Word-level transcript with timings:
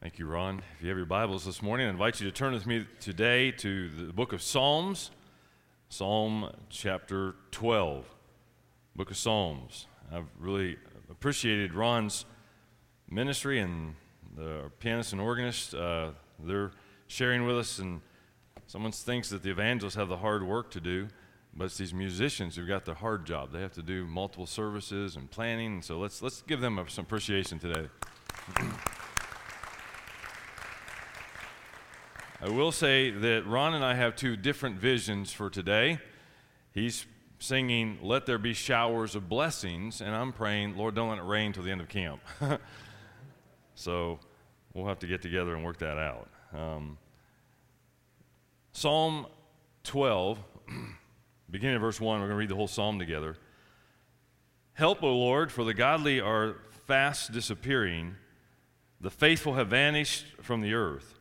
Thank 0.00 0.18
you, 0.18 0.24
Ron. 0.24 0.62
If 0.76 0.82
you 0.82 0.88
have 0.88 0.96
your 0.96 1.04
Bibles 1.04 1.44
this 1.44 1.60
morning, 1.60 1.86
I 1.86 1.90
invite 1.90 2.22
you 2.22 2.26
to 2.26 2.32
turn 2.32 2.54
with 2.54 2.66
me 2.66 2.86
today 3.00 3.50
to 3.50 3.90
the 3.90 4.14
book 4.14 4.32
of 4.32 4.40
Psalms, 4.40 5.10
Psalm 5.90 6.50
chapter 6.70 7.34
12. 7.50 8.06
Book 8.96 9.10
of 9.10 9.18
Psalms. 9.18 9.88
I've 10.10 10.24
really 10.38 10.78
appreciated 11.10 11.74
Ron's 11.74 12.24
ministry 13.10 13.60
and 13.60 13.94
the 14.34 14.70
pianist 14.78 15.12
and 15.12 15.20
organist. 15.20 15.74
Uh, 15.74 16.12
they're 16.42 16.70
sharing 17.06 17.44
with 17.44 17.58
us, 17.58 17.78
and 17.78 18.00
someone 18.68 18.92
thinks 18.92 19.28
that 19.28 19.42
the 19.42 19.50
evangelists 19.50 19.96
have 19.96 20.08
the 20.08 20.16
hard 20.16 20.42
work 20.42 20.70
to 20.70 20.80
do, 20.80 21.08
but 21.54 21.66
it's 21.66 21.76
these 21.76 21.92
musicians 21.92 22.56
who've 22.56 22.66
got 22.66 22.86
the 22.86 22.94
hard 22.94 23.26
job. 23.26 23.52
They 23.52 23.60
have 23.60 23.74
to 23.74 23.82
do 23.82 24.06
multiple 24.06 24.46
services 24.46 25.16
and 25.16 25.30
planning, 25.30 25.82
so 25.82 25.98
let's, 25.98 26.22
let's 26.22 26.40
give 26.40 26.62
them 26.62 26.82
some 26.88 27.04
appreciation 27.04 27.58
today. 27.58 27.88
I 32.42 32.48
will 32.48 32.72
say 32.72 33.10
that 33.10 33.46
Ron 33.46 33.74
and 33.74 33.84
I 33.84 33.92
have 33.92 34.16
two 34.16 34.34
different 34.34 34.76
visions 34.76 35.30
for 35.30 35.50
today. 35.50 35.98
He's 36.72 37.04
singing, 37.38 37.98
Let 38.00 38.24
There 38.24 38.38
Be 38.38 38.54
Showers 38.54 39.14
of 39.14 39.28
Blessings, 39.28 40.00
and 40.00 40.14
I'm 40.14 40.32
praying, 40.32 40.74
Lord, 40.74 40.94
don't 40.94 41.10
let 41.10 41.18
it 41.18 41.24
rain 41.24 41.52
till 41.52 41.64
the 41.64 41.70
end 41.70 41.82
of 41.82 41.90
camp. 41.90 42.22
so 43.74 44.20
we'll 44.72 44.86
have 44.86 45.00
to 45.00 45.06
get 45.06 45.20
together 45.20 45.54
and 45.54 45.62
work 45.62 45.80
that 45.80 45.98
out. 45.98 46.30
Um, 46.54 46.96
psalm 48.72 49.26
12, 49.84 50.38
beginning 51.50 51.76
of 51.76 51.82
verse 51.82 52.00
1, 52.00 52.20
we're 52.20 52.26
going 52.26 52.30
to 52.30 52.36
read 52.36 52.48
the 52.48 52.56
whole 52.56 52.68
psalm 52.68 52.98
together. 52.98 53.36
Help, 54.72 55.02
O 55.02 55.14
Lord, 55.14 55.52
for 55.52 55.62
the 55.62 55.74
godly 55.74 56.22
are 56.22 56.56
fast 56.86 57.32
disappearing, 57.32 58.14
the 58.98 59.10
faithful 59.10 59.56
have 59.56 59.68
vanished 59.68 60.24
from 60.40 60.62
the 60.62 60.72
earth. 60.72 61.19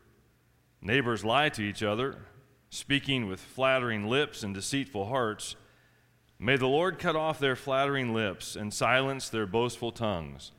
Neighbors 0.82 1.26
lie 1.26 1.49
to 1.49 1.62
each 1.62 1.84
other, 1.84 2.18
speaking 2.70 3.27
with 3.27 3.40
flattering 3.40 4.08
lips 4.08 4.44
and 4.44 4.54
deceitful 4.54 5.08
hearts. 5.08 5.55
May 6.40 6.55
the 6.55 6.68
Lord 6.68 6.99
cut 6.99 7.16
off 7.16 7.40
their 7.40 7.55
flattering 7.55 8.13
lips 8.13 8.55
and 8.55 8.74
silence 8.74 9.27
their 9.27 9.46
boastful 9.46 9.91
tongues. 9.91 10.52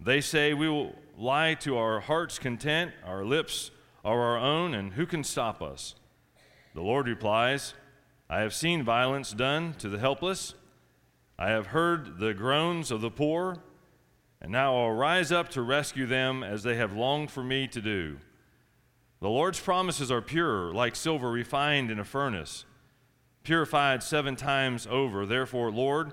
They 0.00 0.20
say, 0.20 0.54
We 0.54 0.68
will 0.68 0.96
lie 1.16 1.54
to 1.60 1.76
our 1.76 2.00
heart's 2.00 2.38
content, 2.40 2.92
our 3.04 3.24
lips 3.24 3.70
are 4.04 4.20
our 4.20 4.38
own, 4.38 4.74
and 4.74 4.94
who 4.94 5.06
can 5.06 5.22
stop 5.22 5.62
us? 5.62 5.94
The 6.74 6.82
Lord 6.82 7.06
replies, 7.06 7.74
I 8.28 8.40
have 8.40 8.54
seen 8.54 8.82
violence 8.82 9.32
done 9.32 9.74
to 9.74 9.88
the 9.88 9.98
helpless. 9.98 10.54
I 11.38 11.50
have 11.50 11.66
heard 11.66 12.18
the 12.18 12.34
groans 12.34 12.90
of 12.90 13.00
the 13.00 13.10
poor, 13.10 13.58
and 14.40 14.50
now 14.50 14.76
I'll 14.76 14.92
rise 14.92 15.30
up 15.30 15.50
to 15.50 15.62
rescue 15.62 16.06
them 16.06 16.42
as 16.42 16.62
they 16.62 16.76
have 16.76 16.96
longed 16.96 17.30
for 17.30 17.44
me 17.44 17.68
to 17.68 17.80
do. 17.80 18.18
The 19.22 19.28
Lord's 19.28 19.60
promises 19.60 20.10
are 20.10 20.20
pure, 20.20 20.74
like 20.74 20.96
silver 20.96 21.30
refined 21.30 21.92
in 21.92 22.00
a 22.00 22.04
furnace, 22.04 22.64
purified 23.44 24.02
seven 24.02 24.34
times 24.34 24.84
over. 24.90 25.26
Therefore, 25.26 25.70
Lord, 25.70 26.12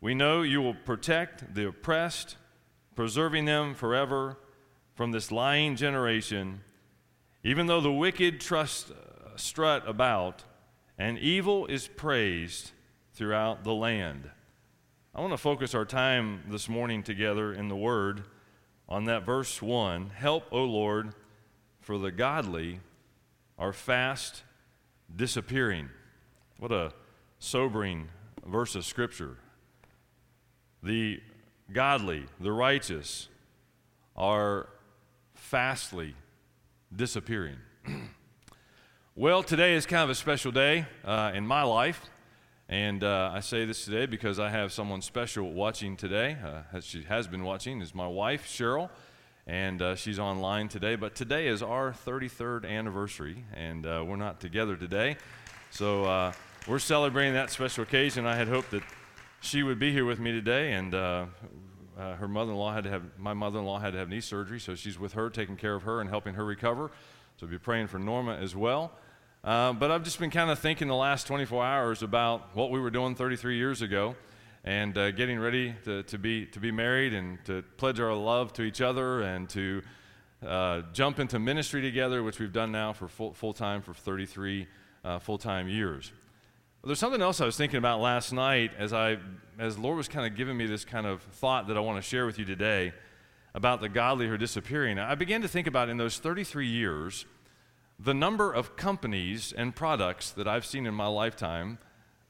we 0.00 0.16
know 0.16 0.42
you 0.42 0.60
will 0.60 0.74
protect 0.74 1.54
the 1.54 1.68
oppressed, 1.68 2.36
preserving 2.96 3.44
them 3.44 3.72
forever 3.72 4.36
from 4.96 5.12
this 5.12 5.30
lying 5.30 5.76
generation. 5.76 6.62
Even 7.44 7.68
though 7.68 7.80
the 7.80 7.92
wicked 7.92 8.40
trust, 8.40 8.90
uh, 8.90 9.36
strut 9.36 9.88
about, 9.88 10.42
and 10.98 11.16
evil 11.20 11.66
is 11.66 11.86
praised 11.86 12.72
throughout 13.12 13.62
the 13.62 13.74
land. 13.74 14.28
I 15.14 15.20
want 15.20 15.32
to 15.32 15.38
focus 15.38 15.72
our 15.72 15.84
time 15.84 16.42
this 16.48 16.68
morning 16.68 17.04
together 17.04 17.52
in 17.54 17.68
the 17.68 17.76
Word 17.76 18.24
on 18.88 19.04
that 19.04 19.24
verse 19.24 19.62
1 19.62 20.10
Help, 20.10 20.48
O 20.50 20.64
Lord 20.64 21.14
for 21.84 21.98
the 21.98 22.10
godly 22.10 22.80
are 23.58 23.72
fast 23.72 24.42
disappearing. 25.14 25.90
What 26.58 26.72
a 26.72 26.94
sobering 27.38 28.08
verse 28.46 28.74
of 28.74 28.86
Scripture. 28.86 29.36
The 30.82 31.20
godly, 31.70 32.24
the 32.40 32.52
righteous, 32.52 33.28
are 34.16 34.70
fastly 35.34 36.14
disappearing. 36.94 37.56
well, 39.14 39.42
today 39.42 39.74
is 39.74 39.84
kind 39.84 40.04
of 40.04 40.10
a 40.10 40.14
special 40.14 40.52
day 40.52 40.86
uh, 41.04 41.32
in 41.34 41.46
my 41.46 41.64
life. 41.64 42.08
And 42.66 43.04
uh, 43.04 43.30
I 43.34 43.40
say 43.40 43.66
this 43.66 43.84
today 43.84 44.06
because 44.06 44.38
I 44.38 44.48
have 44.48 44.72
someone 44.72 45.02
special 45.02 45.52
watching 45.52 45.98
today. 45.98 46.38
Uh, 46.42 46.80
she 46.80 47.02
has 47.02 47.28
been 47.28 47.44
watching, 47.44 47.82
is 47.82 47.94
my 47.94 48.08
wife, 48.08 48.46
Cheryl 48.46 48.88
and 49.46 49.82
uh, 49.82 49.94
she's 49.94 50.18
online 50.18 50.68
today. 50.68 50.96
But 50.96 51.14
today 51.14 51.48
is 51.48 51.62
our 51.62 51.92
33rd 51.92 52.68
anniversary, 52.68 53.44
and 53.52 53.86
uh, 53.86 54.04
we're 54.06 54.16
not 54.16 54.40
together 54.40 54.76
today. 54.76 55.16
So 55.70 56.04
uh, 56.04 56.32
we're 56.66 56.78
celebrating 56.78 57.34
that 57.34 57.50
special 57.50 57.82
occasion. 57.82 58.26
I 58.26 58.36
had 58.36 58.48
hoped 58.48 58.70
that 58.70 58.82
she 59.40 59.62
would 59.62 59.78
be 59.78 59.92
here 59.92 60.04
with 60.04 60.18
me 60.18 60.32
today, 60.32 60.72
and 60.72 60.94
uh, 60.94 61.26
uh, 61.98 62.14
her 62.14 62.28
mother-in-law 62.28 62.72
had 62.72 62.84
to 62.84 62.90
have 62.90 63.02
my 63.18 63.34
mother-in-law 63.34 63.80
had 63.80 63.92
to 63.92 63.98
have 63.98 64.08
knee 64.08 64.20
surgery, 64.20 64.58
so 64.58 64.74
she's 64.74 64.98
with 64.98 65.12
her, 65.12 65.28
taking 65.28 65.56
care 65.56 65.74
of 65.74 65.82
her 65.82 66.00
and 66.00 66.08
helping 66.08 66.34
her 66.34 66.44
recover. 66.44 66.90
So 67.36 67.46
be 67.46 67.58
praying 67.58 67.88
for 67.88 67.98
Norma 67.98 68.36
as 68.36 68.56
well. 68.56 68.92
Uh, 69.42 69.74
but 69.74 69.90
I've 69.90 70.04
just 70.04 70.18
been 70.18 70.30
kind 70.30 70.50
of 70.50 70.58
thinking 70.58 70.88
the 70.88 70.94
last 70.94 71.26
24 71.26 71.62
hours 71.62 72.02
about 72.02 72.56
what 72.56 72.70
we 72.70 72.80
were 72.80 72.90
doing 72.90 73.14
33 73.14 73.56
years 73.58 73.82
ago 73.82 74.16
and 74.64 74.96
uh, 74.96 75.10
getting 75.10 75.38
ready 75.38 75.74
to, 75.84 76.02
to, 76.04 76.18
be, 76.18 76.46
to 76.46 76.58
be 76.58 76.72
married 76.72 77.12
and 77.12 77.44
to 77.44 77.62
pledge 77.76 78.00
our 78.00 78.14
love 78.14 78.52
to 78.54 78.62
each 78.62 78.80
other 78.80 79.20
and 79.20 79.48
to 79.50 79.82
uh, 80.44 80.82
jump 80.92 81.18
into 81.18 81.38
ministry 81.38 81.82
together, 81.82 82.22
which 82.22 82.40
we've 82.40 82.52
done 82.52 82.72
now 82.72 82.92
for 82.92 83.08
full, 83.08 83.52
time 83.52 83.82
for 83.82 83.92
33 83.92 84.66
uh, 85.04 85.18
full 85.18 85.38
time 85.38 85.68
years. 85.68 86.12
There's 86.82 86.98
something 86.98 87.22
else 87.22 87.40
I 87.40 87.46
was 87.46 87.56
thinking 87.56 87.78
about 87.78 88.00
last 88.00 88.32
night 88.32 88.72
as, 88.78 88.92
I, 88.92 89.18
as 89.58 89.78
Lord 89.78 89.96
was 89.96 90.08
kind 90.08 90.26
of 90.26 90.36
giving 90.36 90.56
me 90.56 90.66
this 90.66 90.84
kind 90.84 91.06
of 91.06 91.22
thought 91.22 91.68
that 91.68 91.76
I 91.76 91.80
want 91.80 92.02
to 92.02 92.02
share 92.02 92.26
with 92.26 92.38
you 92.38 92.44
today 92.44 92.92
about 93.54 93.80
the 93.80 93.88
godly 93.88 94.26
who 94.26 94.34
are 94.34 94.38
disappearing. 94.38 94.98
I 94.98 95.14
began 95.14 95.42
to 95.42 95.48
think 95.48 95.66
about 95.66 95.88
in 95.88 95.96
those 95.96 96.18
33 96.18 96.66
years 96.66 97.26
the 97.98 98.12
number 98.12 98.52
of 98.52 98.76
companies 98.76 99.52
and 99.56 99.74
products 99.74 100.30
that 100.32 100.48
I've 100.48 100.66
seen 100.66 100.86
in 100.86 100.94
my 100.94 101.06
lifetime 101.06 101.78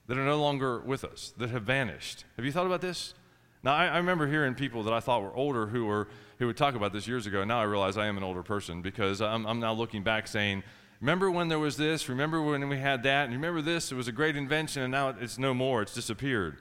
that 0.07 0.19
are 0.19 0.25
no 0.25 0.41
longer 0.41 0.81
with 0.81 1.05
us, 1.05 1.33
that 1.39 1.51
have 1.51 1.63
vanished. 1.63 2.25
Have 2.37 2.45
you 2.45 2.53
thought 2.53 2.67
about 2.67 2.81
this? 2.81 3.15
Now, 3.63 3.75
I, 3.75 3.87
I, 3.87 3.97
remember 3.97 4.27
hearing 4.27 4.55
people 4.55 4.83
that 4.83 4.93
I 4.93 5.01
thought 5.01 5.23
were 5.23 5.35
older 5.35 5.67
who, 5.67 5.87
were, 5.87 6.09
who 6.39 6.47
would 6.47 6.57
talk 6.57 6.75
about 6.75 6.93
this 6.93 7.09
years 7.09 7.27
ago. 7.27 7.45
Now 7.45 7.61
I 7.61 7.63
realize 7.63 7.97
I 7.97 8.07
am 8.07 8.19
an 8.19 8.23
older 8.23 8.43
person 8.43 8.83
because 8.83 9.23
I'm, 9.23 9.47
I'm 9.47 9.59
now 9.59 9.73
looking 9.73 10.03
back 10.03 10.29
saying, 10.29 10.63
Remember 11.01 11.31
when 11.31 11.49
there 11.49 11.59
was 11.59 11.77
this? 11.77 12.09
Remember 12.09 12.41
when 12.41 12.67
we 12.69 12.79
had 12.79 13.03
that? 13.03 13.25
And 13.25 13.35
remember 13.35 13.61
this? 13.61 13.93
It 13.93 13.95
was 13.95 14.09
a 14.09 14.13
great 14.13 14.37
invention, 14.37 14.83
and 14.83 14.93
now 14.93 15.11
it's 15.11 15.39
no 15.39 15.53
more. 15.53 15.83
It's 15.83 15.93
disappeared. 15.93 16.59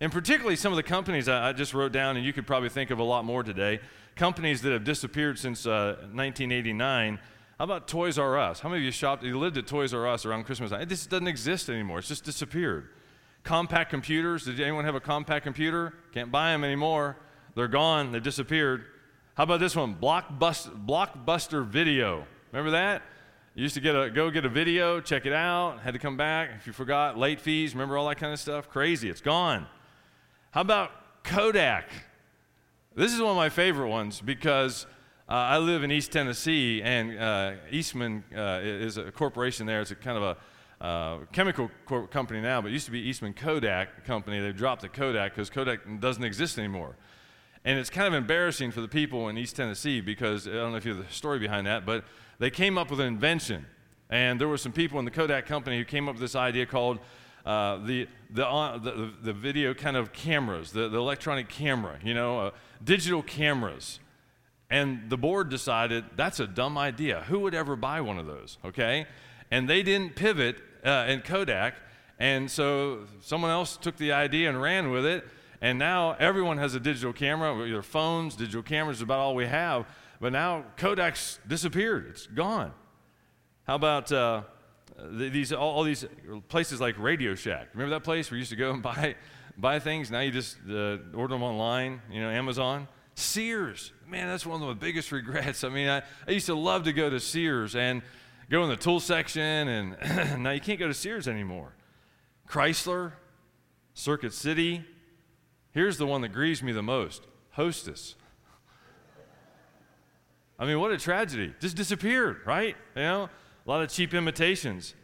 And 0.00 0.10
particularly 0.10 0.56
some 0.56 0.72
of 0.72 0.76
the 0.76 0.82
companies 0.82 1.28
I, 1.28 1.50
I 1.50 1.52
just 1.52 1.74
wrote 1.74 1.92
down, 1.92 2.16
and 2.16 2.24
you 2.24 2.32
could 2.32 2.46
probably 2.46 2.70
think 2.70 2.90
of 2.90 2.98
a 2.98 3.02
lot 3.02 3.24
more 3.24 3.42
today, 3.42 3.80
companies 4.16 4.62
that 4.62 4.72
have 4.72 4.84
disappeared 4.84 5.38
since 5.38 5.66
uh, 5.66 5.96
1989 6.12 7.18
how 7.58 7.64
about 7.64 7.86
Toys 7.86 8.18
R 8.18 8.38
Us? 8.38 8.60
How 8.60 8.68
many 8.68 8.80
of 8.80 8.84
you 8.84 8.90
shopped, 8.90 9.22
you 9.22 9.38
lived 9.38 9.56
at 9.56 9.66
Toys 9.66 9.94
R 9.94 10.06
Us 10.08 10.24
around 10.24 10.44
Christmas 10.44 10.70
time? 10.70 10.88
Just 10.88 11.10
doesn't 11.10 11.28
exist 11.28 11.68
anymore. 11.68 12.00
It's 12.00 12.08
just 12.08 12.24
disappeared. 12.24 12.88
Compaq 13.44 13.90
computers. 13.90 14.44
Did 14.44 14.60
anyone 14.60 14.84
have 14.84 14.94
a 14.94 15.00
Compaq 15.00 15.42
computer? 15.42 15.94
Can't 16.12 16.32
buy 16.32 16.50
them 16.50 16.64
anymore. 16.64 17.16
They're 17.54 17.68
gone. 17.68 18.10
They've 18.10 18.22
disappeared. 18.22 18.86
How 19.34 19.44
about 19.44 19.60
this 19.60 19.76
one? 19.76 19.94
Blockbuster, 19.96 20.86
Blockbuster 20.86 21.66
Video. 21.66 22.26
Remember 22.50 22.72
that? 22.72 23.02
You 23.54 23.62
used 23.62 23.74
to 23.74 23.80
get 23.80 23.94
a, 23.94 24.10
go 24.10 24.30
get 24.30 24.44
a 24.44 24.48
video, 24.48 25.00
check 25.00 25.26
it 25.26 25.32
out, 25.32 25.80
had 25.80 25.92
to 25.92 26.00
come 26.00 26.16
back. 26.16 26.50
If 26.56 26.66
you 26.66 26.72
forgot, 26.72 27.16
late 27.16 27.40
fees, 27.40 27.72
remember 27.72 27.96
all 27.96 28.08
that 28.08 28.16
kind 28.16 28.32
of 28.32 28.40
stuff? 28.40 28.68
Crazy. 28.68 29.08
It's 29.08 29.20
gone. 29.20 29.66
How 30.50 30.60
about 30.60 30.90
Kodak? 31.22 31.88
This 32.96 33.12
is 33.12 33.20
one 33.20 33.30
of 33.30 33.36
my 33.36 33.48
favorite 33.48 33.88
ones 33.88 34.20
because 34.20 34.86
uh, 35.26 35.32
I 35.32 35.58
live 35.58 35.82
in 35.82 35.90
East 35.90 36.12
Tennessee, 36.12 36.82
and 36.82 37.18
uh, 37.18 37.52
Eastman 37.70 38.24
uh, 38.36 38.60
is 38.62 38.98
a 38.98 39.10
corporation 39.10 39.64
there. 39.64 39.80
It's 39.80 39.90
a 39.90 39.94
kind 39.94 40.18
of 40.18 40.36
a 40.80 40.84
uh, 40.84 41.18
chemical 41.32 41.70
co- 41.86 42.06
company 42.06 42.42
now, 42.42 42.60
but 42.60 42.68
it 42.68 42.72
used 42.74 42.84
to 42.84 42.92
be 42.92 43.00
Eastman 43.00 43.32
Kodak 43.32 44.04
Company. 44.04 44.38
They've 44.38 44.54
dropped 44.54 44.82
the 44.82 44.90
Kodak 44.90 45.32
because 45.32 45.48
Kodak 45.48 45.80
doesn't 45.98 46.24
exist 46.24 46.58
anymore. 46.58 46.94
And 47.64 47.78
it's 47.78 47.88
kind 47.88 48.06
of 48.06 48.12
embarrassing 48.12 48.70
for 48.70 48.82
the 48.82 48.88
people 48.88 49.30
in 49.30 49.38
East 49.38 49.56
Tennessee 49.56 50.02
because 50.02 50.46
I 50.46 50.52
don't 50.52 50.72
know 50.72 50.76
if 50.76 50.84
you 50.84 50.92
know 50.92 51.00
the 51.02 51.10
story 51.10 51.38
behind 51.38 51.66
that, 51.66 51.86
but 51.86 52.04
they 52.38 52.50
came 52.50 52.76
up 52.76 52.90
with 52.90 53.00
an 53.00 53.06
invention. 53.06 53.64
And 54.10 54.38
there 54.38 54.48
were 54.48 54.58
some 54.58 54.72
people 54.72 54.98
in 54.98 55.06
the 55.06 55.10
Kodak 55.10 55.46
company 55.46 55.78
who 55.78 55.86
came 55.86 56.06
up 56.06 56.16
with 56.16 56.20
this 56.20 56.36
idea 56.36 56.66
called 56.66 56.98
uh, 57.46 57.78
the, 57.78 58.06
the, 58.30 58.46
uh, 58.46 58.76
the, 58.76 59.10
the, 59.22 59.32
video 59.32 59.72
kind 59.72 59.96
of 59.96 60.12
cameras, 60.12 60.72
the, 60.72 60.88
the 60.90 60.98
electronic 60.98 61.48
camera, 61.48 61.98
you 62.02 62.12
know, 62.12 62.40
uh, 62.40 62.50
digital 62.82 63.22
cameras. 63.22 64.00
And 64.70 65.10
the 65.10 65.16
board 65.16 65.50
decided 65.50 66.04
that's 66.16 66.40
a 66.40 66.46
dumb 66.46 66.78
idea. 66.78 67.24
Who 67.28 67.40
would 67.40 67.54
ever 67.54 67.76
buy 67.76 68.00
one 68.00 68.18
of 68.18 68.26
those? 68.26 68.58
Okay? 68.64 69.06
And 69.50 69.68
they 69.68 69.82
didn't 69.82 70.16
pivot 70.16 70.56
uh, 70.84 71.06
in 71.08 71.20
Kodak. 71.20 71.74
And 72.18 72.50
so 72.50 73.06
someone 73.20 73.50
else 73.50 73.76
took 73.76 73.96
the 73.96 74.12
idea 74.12 74.48
and 74.48 74.60
ran 74.60 74.90
with 74.90 75.04
it. 75.04 75.24
And 75.60 75.78
now 75.78 76.12
everyone 76.18 76.58
has 76.58 76.74
a 76.74 76.80
digital 76.80 77.12
camera, 77.12 77.66
their 77.66 77.82
phones, 77.82 78.36
digital 78.36 78.62
cameras 78.62 78.98
is 78.98 79.02
about 79.02 79.20
all 79.20 79.34
we 79.34 79.46
have. 79.46 79.86
But 80.20 80.32
now 80.32 80.64
Kodak's 80.76 81.38
disappeared, 81.46 82.06
it's 82.10 82.26
gone. 82.26 82.72
How 83.66 83.76
about 83.76 84.12
uh, 84.12 84.42
these, 85.10 85.52
all, 85.54 85.70
all, 85.70 85.82
these 85.82 86.04
places 86.48 86.82
like 86.82 86.98
Radio 86.98 87.34
Shack? 87.34 87.68
Remember 87.72 87.94
that 87.94 88.04
place 88.04 88.30
where 88.30 88.36
you 88.36 88.40
used 88.40 88.50
to 88.50 88.56
go 88.56 88.72
and 88.72 88.82
buy, 88.82 89.14
buy 89.56 89.78
things? 89.78 90.10
Now 90.10 90.20
you 90.20 90.30
just 90.30 90.58
uh, 90.68 90.98
order 91.14 91.34
them 91.34 91.42
online, 91.42 92.02
you 92.10 92.20
know, 92.20 92.28
Amazon. 92.28 92.86
Sears, 93.14 93.92
man, 94.08 94.28
that's 94.28 94.46
one 94.46 94.62
of 94.62 94.68
the 94.68 94.74
biggest 94.74 95.12
regrets. 95.12 95.64
I 95.64 95.68
mean, 95.68 95.88
I, 95.88 96.02
I 96.26 96.30
used 96.30 96.46
to 96.46 96.54
love 96.54 96.84
to 96.84 96.92
go 96.92 97.10
to 97.10 97.20
Sears 97.20 97.74
and 97.74 98.02
go 98.50 98.62
in 98.62 98.68
the 98.68 98.76
tool 98.76 99.00
section, 99.00 99.42
and 99.42 100.42
now 100.42 100.50
you 100.50 100.60
can't 100.60 100.78
go 100.78 100.86
to 100.86 100.94
Sears 100.94 101.28
anymore. 101.28 101.74
Chrysler, 102.48 103.12
Circuit 103.94 104.32
City. 104.32 104.84
Here's 105.72 105.98
the 105.98 106.06
one 106.06 106.20
that 106.22 106.28
grieves 106.28 106.62
me 106.62 106.72
the 106.72 106.82
most 106.82 107.26
Hostess. 107.52 108.16
I 110.58 110.66
mean, 110.66 110.78
what 110.80 110.92
a 110.92 110.98
tragedy. 110.98 111.52
Just 111.60 111.76
disappeared, 111.76 112.40
right? 112.46 112.76
You 112.94 113.02
know, 113.02 113.30
a 113.66 113.70
lot 113.70 113.82
of 113.82 113.90
cheap 113.90 114.14
imitations. 114.14 114.94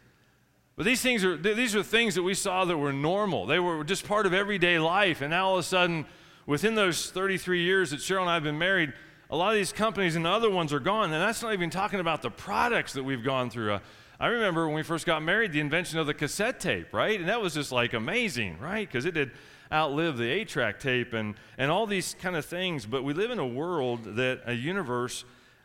But 0.75 0.85
these 0.85 1.01
things 1.01 1.23
are 1.25 1.35
these 1.37 1.75
are 1.75 1.83
things 1.83 2.15
that 2.15 2.23
we 2.23 2.33
saw 2.33 2.65
that 2.65 2.77
were 2.77 2.93
normal. 2.93 3.45
They 3.45 3.59
were 3.59 3.83
just 3.83 4.07
part 4.07 4.25
of 4.25 4.33
everyday 4.33 4.79
life. 4.79 5.21
And 5.21 5.31
now 5.31 5.49
all 5.49 5.55
of 5.55 5.59
a 5.59 5.63
sudden, 5.63 6.05
within 6.45 6.75
those 6.75 7.11
33 7.11 7.61
years 7.63 7.91
that 7.91 7.99
Cheryl 7.99 8.21
and 8.21 8.29
I 8.29 8.35
have 8.35 8.43
been 8.43 8.57
married, 8.57 8.93
a 9.29 9.35
lot 9.35 9.49
of 9.49 9.55
these 9.55 9.71
companies 9.71 10.15
and 10.15 10.25
the 10.25 10.29
other 10.29 10.49
ones 10.49 10.73
are 10.73 10.79
gone. 10.79 11.11
And 11.11 11.21
that's 11.21 11.41
not 11.41 11.53
even 11.53 11.69
talking 11.69 11.99
about 11.99 12.21
the 12.21 12.29
products 12.29 12.93
that 12.93 13.03
we've 13.03 13.23
gone 13.23 13.49
through. 13.49 13.73
Uh, 13.73 13.79
I 14.19 14.27
remember 14.27 14.67
when 14.67 14.75
we 14.75 14.83
first 14.83 15.05
got 15.05 15.23
married, 15.23 15.51
the 15.51 15.61
invention 15.61 15.97
of 15.97 16.05
the 16.05 16.13
cassette 16.13 16.59
tape, 16.59 16.93
right? 16.93 17.19
And 17.19 17.29
that 17.29 17.41
was 17.41 17.53
just 17.53 17.71
like 17.71 17.93
amazing, 17.93 18.59
right? 18.59 18.87
Because 18.87 19.05
it 19.05 19.13
did 19.13 19.31
outlive 19.71 20.17
the 20.17 20.29
eight 20.29 20.49
track 20.49 20.79
tape 20.79 21.13
and, 21.13 21.35
and 21.57 21.71
all 21.71 21.87
these 21.87 22.15
kind 22.21 22.35
of 22.35 22.45
things. 22.45 22.85
But 22.85 23.03
we 23.03 23.13
live 23.13 23.31
in 23.31 23.39
a 23.39 23.47
world 23.47 24.03
that, 24.17 24.41
a 24.45 24.53
universe 24.53 25.23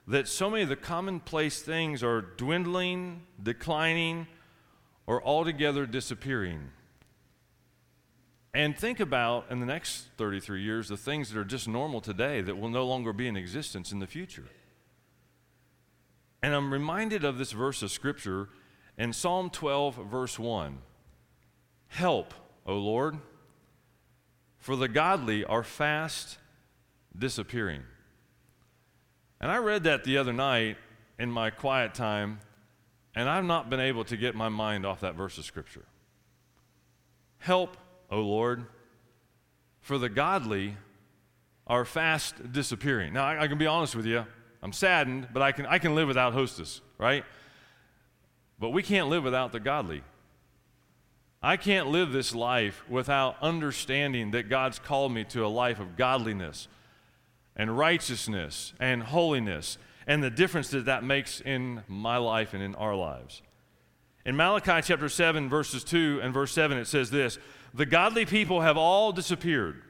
that 0.09 0.29
so 0.29 0.49
many 0.49 0.63
of 0.63 0.69
the 0.69 0.77
commonplace 0.77 1.61
things 1.61 2.03
are 2.03 2.21
dwindling, 2.23 3.23
declining, 3.43 4.29
or 5.07 5.23
altogether 5.25 5.85
disappearing. 5.85 6.71
And 8.57 8.75
think 8.75 9.01
about 9.01 9.45
in 9.51 9.61
the 9.61 9.67
next 9.67 10.07
33 10.17 10.63
years 10.63 10.89
the 10.89 10.97
things 10.97 11.29
that 11.29 11.39
are 11.39 11.45
just 11.45 11.69
normal 11.69 12.01
today 12.01 12.41
that 12.41 12.57
will 12.57 12.71
no 12.71 12.87
longer 12.87 13.13
be 13.13 13.29
in 13.29 13.37
existence 13.37 13.93
in 13.93 13.99
the 13.99 14.07
future. 14.07 14.47
And 16.43 16.55
I'm 16.55 16.73
reminded 16.73 17.23
of 17.23 17.37
this 17.37 17.53
verse 17.53 17.83
of 17.83 17.91
Scripture 17.91 18.49
in 18.97 19.13
Psalm 19.13 19.51
12, 19.51 19.97
verse 20.11 20.39
1. 20.39 20.79
Help, 21.89 22.33
O 22.65 22.77
Lord, 22.77 23.19
for 24.57 24.75
the 24.75 24.89
godly 24.89 25.45
are 25.45 25.63
fast 25.63 26.39
disappearing. 27.15 27.83
And 29.39 29.51
I 29.51 29.59
read 29.59 29.85
that 29.85 30.05
the 30.05 30.17
other 30.17 30.33
night 30.33 30.79
in 31.19 31.31
my 31.31 31.51
quiet 31.51 31.93
time, 31.93 32.41
and 33.15 33.29
I've 33.29 33.45
not 33.45 33.69
been 33.69 33.81
able 33.81 34.05
to 34.07 34.17
get 34.17 34.35
my 34.35 34.49
mind 34.49 34.87
off 34.87 35.01
that 35.01 35.15
verse 35.15 35.37
of 35.37 35.45
Scripture. 35.45 35.85
Help, 37.37 37.77
O 38.11 38.21
Lord, 38.21 38.67
for 39.81 39.99
the 39.99 40.09
godly 40.09 40.77
are 41.67 41.85
fast 41.85 42.53
disappearing. 42.53 43.13
Now, 43.13 43.25
I, 43.25 43.45
I 43.45 43.49
can 43.49 43.59
be 43.59 43.67
honest 43.67 43.97
with 43.97 44.07
you. 44.07 44.25
I'm 44.63 44.73
saddened, 44.73 45.29
but 45.33 45.43
I 45.43 45.53
can, 45.53 45.67
I 45.67 45.79
can 45.79 45.95
live 45.95 46.09
without 46.09 46.33
hostess, 46.33 46.81
right? 46.99 47.25
But 48.59 48.71
we 48.71 48.83
can't 48.83 49.09
live 49.09 49.25
without 49.25 49.53
the 49.53 49.61
godly. 49.61 50.03
I 51.43 51.57
can't 51.57 51.89
live 51.89 52.13
this 52.13 52.35
life 52.35 52.83
without 52.89 53.37
understanding 53.43 54.31
that 54.33 54.49
God's 54.49 54.79
called 54.79 55.13
me 55.13 55.25
to 55.25 55.45
a 55.45 55.49
life 55.49 55.79
of 55.79 55.97
godliness 55.97 56.67
and 57.55 57.77
righteousness 57.77 58.73
and 58.81 59.03
holiness 59.03 59.79
and 60.07 60.23
the 60.23 60.31
difference 60.31 60.71
that 60.71 60.87
that 60.87 61.05
makes 61.05 61.41
in 61.41 61.83
my 61.89 62.17
life 62.17 62.55
and 62.55 62.63
in 62.63 62.75
our 62.77 62.95
lives. 62.95 63.43
In 64.25 64.37
Malachi 64.37 64.81
chapter 64.83 65.09
7, 65.09 65.49
verses 65.49 65.85
2 65.85 66.21
and 66.23 66.35
verse 66.35 66.53
7, 66.53 66.79
it 66.79 66.87
says 66.87 67.11
this 67.11 67.39
The 67.75 67.87
godly 67.87 68.27
people 68.27 68.61
have 68.61 68.77
all 68.77 69.13
disappeared. 69.13 69.83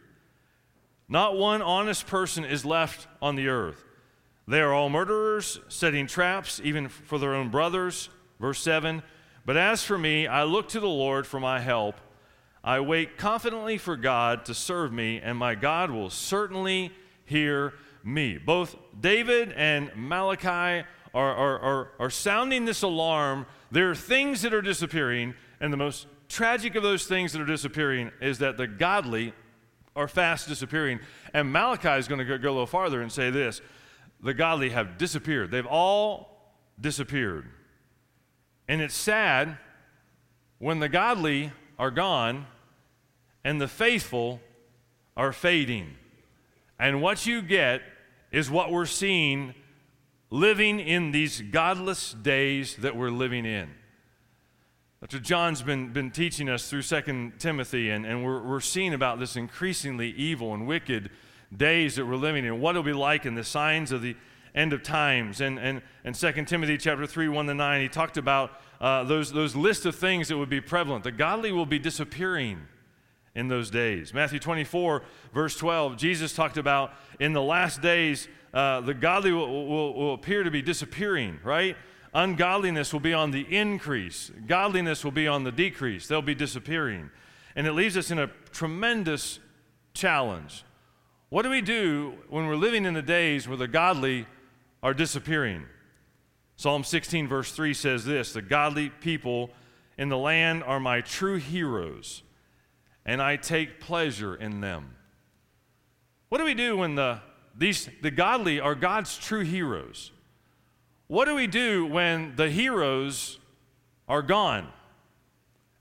Not 1.08 1.37
one 1.37 1.62
honest 1.62 2.06
person 2.06 2.44
is 2.44 2.64
left 2.64 3.06
on 3.23 3.37
the 3.37 3.49
earth. 3.49 3.84
They 4.49 4.61
are 4.61 4.73
all 4.73 4.88
murderers, 4.88 5.61
setting 5.69 6.06
traps 6.06 6.61
even 6.62 6.88
for 6.88 7.19
their 7.19 7.34
own 7.34 7.49
brothers. 7.49 8.08
Verse 8.40 8.61
7 8.61 9.02
But 9.44 9.56
as 9.56 9.82
for 9.82 9.99
me, 9.99 10.26
I 10.26 10.44
look 10.44 10.69
to 10.70 10.81
the 10.81 10.88
Lord 10.88 11.26
for 11.26 11.40
my 11.40 11.61
help. 11.61 11.96
I 12.62 12.81
wait 12.81 13.17
confidently 13.17 13.79
for 13.79 13.96
God 13.96 14.44
to 14.46 14.55
serve 14.55 14.93
me, 14.93 15.20
and 15.20 15.38
my 15.38 15.55
God 15.55 15.90
will 15.90 16.11
certainly 16.11 16.93
hear 17.25 17.75
me. 18.02 18.38
Both 18.38 18.76
David 19.00 19.52
and 19.52 19.90
Malachi 19.94 20.84
are, 21.14 21.34
are, 21.34 21.58
are, 21.61 21.90
are 22.00 22.11
sounding 22.11 22.64
this 22.64 22.82
alarm. 22.82 23.46
There 23.70 23.90
are 23.90 23.94
things 23.94 24.43
that 24.43 24.52
are 24.52 24.62
disappearing, 24.62 25.34
and 25.61 25.72
the 25.72 25.76
most 25.76 26.06
tragic 26.28 26.75
of 26.75 26.82
those 26.82 27.06
things 27.06 27.32
that 27.32 27.40
are 27.40 27.46
disappearing 27.46 28.11
is 28.20 28.38
that 28.38 28.56
the 28.56 28.67
godly 28.67 29.32
are 29.94 30.08
fast 30.08 30.49
disappearing. 30.49 31.00
And 31.32 31.52
Malachi 31.52 31.99
is 31.99 32.08
going 32.08 32.19
to 32.19 32.25
go, 32.25 32.38
go 32.38 32.50
a 32.50 32.52
little 32.52 32.67
farther 32.67 33.00
and 33.00 33.11
say 33.11 33.31
this 33.31 33.61
the 34.20 34.34
godly 34.34 34.70
have 34.70 34.99
disappeared. 34.99 35.50
They've 35.50 35.67
all 35.67 36.55
disappeared. 36.81 37.49
And 38.69 38.81
it's 38.81 38.94
sad 38.94 39.58
when 40.58 40.81
the 40.81 40.88
godly 40.88 41.52
are 41.78 41.90
gone 41.90 42.46
and 43.44 43.61
the 43.61 43.69
faithful 43.69 44.40
are 45.17 45.32
fading. 45.32 45.96
And 46.79 47.00
what 47.00 47.26
you 47.26 47.43
get 47.43 47.82
is 48.32 48.50
what 48.50 48.70
we're 48.70 48.87
seeing 48.87 49.55
living 50.31 50.81
in 50.81 51.12
these 51.12 51.40
godless 51.40 52.12
days 52.12 52.76
that 52.76 52.96
we're 52.96 53.11
living 53.11 53.46
in. 53.46 53.70
Dr. 55.00 55.20
John's 55.20 55.60
been, 55.60 55.93
been 55.93 56.10
teaching 56.10 56.48
us 56.48 56.70
through 56.70 56.81
2 56.81 57.32
Timothy, 57.38 57.90
and, 57.90 58.06
and 58.06 58.25
we're, 58.25 58.40
we're 58.40 58.60
seeing 58.60 58.94
about 58.94 59.19
this 59.19 59.37
increasingly 59.37 60.08
evil 60.12 60.54
and 60.54 60.66
wicked 60.66 61.10
days 61.54 61.96
that 61.96 62.06
we're 62.06 62.16
living 62.16 62.46
in, 62.46 62.60
what 62.62 62.70
it'll 62.70 62.82
be 62.82 62.94
like 62.94 63.26
in 63.26 63.34
the 63.34 63.44
signs 63.44 63.93
of 63.93 64.00
the 64.00 64.16
end 64.54 64.72
of 64.72 64.82
times. 64.82 65.43
And, 65.43 65.58
and, 65.58 65.82
and 66.02 66.14
2 66.14 66.32
Timothy 66.46 66.78
chapter 66.78 67.06
3, 67.06 67.28
1 67.28 67.46
to 67.46 67.52
9, 67.52 67.81
he 67.82 67.88
talked 67.90 68.16
about 68.16 68.52
uh, 68.81 69.04
those, 69.04 69.31
those 69.31 69.54
list 69.54 69.84
of 69.84 69.94
things 69.94 70.28
that 70.28 70.38
would 70.38 70.48
be 70.48 70.62
prevalent. 70.62 71.04
The 71.04 71.12
godly 71.12 71.52
will 71.52 71.66
be 71.66 71.78
disappearing 71.78 72.60
in 73.34 73.48
those 73.48 73.69
days. 73.69 74.14
Matthew 74.14 74.38
24, 74.38 75.02
verse 75.34 75.56
12, 75.56 75.98
Jesus 75.98 76.32
talked 76.34 76.56
about 76.56 76.93
in 77.20 77.34
the 77.34 77.43
last 77.43 77.82
days, 77.82 78.28
uh, 78.54 78.81
the 78.81 78.94
godly 78.94 79.32
will, 79.32 79.69
will, 79.69 79.93
will 79.93 80.14
appear 80.14 80.43
to 80.43 80.50
be 80.50 80.62
disappearing, 80.62 81.38
right? 81.44 81.76
Ungodliness 82.17 82.94
will 82.94 83.01
be 83.01 83.13
on 83.13 83.31
the 83.31 83.43
increase, 83.55 84.32
godliness 84.46 85.05
will 85.05 85.13
be 85.13 85.29
on 85.29 85.44
the 85.44 85.53
decrease. 85.53 86.06
They'll 86.06 86.23
be 86.23 86.35
disappearing. 86.35 87.11
And 87.55 87.67
it 87.67 87.73
leaves 87.73 87.94
us 87.94 88.11
in 88.11 88.19
a 88.19 88.31
tremendous 88.53 89.39
challenge. 89.93 90.65
What 91.29 91.43
do 91.43 91.51
we 91.51 91.61
do 91.61 92.15
when 92.31 92.46
we're 92.46 92.56
living 92.56 92.87
in 92.87 92.94
the 92.94 93.03
days 93.03 93.46
where 93.46 93.58
the 93.58 93.69
godly 93.69 94.27
are 94.82 94.94
disappearing? 94.94 95.67
Psalm 96.56 96.85
16, 96.85 97.29
verse 97.29 97.53
3 97.53 97.75
says 97.75 98.06
this 98.06 98.32
The 98.32 98.41
godly 98.41 98.89
people 98.89 99.51
in 99.99 100.08
the 100.08 100.17
land 100.17 100.65
are 100.65 100.81
my 100.81 101.03
true 101.03 101.37
heroes, 101.37 102.23
and 103.05 103.20
I 103.20 103.37
take 103.37 103.79
pleasure 103.79 104.35
in 104.35 104.63
them. 104.63 104.96
What 106.31 106.39
do 106.39 106.44
we 106.44 106.55
do 106.55 106.79
when 106.79 106.94
the, 106.94 107.20
these, 107.55 107.91
the 108.01 108.11
godly 108.11 108.58
are 108.58 108.75
God's 108.75 109.19
true 109.19 109.44
heroes? 109.44 110.13
What 111.08 111.27
do 111.27 111.34
we 111.34 111.46
do 111.46 111.86
when 111.86 112.34
the 112.36 112.51
heroes 112.51 113.39
are 114.08 114.22
gone? 114.22 114.69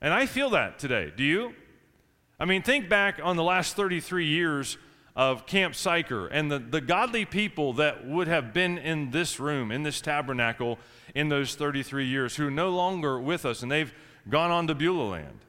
And 0.01 0.13
I 0.13 0.27
feel 0.27 0.51
that 0.51 0.77
today. 0.77 1.11
Do 1.15 1.23
you? 1.23 1.55
I 2.39 2.45
mean, 2.45 2.61
think 2.61 2.89
back 2.89 3.19
on 3.23 3.35
the 3.35 3.43
last 3.43 3.75
33 3.75 4.25
years 4.25 4.77
of 5.15 5.45
Camp 5.45 5.73
Sychar 5.73 6.27
and 6.27 6.51
the, 6.51 6.59
the 6.59 6.81
godly 6.81 7.25
people 7.25 7.73
that 7.73 8.05
would 8.05 8.27
have 8.27 8.53
been 8.53 8.77
in 8.77 9.11
this 9.11 9.39
room, 9.39 9.71
in 9.71 9.83
this 9.83 10.01
tabernacle, 10.01 10.77
in 11.15 11.29
those 11.29 11.55
33 11.55 12.05
years, 12.05 12.35
who 12.35 12.47
are 12.47 12.51
no 12.51 12.69
longer 12.69 13.19
with 13.19 13.45
us 13.45 13.63
and 13.63 13.71
they've 13.71 13.93
gone 14.29 14.51
on 14.51 14.67
to 14.67 14.75
Beulah 14.75 15.09
land. 15.09 15.39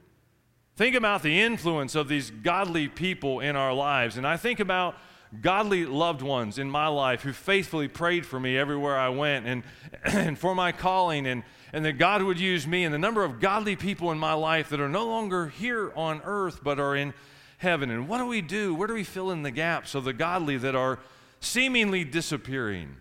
Think 0.75 0.95
about 0.95 1.23
the 1.23 1.41
influence 1.41 1.95
of 1.95 2.07
these 2.07 2.31
godly 2.31 2.87
people 2.87 3.39
in 3.41 3.55
our 3.55 3.73
lives. 3.73 4.15
And 4.15 4.25
I 4.25 4.37
think 4.37 4.59
about 4.59 4.95
godly 5.41 5.85
loved 5.85 6.21
ones 6.21 6.57
in 6.57 6.69
my 6.69 6.87
life 6.87 7.21
who 7.21 7.33
faithfully 7.33 7.87
prayed 7.87 8.25
for 8.25 8.39
me 8.39 8.57
everywhere 8.57 8.97
I 8.97 9.09
went 9.09 9.45
and, 9.45 9.63
and 10.03 10.37
for 10.37 10.55
my 10.55 10.71
calling, 10.71 11.27
and, 11.27 11.43
and 11.73 11.83
that 11.85 11.93
God 11.93 12.23
would 12.23 12.39
use 12.39 12.65
me, 12.65 12.83
and 12.83 12.93
the 12.93 12.99
number 12.99 13.23
of 13.23 13.39
godly 13.39 13.75
people 13.75 14.11
in 14.11 14.17
my 14.17 14.33
life 14.33 14.69
that 14.69 14.79
are 14.79 14.89
no 14.89 15.05
longer 15.05 15.49
here 15.49 15.91
on 15.95 16.21
earth 16.23 16.61
but 16.63 16.79
are 16.79 16.95
in 16.95 17.13
heaven. 17.57 17.89
And 17.89 18.07
what 18.07 18.19
do 18.19 18.25
we 18.25 18.41
do? 18.41 18.73
Where 18.73 18.87
do 18.87 18.93
we 18.93 19.03
fill 19.03 19.31
in 19.31 19.43
the 19.43 19.51
gaps 19.51 19.95
of 19.95 20.03
the 20.03 20.13
godly 20.13 20.57
that 20.57 20.75
are 20.75 20.99
seemingly 21.39 22.03
disappearing? 22.03 22.95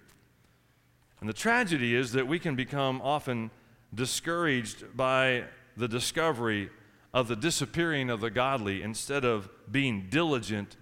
And 1.21 1.29
the 1.29 1.35
tragedy 1.35 1.95
is 1.95 2.13
that 2.13 2.27
we 2.27 2.39
can 2.39 2.57
become 2.57 3.01
often 3.03 3.51
discouraged 3.95 4.97
by 4.97 5.45
the 5.77 5.89
discovery 5.89 6.71
of 7.15 7.29
the 7.29 7.37
disappearing 7.37 8.11
of 8.11 8.21
the 8.21 8.31
godly 8.31 8.83
instead 8.83 9.25
of 9.25 9.49
being 9.71 10.09
diligent 10.11 10.77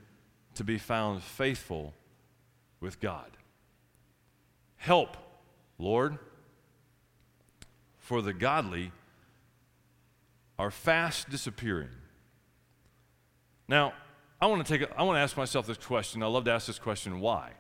to 0.55 0.65
be 0.65 0.79
found 0.79 1.23
faithful 1.23 1.95
with 2.81 3.01
God. 3.01 3.31
Help, 4.77 5.17
Lord, 5.79 6.19
for 7.99 8.21
the 8.21 8.33
godly 8.33 8.93
are 10.59 10.71
fast 10.71 11.31
disappearing. 11.31 11.89
Now, 13.67 13.95
I 14.41 14.47
want 14.47 14.65
to 14.67 14.79
take 14.79 14.89
a, 14.89 14.99
I 14.99 15.03
want 15.03 15.17
to 15.17 15.21
ask 15.21 15.37
myself 15.37 15.67
this 15.67 15.79
question. 15.79 16.23
I 16.23 16.27
love 16.27 16.45
to 16.45 16.53
ask 16.53 16.67
this 16.67 16.79
question 16.79 17.21
why? 17.21 17.53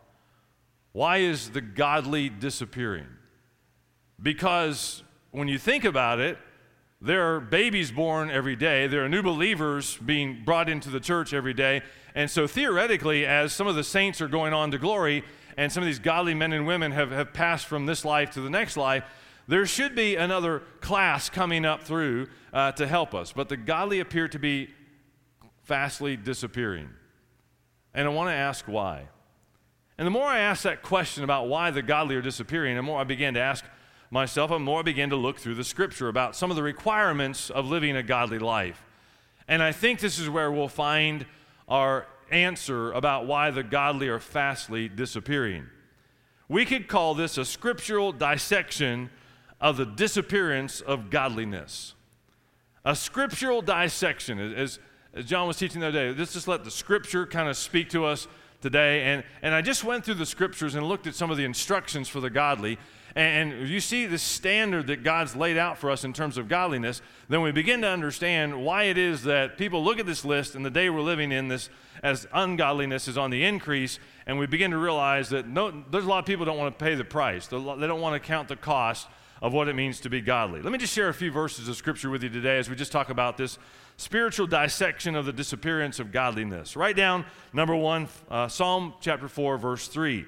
Why 0.92 1.18
is 1.18 1.50
the 1.50 1.60
godly 1.60 2.28
disappearing? 2.28 3.06
Because 4.22 5.02
when 5.30 5.48
you 5.48 5.58
think 5.58 5.84
about 5.84 6.20
it, 6.20 6.38
there 7.04 7.34
are 7.34 7.40
babies 7.40 7.92
born 7.92 8.30
every 8.30 8.56
day. 8.56 8.86
There 8.86 9.04
are 9.04 9.08
new 9.10 9.22
believers 9.22 9.98
being 9.98 10.42
brought 10.42 10.70
into 10.70 10.88
the 10.88 11.00
church 11.00 11.34
every 11.34 11.52
day. 11.52 11.82
And 12.14 12.30
so, 12.30 12.46
theoretically, 12.46 13.26
as 13.26 13.52
some 13.52 13.66
of 13.66 13.74
the 13.74 13.84
saints 13.84 14.22
are 14.22 14.28
going 14.28 14.54
on 14.54 14.70
to 14.70 14.78
glory, 14.78 15.22
and 15.58 15.70
some 15.70 15.82
of 15.82 15.86
these 15.86 15.98
godly 15.98 16.32
men 16.32 16.54
and 16.54 16.66
women 16.66 16.92
have, 16.92 17.10
have 17.10 17.34
passed 17.34 17.66
from 17.66 17.84
this 17.84 18.06
life 18.06 18.30
to 18.32 18.40
the 18.40 18.48
next 18.48 18.78
life, 18.78 19.04
there 19.46 19.66
should 19.66 19.94
be 19.94 20.16
another 20.16 20.62
class 20.80 21.28
coming 21.28 21.66
up 21.66 21.82
through 21.82 22.28
uh, 22.54 22.72
to 22.72 22.86
help 22.86 23.14
us. 23.14 23.32
But 23.32 23.50
the 23.50 23.58
godly 23.58 24.00
appear 24.00 24.26
to 24.28 24.38
be 24.38 24.70
fastly 25.64 26.16
disappearing. 26.16 26.88
And 27.92 28.08
I 28.08 28.10
want 28.10 28.30
to 28.30 28.34
ask 28.34 28.64
why. 28.64 29.08
And 29.98 30.06
the 30.06 30.10
more 30.10 30.26
I 30.26 30.38
ask 30.38 30.62
that 30.62 30.82
question 30.82 31.22
about 31.22 31.48
why 31.48 31.70
the 31.70 31.82
godly 31.82 32.16
are 32.16 32.22
disappearing, 32.22 32.76
the 32.76 32.82
more 32.82 32.98
I 32.98 33.04
began 33.04 33.34
to 33.34 33.40
ask 33.40 33.62
myself, 34.14 34.50
the 34.50 34.58
more 34.60 34.84
began 34.84 35.10
to 35.10 35.16
look 35.16 35.40
through 35.40 35.56
the 35.56 35.64
scripture 35.64 36.08
about 36.08 36.36
some 36.36 36.48
of 36.48 36.56
the 36.56 36.62
requirements 36.62 37.50
of 37.50 37.66
living 37.66 37.96
a 37.96 38.02
godly 38.02 38.38
life. 38.38 38.80
And 39.48 39.60
I 39.60 39.72
think 39.72 39.98
this 39.98 40.20
is 40.20 40.30
where 40.30 40.52
we'll 40.52 40.68
find 40.68 41.26
our 41.68 42.06
answer 42.30 42.92
about 42.92 43.26
why 43.26 43.50
the 43.50 43.64
godly 43.64 44.06
are 44.06 44.20
fastly 44.20 44.88
disappearing. 44.88 45.66
We 46.48 46.64
could 46.64 46.86
call 46.86 47.16
this 47.16 47.36
a 47.38 47.44
scriptural 47.44 48.12
dissection 48.12 49.10
of 49.60 49.76
the 49.76 49.84
disappearance 49.84 50.80
of 50.80 51.10
godliness. 51.10 51.94
A 52.84 52.94
scriptural 52.94 53.62
dissection, 53.62 54.38
as, 54.38 54.78
as 55.12 55.24
John 55.24 55.48
was 55.48 55.56
teaching 55.56 55.80
the 55.80 55.88
other 55.88 56.12
day, 56.12 56.16
let's 56.16 56.34
just 56.34 56.46
let 56.46 56.62
the 56.62 56.70
scripture 56.70 57.26
kind 57.26 57.48
of 57.48 57.56
speak 57.56 57.90
to 57.90 58.04
us 58.04 58.28
today. 58.64 59.02
And, 59.02 59.22
and 59.42 59.54
I 59.54 59.60
just 59.60 59.84
went 59.84 60.06
through 60.06 60.14
the 60.14 60.26
scriptures 60.26 60.74
and 60.74 60.88
looked 60.88 61.06
at 61.06 61.14
some 61.14 61.30
of 61.30 61.36
the 61.36 61.44
instructions 61.44 62.08
for 62.08 62.20
the 62.20 62.30
godly. 62.30 62.78
And, 63.14 63.68
you 63.68 63.78
see 63.78 64.06
the 64.06 64.18
standard 64.18 64.86
that 64.88 65.04
God's 65.04 65.36
laid 65.36 65.58
out 65.58 65.76
for 65.78 65.90
us 65.90 66.02
in 66.02 66.14
terms 66.14 66.38
of 66.38 66.48
godliness, 66.48 67.02
then 67.28 67.42
we 67.42 67.52
begin 67.52 67.82
to 67.82 67.88
understand 67.88 68.64
why 68.64 68.84
it 68.84 68.96
is 68.98 69.22
that 69.24 69.58
people 69.58 69.84
look 69.84 70.00
at 70.00 70.06
this 70.06 70.24
list 70.24 70.54
and 70.54 70.64
the 70.64 70.70
day 70.70 70.88
we're 70.88 71.02
living 71.02 71.30
in 71.30 71.46
this 71.46 71.68
as 72.02 72.26
ungodliness 72.32 73.06
is 73.06 73.16
on 73.16 73.30
the 73.30 73.44
increase, 73.44 73.98
and 74.26 74.38
we 74.38 74.46
begin 74.46 74.70
to 74.70 74.78
realize 74.78 75.28
that 75.28 75.46
no, 75.46 75.84
there's 75.90 76.04
a 76.04 76.08
lot 76.08 76.18
of 76.18 76.26
people 76.26 76.44
don't 76.44 76.58
want 76.58 76.76
to 76.76 76.84
pay 76.84 76.94
the 76.94 77.04
price. 77.04 77.46
They 77.46 77.56
don't 77.56 78.00
want 78.00 78.20
to 78.20 78.26
count 78.26 78.48
the 78.48 78.56
cost 78.56 79.06
of 79.40 79.52
what 79.52 79.68
it 79.68 79.74
means 79.74 80.00
to 80.00 80.08
be 80.08 80.20
godly. 80.20 80.62
Let 80.62 80.72
me 80.72 80.78
just 80.78 80.92
share 80.92 81.08
a 81.08 81.14
few 81.14 81.30
verses 81.30 81.68
of 81.68 81.76
scripture 81.76 82.10
with 82.10 82.22
you 82.22 82.30
today 82.30 82.58
as 82.58 82.70
we 82.70 82.76
just 82.76 82.92
talk 82.92 83.10
about 83.10 83.36
this 83.36 83.58
spiritual 83.96 84.46
dissection 84.46 85.14
of 85.14 85.26
the 85.26 85.32
disappearance 85.32 85.98
of 86.00 86.12
godliness. 86.12 86.76
Write 86.76 86.96
down 86.96 87.24
number 87.52 87.76
one, 87.76 88.08
uh, 88.30 88.48
Psalm 88.48 88.94
chapter 89.00 89.28
4, 89.28 89.58
verse 89.58 89.88
3. 89.88 90.26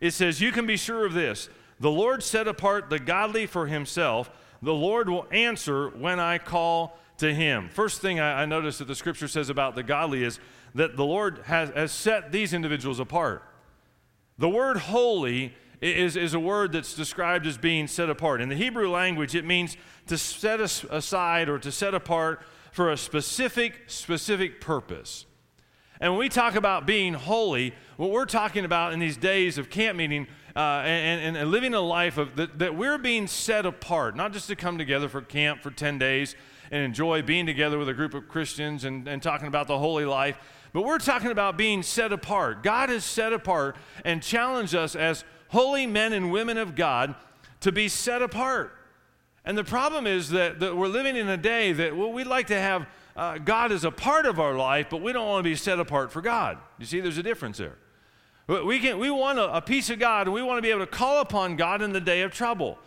It 0.00 0.12
says, 0.12 0.40
You 0.40 0.52
can 0.52 0.66
be 0.66 0.76
sure 0.76 1.06
of 1.06 1.12
this 1.12 1.48
the 1.80 1.90
Lord 1.90 2.22
set 2.22 2.48
apart 2.48 2.90
the 2.90 2.98
godly 2.98 3.46
for 3.46 3.66
himself. 3.66 4.30
The 4.62 4.74
Lord 4.74 5.08
will 5.08 5.26
answer 5.30 5.90
when 5.90 6.18
I 6.18 6.38
call 6.38 6.98
to 7.18 7.32
him. 7.32 7.68
First 7.68 8.00
thing 8.00 8.18
I, 8.18 8.42
I 8.42 8.46
notice 8.46 8.78
that 8.78 8.86
the 8.86 8.94
scripture 8.94 9.28
says 9.28 9.50
about 9.50 9.74
the 9.74 9.82
godly 9.82 10.24
is 10.24 10.40
that 10.74 10.96
the 10.96 11.04
Lord 11.04 11.40
has, 11.44 11.70
has 11.70 11.92
set 11.92 12.32
these 12.32 12.52
individuals 12.52 12.98
apart. 13.00 13.42
The 14.38 14.48
word 14.48 14.76
holy 14.76 15.54
is, 15.80 16.16
is 16.16 16.34
a 16.34 16.40
word 16.40 16.72
that's 16.72 16.94
described 16.94 17.46
as 17.46 17.56
being 17.56 17.86
set 17.86 18.10
apart. 18.10 18.40
In 18.40 18.48
the 18.48 18.56
Hebrew 18.56 18.90
language, 18.90 19.34
it 19.34 19.44
means 19.44 19.76
to 20.06 20.18
set 20.18 20.60
aside 20.60 21.48
or 21.48 21.58
to 21.60 21.70
set 21.70 21.94
apart 21.94 22.42
for 22.72 22.90
a 22.90 22.96
specific, 22.96 23.84
specific 23.86 24.60
purpose. 24.60 25.26
And 26.00 26.12
when 26.12 26.20
we 26.20 26.28
talk 26.28 26.54
about 26.54 26.86
being 26.86 27.14
holy, 27.14 27.74
what 27.96 28.10
we're 28.10 28.26
talking 28.26 28.64
about 28.64 28.92
in 28.92 29.00
these 29.00 29.16
days 29.16 29.58
of 29.58 29.68
camp 29.68 29.98
meeting 29.98 30.28
uh, 30.54 30.82
and, 30.84 31.36
and, 31.36 31.50
living 31.50 31.74
a 31.74 31.80
life 31.80 32.18
of 32.18 32.36
that, 32.36 32.58
that 32.58 32.76
we're 32.76 32.98
being 32.98 33.26
set 33.26 33.66
apart, 33.66 34.16
not 34.16 34.32
just 34.32 34.48
to 34.48 34.56
come 34.56 34.78
together 34.78 35.08
for 35.08 35.20
camp 35.20 35.62
for 35.62 35.70
10 35.70 35.98
days 35.98 36.34
and 36.70 36.82
enjoy 36.82 37.22
being 37.22 37.46
together 37.46 37.78
with 37.78 37.88
a 37.88 37.94
group 37.94 38.14
of 38.14 38.28
Christians 38.28 38.84
and, 38.84 39.08
and 39.08 39.22
talking 39.22 39.48
about 39.48 39.66
the 39.66 39.78
holy 39.78 40.04
life, 40.04 40.36
but 40.72 40.82
we're 40.82 40.98
talking 40.98 41.30
about 41.30 41.56
being 41.56 41.82
set 41.82 42.12
apart. 42.12 42.62
God 42.62 42.90
is 42.90 43.04
set 43.04 43.32
apart 43.32 43.76
and 44.04 44.22
challenged 44.22 44.74
us 44.74 44.94
as 44.94 45.24
holy 45.48 45.86
men 45.86 46.12
and 46.12 46.30
women 46.30 46.58
of 46.58 46.74
God 46.74 47.14
to 47.60 47.72
be 47.72 47.88
set 47.88 48.22
apart. 48.22 48.77
And 49.48 49.56
the 49.56 49.64
problem 49.64 50.06
is 50.06 50.28
that, 50.28 50.60
that 50.60 50.76
we're 50.76 50.88
living 50.88 51.16
in 51.16 51.26
a 51.26 51.36
day 51.38 51.72
that 51.72 51.96
well, 51.96 52.12
we'd 52.12 52.26
like 52.26 52.48
to 52.48 52.60
have 52.60 52.86
uh, 53.16 53.38
God 53.38 53.72
as 53.72 53.82
a 53.82 53.90
part 53.90 54.26
of 54.26 54.38
our 54.38 54.54
life, 54.54 54.88
but 54.90 55.00
we 55.00 55.10
don't 55.10 55.26
want 55.26 55.42
to 55.42 55.50
be 55.50 55.56
set 55.56 55.80
apart 55.80 56.12
for 56.12 56.20
God. 56.20 56.58
You 56.78 56.84
see, 56.84 57.00
there's 57.00 57.16
a 57.16 57.22
difference 57.22 57.56
there. 57.56 57.78
We, 58.46 58.78
can, 58.78 58.98
we 58.98 59.10
want 59.10 59.38
a, 59.38 59.56
a 59.56 59.62
piece 59.62 59.88
of 59.88 59.98
God, 59.98 60.26
and 60.26 60.34
we 60.34 60.42
want 60.42 60.58
to 60.58 60.62
be 60.62 60.68
able 60.68 60.80
to 60.80 60.86
call 60.86 61.22
upon 61.22 61.56
God 61.56 61.80
in 61.80 61.94
the 61.94 62.00
day 62.00 62.20
of 62.20 62.30
trouble. 62.30 62.78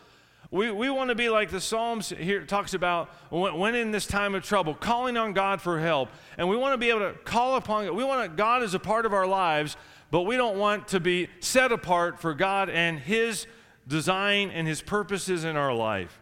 We, 0.51 0.69
we 0.69 0.91
want 0.91 1.09
to 1.09 1.15
be 1.15 1.29
like 1.29 1.49
the 1.49 1.59
Psalms 1.59 2.09
here 2.09 2.45
talks 2.45 2.75
about 2.75 3.09
when, 3.31 3.55
when, 3.57 3.73
in 3.73 3.89
this 3.89 4.05
time 4.05 4.35
of 4.35 4.43
trouble, 4.43 4.75
calling 4.75 5.17
on 5.17 5.33
God 5.33 5.61
for 5.61 5.79
help. 5.79 6.09
And 6.37 6.47
we 6.47 6.55
want 6.57 6.75
to 6.75 6.77
be 6.77 6.91
able 6.91 6.99
to 6.99 7.13
call 7.25 7.55
upon 7.55 7.85
God. 7.85 7.95
We 7.95 8.03
want 8.03 8.35
God 8.37 8.61
as 8.61 8.75
a 8.75 8.79
part 8.79 9.07
of 9.07 9.13
our 9.13 9.25
lives, 9.25 9.77
but 10.11 10.21
we 10.21 10.37
don't 10.37 10.59
want 10.59 10.89
to 10.89 10.99
be 10.99 11.27
set 11.39 11.71
apart 11.71 12.21
for 12.21 12.35
God 12.35 12.69
and 12.69 12.99
His 12.99 13.47
design 13.87 14.51
and 14.51 14.67
His 14.67 14.83
purposes 14.83 15.43
in 15.43 15.57
our 15.57 15.73
life. 15.73 16.19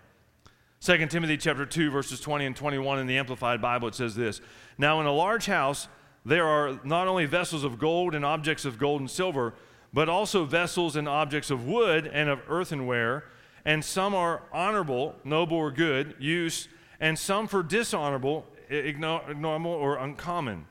2 0.82 1.08
Timothy 1.08 1.36
chapter 1.36 1.66
2 1.66 1.92
verses 1.92 2.22
20 2.22 2.46
and 2.46 2.56
21 2.56 3.00
in 3.00 3.08
the 3.08 3.18
amplified 3.18 3.62
Bible 3.62 3.90
it 3.90 3.96
says 3.96 4.16
this. 4.16 4.40
Now 4.78 5.02
in 5.02 5.08
a 5.08 5.12
large 5.12 5.46
house 5.46 5.90
there 6.24 6.48
are 6.48 6.80
not 6.86 7.06
only 7.08 7.26
vessels 7.26 7.66
of 7.66 7.78
gold 7.78 8.16
and 8.16 8.24
objects 8.24 8.64
of 8.64 8.78
gold 8.78 9.02
and 9.02 9.12
silver, 9.12 9.56
but 9.92 10.08
also 10.08 10.46
vessels 10.46 10.96
and 10.96 11.08
objects 11.08 11.50
of 11.50 11.66
wood 11.66 12.08
and 12.08 12.30
of 12.30 12.40
earthenware, 12.48 13.26
and 13.66 13.84
some 13.84 14.16
are 14.16 14.44
honorable, 14.54 15.16
noble 15.26 15.58
or 15.58 15.72
good 15.72 16.16
use, 16.18 16.70
and 17.00 17.20
some 17.20 17.48
for 17.48 17.62
dishonorable, 17.62 18.46
ignorable 18.70 19.66
or 19.66 19.98
uncommon. 19.98 20.66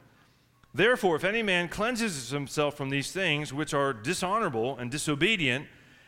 Therefore, 0.72 1.16
if 1.16 1.24
any 1.24 1.42
man 1.42 1.68
cleanses 1.68 2.30
himself 2.30 2.76
from 2.76 2.88
these 2.88 3.10
things 3.10 3.52
which 3.52 3.74
are 3.74 3.92
dishonorable 3.92 4.78
and 4.78 4.90
disobedient 4.90 5.66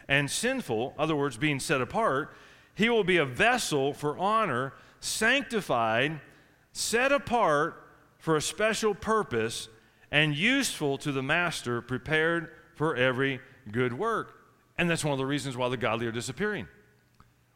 and 0.09 0.31
sinful, 0.31 0.95
other 0.99 1.17
words, 1.17 1.37
being 1.37 1.61
set 1.61 1.81
apart, 1.81 2.35
he 2.81 2.89
will 2.89 3.05
be 3.05 3.19
a 3.19 3.27
vessel 3.27 3.93
for 3.93 4.19
honor, 4.19 4.73
sanctified, 5.01 6.19
set 6.73 7.13
apart 7.13 7.77
for 8.17 8.37
a 8.37 8.41
special 8.41 8.95
purpose, 8.95 9.69
and 10.11 10.35
useful 10.35 10.97
to 10.97 11.13
the 11.13 11.23
master, 11.23 11.83
prepared 11.83 12.49
for 12.75 12.97
every 12.97 13.39
good 13.71 13.93
work. 13.93 14.33
And 14.79 14.89
that's 14.89 15.05
one 15.05 15.13
of 15.13 15.19
the 15.19 15.27
reasons 15.27 15.59
why 15.59 15.69
the 15.69 15.77
godly 15.77 16.07
are 16.07 16.11
disappearing. 16.11 16.69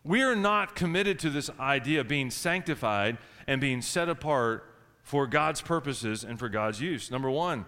We 0.04 0.20
are 0.20 0.36
not 0.36 0.76
committed 0.76 1.18
to 1.20 1.30
this 1.30 1.48
idea 1.58 2.02
of 2.02 2.08
being 2.08 2.30
sanctified 2.30 3.16
and 3.46 3.62
being 3.62 3.80
set 3.80 4.10
apart 4.10 4.70
for 5.02 5.26
God's 5.26 5.62
purposes 5.62 6.22
and 6.22 6.38
for 6.38 6.50
God's 6.50 6.82
use. 6.82 7.10
Number 7.10 7.30
one, 7.30 7.64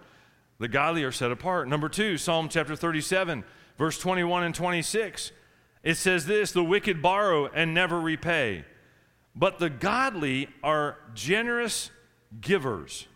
the 0.59 0.67
godly 0.67 1.03
are 1.03 1.11
set 1.11 1.31
apart. 1.31 1.67
Number 1.67 1.89
two, 1.89 2.19
Psalm 2.19 2.49
chapter 2.49 2.75
37, 2.75 3.43
verse 3.79 3.97
21 3.97 4.43
and 4.43 4.53
26. 4.53 5.31
It 5.87 5.95
says 5.95 6.25
this 6.25 6.51
The 6.51 6.65
wicked 6.65 7.01
borrow 7.01 7.47
and 7.47 7.73
never 7.73 7.97
repay, 7.97 8.65
but 9.33 9.57
the 9.57 9.69
godly 9.69 10.49
are 10.61 10.97
generous 11.13 11.91
givers. 12.41 13.07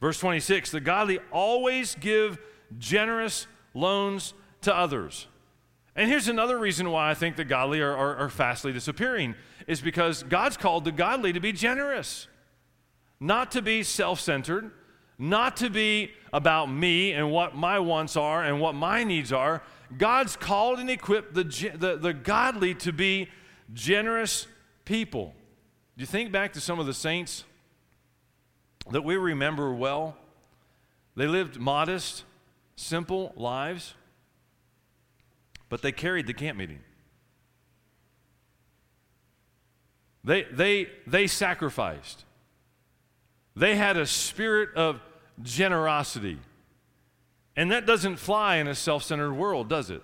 Verse 0.00 0.18
26 0.18 0.72
The 0.72 0.80
godly 0.80 1.20
always 1.30 1.94
give 1.94 2.40
generous 2.76 3.46
loans 3.72 4.34
to 4.62 4.74
others. 4.74 5.28
And 5.94 6.10
here's 6.10 6.26
another 6.26 6.58
reason 6.58 6.90
why 6.90 7.08
I 7.08 7.14
think 7.14 7.36
the 7.36 7.44
godly 7.44 7.80
are, 7.80 7.96
are, 7.96 8.16
are 8.16 8.28
fastly 8.28 8.72
disappearing 8.72 9.36
is 9.68 9.80
because 9.80 10.24
God's 10.24 10.56
called 10.56 10.84
the 10.84 10.90
godly 10.90 11.32
to 11.32 11.40
be 11.40 11.52
generous 11.52 12.26
not 13.20 13.52
to 13.52 13.62
be 13.62 13.84
self 13.84 14.18
centered, 14.18 14.72
not 15.16 15.56
to 15.58 15.70
be 15.70 16.10
about 16.32 16.66
me 16.66 17.12
and 17.12 17.30
what 17.30 17.54
my 17.54 17.78
wants 17.78 18.16
are 18.16 18.42
and 18.42 18.60
what 18.60 18.74
my 18.74 19.04
needs 19.04 19.32
are. 19.32 19.62
God's 19.98 20.36
called 20.36 20.78
and 20.78 20.90
equipped 20.90 21.34
the, 21.34 21.44
the, 21.44 21.96
the 21.96 22.12
godly 22.12 22.74
to 22.76 22.92
be 22.92 23.28
generous 23.72 24.46
people. 24.84 25.34
Do 25.96 26.02
you 26.02 26.06
think 26.06 26.32
back 26.32 26.54
to 26.54 26.60
some 26.60 26.78
of 26.78 26.86
the 26.86 26.94
saints 26.94 27.44
that 28.90 29.02
we 29.02 29.16
remember 29.16 29.74
well? 29.74 30.16
They 31.14 31.26
lived 31.26 31.58
modest, 31.58 32.24
simple 32.76 33.32
lives, 33.36 33.94
but 35.68 35.82
they 35.82 35.92
carried 35.92 36.26
the 36.26 36.34
camp 36.34 36.58
meeting. 36.58 36.80
They, 40.24 40.44
they, 40.44 40.88
they 41.06 41.26
sacrificed. 41.26 42.24
They 43.56 43.76
had 43.76 43.96
a 43.96 44.06
spirit 44.06 44.70
of 44.76 45.00
generosity. 45.42 46.38
And 47.56 47.70
that 47.70 47.86
doesn't 47.86 48.16
fly 48.16 48.56
in 48.56 48.66
a 48.66 48.74
self 48.74 49.02
centered 49.02 49.34
world, 49.34 49.68
does 49.68 49.90
it? 49.90 50.02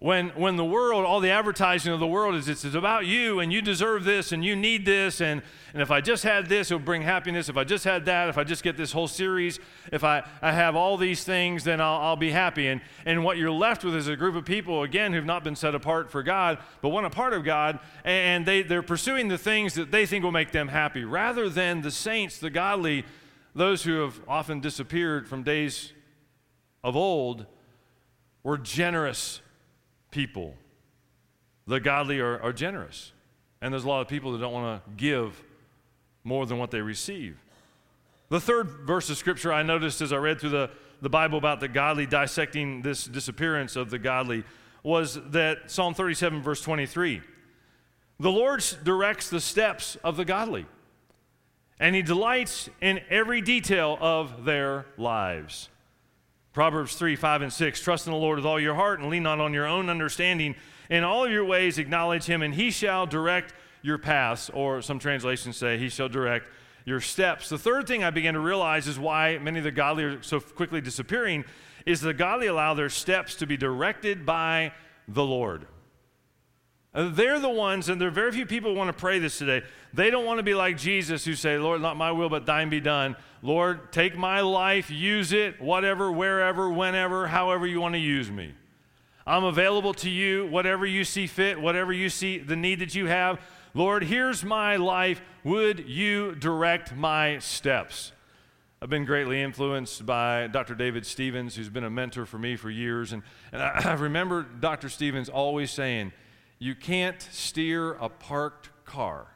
When, 0.00 0.30
when 0.30 0.56
the 0.56 0.64
world, 0.64 1.04
all 1.04 1.20
the 1.20 1.28
advertising 1.28 1.92
of 1.92 2.00
the 2.00 2.06
world 2.06 2.34
is 2.34 2.48
it's, 2.48 2.64
it's 2.64 2.74
about 2.74 3.04
you 3.04 3.38
and 3.40 3.52
you 3.52 3.60
deserve 3.60 4.04
this 4.04 4.32
and 4.32 4.42
you 4.42 4.56
need 4.56 4.86
this 4.86 5.20
and, 5.20 5.42
and 5.74 5.82
if 5.82 5.90
I 5.90 6.00
just 6.00 6.22
had 6.24 6.46
this, 6.46 6.70
it 6.70 6.74
would 6.74 6.86
bring 6.86 7.02
happiness. 7.02 7.50
If 7.50 7.58
I 7.58 7.64
just 7.64 7.84
had 7.84 8.06
that, 8.06 8.30
if 8.30 8.38
I 8.38 8.44
just 8.44 8.62
get 8.62 8.78
this 8.78 8.92
whole 8.92 9.06
series, 9.06 9.60
if 9.92 10.02
I, 10.02 10.26
I 10.40 10.52
have 10.52 10.74
all 10.74 10.96
these 10.96 11.22
things, 11.22 11.64
then 11.64 11.82
I'll, 11.82 12.00
I'll 12.00 12.16
be 12.16 12.30
happy. 12.30 12.68
And, 12.68 12.80
and 13.04 13.22
what 13.22 13.36
you're 13.36 13.50
left 13.50 13.84
with 13.84 13.94
is 13.94 14.08
a 14.08 14.16
group 14.16 14.36
of 14.36 14.46
people, 14.46 14.84
again, 14.84 15.12
who've 15.12 15.22
not 15.22 15.44
been 15.44 15.54
set 15.54 15.74
apart 15.74 16.10
for 16.10 16.22
God, 16.22 16.60
but 16.80 16.88
want 16.88 17.04
a 17.04 17.10
part 17.10 17.34
of 17.34 17.44
God, 17.44 17.78
and 18.02 18.46
they, 18.46 18.62
they're 18.62 18.82
pursuing 18.82 19.28
the 19.28 19.36
things 19.36 19.74
that 19.74 19.90
they 19.90 20.06
think 20.06 20.24
will 20.24 20.32
make 20.32 20.50
them 20.50 20.68
happy 20.68 21.04
rather 21.04 21.50
than 21.50 21.82
the 21.82 21.90
saints, 21.90 22.38
the 22.38 22.48
godly, 22.48 23.04
those 23.54 23.82
who 23.82 24.00
have 24.00 24.18
often 24.26 24.60
disappeared 24.60 25.28
from 25.28 25.42
days 25.42 25.92
of 26.82 26.96
old, 26.96 27.46
were 28.42 28.58
generous 28.58 29.40
people. 30.10 30.54
The 31.66 31.80
godly 31.80 32.20
are, 32.20 32.40
are 32.40 32.52
generous. 32.52 33.12
And 33.60 33.72
there's 33.72 33.84
a 33.84 33.88
lot 33.88 34.00
of 34.00 34.08
people 34.08 34.32
that 34.32 34.38
don't 34.38 34.52
want 34.52 34.84
to 34.84 34.90
give 34.96 35.42
more 36.24 36.46
than 36.46 36.58
what 36.58 36.70
they 36.70 36.80
receive. 36.80 37.38
The 38.28 38.40
third 38.40 38.68
verse 38.86 39.10
of 39.10 39.16
scripture 39.16 39.52
I 39.52 39.62
noticed 39.62 40.00
as 40.00 40.12
I 40.12 40.16
read 40.16 40.40
through 40.40 40.50
the, 40.50 40.70
the 41.02 41.10
Bible 41.10 41.36
about 41.36 41.60
the 41.60 41.68
godly 41.68 42.06
dissecting 42.06 42.82
this 42.82 43.04
disappearance 43.04 43.76
of 43.76 43.90
the 43.90 43.98
godly 43.98 44.44
was 44.82 45.18
that 45.30 45.70
Psalm 45.70 45.94
37, 45.94 46.42
verse 46.42 46.62
23. 46.62 47.20
The 48.18 48.30
Lord 48.30 48.64
directs 48.84 49.30
the 49.30 49.40
steps 49.40 49.96
of 50.04 50.16
the 50.16 50.24
godly, 50.24 50.66
and 51.78 51.94
he 51.94 52.02
delights 52.02 52.68
in 52.80 53.00
every 53.10 53.40
detail 53.40 53.98
of 54.00 54.44
their 54.44 54.86
lives. 54.96 55.70
Proverbs 56.52 56.96
3, 56.96 57.14
5, 57.14 57.42
and 57.42 57.52
6. 57.52 57.80
Trust 57.80 58.06
in 58.06 58.12
the 58.12 58.18
Lord 58.18 58.38
with 58.38 58.46
all 58.46 58.58
your 58.58 58.74
heart 58.74 58.98
and 58.98 59.08
lean 59.08 59.22
not 59.22 59.38
on 59.38 59.54
your 59.54 59.66
own 59.66 59.88
understanding. 59.88 60.56
In 60.88 61.04
all 61.04 61.24
of 61.24 61.30
your 61.30 61.44
ways 61.44 61.78
acknowledge 61.78 62.24
him, 62.24 62.42
and 62.42 62.52
he 62.52 62.72
shall 62.72 63.06
direct 63.06 63.54
your 63.82 63.98
paths. 63.98 64.50
Or 64.50 64.82
some 64.82 64.98
translations 64.98 65.56
say, 65.56 65.78
he 65.78 65.88
shall 65.88 66.08
direct 66.08 66.46
your 66.84 67.00
steps. 67.00 67.48
The 67.48 67.58
third 67.58 67.86
thing 67.86 68.02
I 68.02 68.10
began 68.10 68.34
to 68.34 68.40
realize 68.40 68.88
is 68.88 68.98
why 68.98 69.38
many 69.38 69.58
of 69.58 69.64
the 69.64 69.70
godly 69.70 70.04
are 70.04 70.22
so 70.22 70.40
quickly 70.40 70.80
disappearing 70.80 71.44
is 71.86 72.00
the 72.00 72.12
godly 72.12 72.48
allow 72.48 72.74
their 72.74 72.88
steps 72.88 73.36
to 73.36 73.46
be 73.46 73.56
directed 73.56 74.26
by 74.26 74.72
the 75.06 75.24
Lord. 75.24 75.66
They're 76.92 77.38
the 77.38 77.48
ones, 77.48 77.88
and 77.88 78.00
there 78.00 78.08
are 78.08 78.12
very 78.12 78.32
few 78.32 78.46
people 78.46 78.72
who 78.72 78.76
want 78.76 78.88
to 78.88 79.00
pray 79.00 79.20
this 79.20 79.38
today. 79.38 79.64
They 79.94 80.10
don't 80.10 80.24
want 80.24 80.38
to 80.38 80.42
be 80.42 80.54
like 80.54 80.76
Jesus 80.76 81.24
who 81.24 81.34
say, 81.34 81.56
Lord, 81.56 81.80
not 81.80 81.96
my 81.96 82.10
will, 82.10 82.28
but 82.28 82.46
thine 82.46 82.68
be 82.68 82.80
done. 82.80 83.14
Lord, 83.42 83.92
take 83.92 84.16
my 84.16 84.40
life, 84.40 84.90
use 84.90 85.32
it, 85.32 85.60
whatever, 85.60 86.10
wherever, 86.10 86.68
whenever, 86.68 87.28
however 87.28 87.66
you 87.66 87.80
want 87.80 87.94
to 87.94 88.00
use 88.00 88.28
me. 88.28 88.54
I'm 89.24 89.44
available 89.44 89.94
to 89.94 90.10
you, 90.10 90.46
whatever 90.48 90.84
you 90.84 91.04
see 91.04 91.28
fit, 91.28 91.60
whatever 91.60 91.92
you 91.92 92.08
see 92.08 92.38
the 92.38 92.56
need 92.56 92.80
that 92.80 92.96
you 92.96 93.06
have. 93.06 93.40
Lord, 93.72 94.02
here's 94.02 94.42
my 94.42 94.74
life. 94.74 95.22
Would 95.44 95.88
you 95.88 96.34
direct 96.34 96.92
my 96.92 97.38
steps? 97.38 98.10
I've 98.82 98.90
been 98.90 99.04
greatly 99.04 99.40
influenced 99.40 100.04
by 100.04 100.48
Dr. 100.48 100.74
David 100.74 101.06
Stevens, 101.06 101.54
who's 101.54 101.68
been 101.68 101.84
a 101.84 101.90
mentor 101.90 102.26
for 102.26 102.38
me 102.38 102.56
for 102.56 102.68
years. 102.70 103.12
And, 103.12 103.22
and 103.52 103.62
I, 103.62 103.82
I 103.84 103.92
remember 103.92 104.42
Dr. 104.42 104.88
Stevens 104.88 105.28
always 105.28 105.70
saying, 105.70 106.12
you 106.60 106.74
can't 106.74 107.20
steer 107.32 107.94
a 107.94 108.08
parked 108.08 108.68
car. 108.84 109.26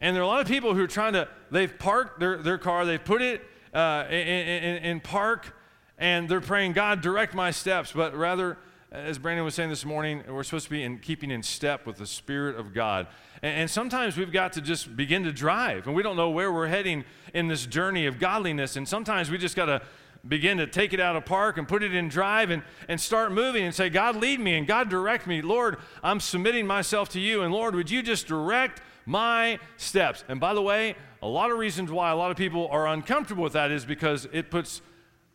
And 0.00 0.16
there 0.16 0.22
are 0.22 0.24
a 0.24 0.28
lot 0.28 0.40
of 0.40 0.48
people 0.48 0.74
who 0.74 0.82
are 0.82 0.88
trying 0.88 1.12
to, 1.12 1.28
they've 1.50 1.78
parked 1.78 2.18
their, 2.18 2.38
their 2.38 2.56
car, 2.56 2.86
they've 2.86 3.04
put 3.04 3.20
it 3.20 3.42
uh, 3.74 4.06
in, 4.08 4.16
in, 4.16 4.76
in 4.82 5.00
park, 5.00 5.54
and 5.98 6.26
they're 6.26 6.40
praying, 6.40 6.72
God, 6.72 7.02
direct 7.02 7.34
my 7.34 7.50
steps. 7.50 7.92
But 7.92 8.16
rather, 8.16 8.56
as 8.90 9.18
Brandon 9.18 9.44
was 9.44 9.54
saying 9.54 9.68
this 9.68 9.84
morning, 9.84 10.24
we're 10.26 10.42
supposed 10.42 10.64
to 10.64 10.70
be 10.70 10.82
in 10.82 10.98
keeping 10.98 11.30
in 11.30 11.42
step 11.42 11.84
with 11.84 11.98
the 11.98 12.06
Spirit 12.06 12.56
of 12.56 12.72
God. 12.72 13.08
And, 13.42 13.60
and, 13.60 13.70
sometimes 13.70 14.16
we've 14.16 14.32
got 14.32 14.54
to 14.54 14.62
just 14.62 14.96
begin 14.96 15.22
to 15.24 15.32
drive, 15.32 15.86
and 15.86 15.94
we 15.94 16.02
don't 16.02 16.16
know 16.16 16.30
where 16.30 16.50
we're 16.50 16.66
heading 16.68 17.04
in 17.34 17.48
this 17.48 17.66
journey 17.66 18.06
of 18.06 18.18
godliness. 18.18 18.76
And 18.76 18.88
sometimes 18.88 19.30
we 19.30 19.36
just 19.36 19.54
got 19.54 19.66
to 19.66 19.82
begin 20.26 20.58
to 20.58 20.66
take 20.66 20.92
it 20.92 21.00
out 21.00 21.16
of 21.16 21.24
park 21.24 21.58
and 21.58 21.66
put 21.66 21.82
it 21.82 21.94
in 21.94 22.08
drive 22.08 22.50
and, 22.50 22.62
and 22.88 23.00
start 23.00 23.32
moving 23.32 23.64
and 23.64 23.74
say, 23.74 23.88
God, 23.88 24.16
lead 24.16 24.40
me 24.40 24.56
and 24.56 24.66
God, 24.66 24.88
direct 24.88 25.26
me. 25.26 25.42
Lord, 25.42 25.78
I'm 26.02 26.20
submitting 26.20 26.66
myself 26.66 27.08
to 27.10 27.20
you. 27.20 27.42
And 27.42 27.52
Lord, 27.52 27.74
would 27.74 27.90
you 27.90 28.02
just 28.02 28.26
direct 28.26 28.82
my 29.06 29.58
steps? 29.76 30.24
And 30.28 30.38
by 30.38 30.54
the 30.54 30.62
way, 30.62 30.94
a 31.22 31.26
lot 31.26 31.50
of 31.50 31.58
reasons 31.58 31.90
why 31.90 32.10
a 32.10 32.16
lot 32.16 32.30
of 32.30 32.36
people 32.36 32.68
are 32.68 32.86
uncomfortable 32.86 33.42
with 33.42 33.54
that 33.54 33.70
is 33.70 33.84
because 33.84 34.28
it 34.32 34.50
puts 34.50 34.82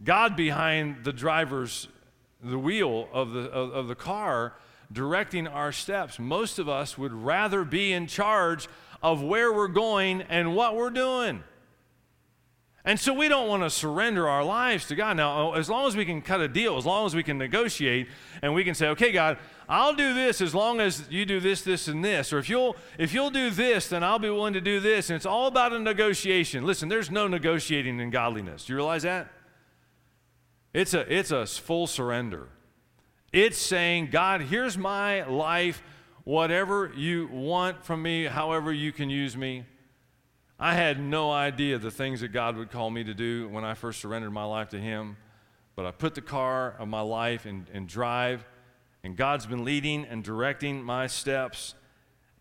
God 0.04 0.36
behind 0.36 1.04
the 1.04 1.14
driver's, 1.14 1.88
the 2.44 2.60
wheel 2.60 3.08
of 3.12 3.32
the, 3.32 3.50
of, 3.52 3.74
of 3.74 3.88
the 3.88 3.96
car, 3.96 4.54
directing 4.92 5.48
our 5.48 5.72
steps. 5.72 6.20
Most 6.20 6.60
of 6.60 6.70
us 6.70 6.98
would 6.98 7.14
rather 7.14 7.64
be 7.64 7.92
in 7.92 8.08
charge 8.08 8.68
of 9.02 9.22
where 9.22 9.52
we're 9.54 9.68
going 9.68 10.22
and 10.24 10.56
what 10.56 10.76
we're 10.76 10.90
doing. 10.90 11.44
And 12.88 13.00
so 13.00 13.14
we 13.14 13.28
don't 13.28 13.48
want 13.48 13.64
to 13.64 13.70
surrender 13.72 14.30
our 14.30 14.44
lives 14.44 14.86
to 14.88 14.96
God. 14.96 15.18
Now, 15.18 15.40
oh, 15.40 15.54
as 15.54 15.70
long 15.70 15.88
as 15.88 15.96
we 15.96 16.06
can 16.06 16.22
cut 16.22 16.40
a 16.40 16.48
deal, 16.48 16.78
as 16.78 16.86
long 16.86 17.08
as 17.08 17.16
we 17.16 17.24
can 17.24 17.40
negotiate 17.40 18.08
and 18.44 18.54
we 18.54 18.64
can 18.64 18.76
say, 18.76 18.90
okay, 18.90 19.12
God, 19.12 19.40
I'll 19.68 19.96
do 19.96 20.14
this 20.14 20.40
as 20.40 20.54
long 20.54 20.80
as 20.80 21.10
you 21.10 21.26
do 21.26 21.40
this, 21.40 21.64
this, 21.64 21.88
and 21.88 22.06
this. 22.06 22.32
Or 22.32 22.38
if 22.38 22.48
you'll, 22.48 22.76
if 23.00 23.12
you'll 23.12 23.32
do 23.32 23.50
this, 23.50 23.90
then 23.90 24.04
I'll 24.04 24.20
be 24.20 24.30
willing 24.30 24.54
to 24.54 24.62
do 24.62 24.80
this. 24.80 25.10
And 25.10 25.16
it's 25.16 25.26
all 25.26 25.48
about 25.48 25.74
a 25.74 25.80
negotiation. 25.80 26.64
Listen, 26.64 26.88
there's 26.88 27.10
no 27.10 27.28
negotiating 27.28 28.00
in 28.00 28.12
godliness. 28.12 28.66
Do 28.66 28.74
you 28.74 28.78
realize 28.78 29.02
that? 29.02 29.32
It's 30.72 30.94
a, 30.94 31.12
it's 31.12 31.32
a 31.32 31.48
full 31.48 31.88
surrender. 31.88 32.50
It's 33.34 33.58
saying, 33.58 34.10
God, 34.12 34.42
here's 34.42 34.78
my 34.78 35.24
life. 35.24 35.82
Whatever 36.24 36.92
you 36.96 37.28
want 37.32 37.84
from 37.84 38.04
me, 38.04 38.26
however 38.26 38.72
you 38.72 38.92
can 38.92 39.10
use 39.10 39.36
me, 39.36 39.66
I 40.60 40.74
had 40.74 41.00
no 41.00 41.32
idea 41.32 41.78
the 41.78 41.92
things 41.92 42.22
that 42.22 42.30
God 42.30 42.56
would 42.56 42.72
call 42.72 42.90
me 42.90 43.04
to 43.04 43.14
do 43.14 43.50
when 43.50 43.66
I 43.66 43.74
first 43.74 44.00
surrendered 44.00 44.32
my 44.32 44.46
life 44.46 44.70
to 44.70 44.80
Him. 44.80 45.18
But 45.76 45.86
I 45.86 45.92
put 45.92 46.16
the 46.16 46.22
car 46.22 46.76
of 46.80 46.88
my 46.88 47.02
life 47.02 47.46
in, 47.46 47.68
in 47.74 47.86
drive, 47.86 48.46
and 49.04 49.18
God's 49.18 49.46
been 49.46 49.66
leading 49.66 50.06
and 50.06 50.24
directing 50.24 50.82
my 50.82 51.08
steps. 51.08 51.76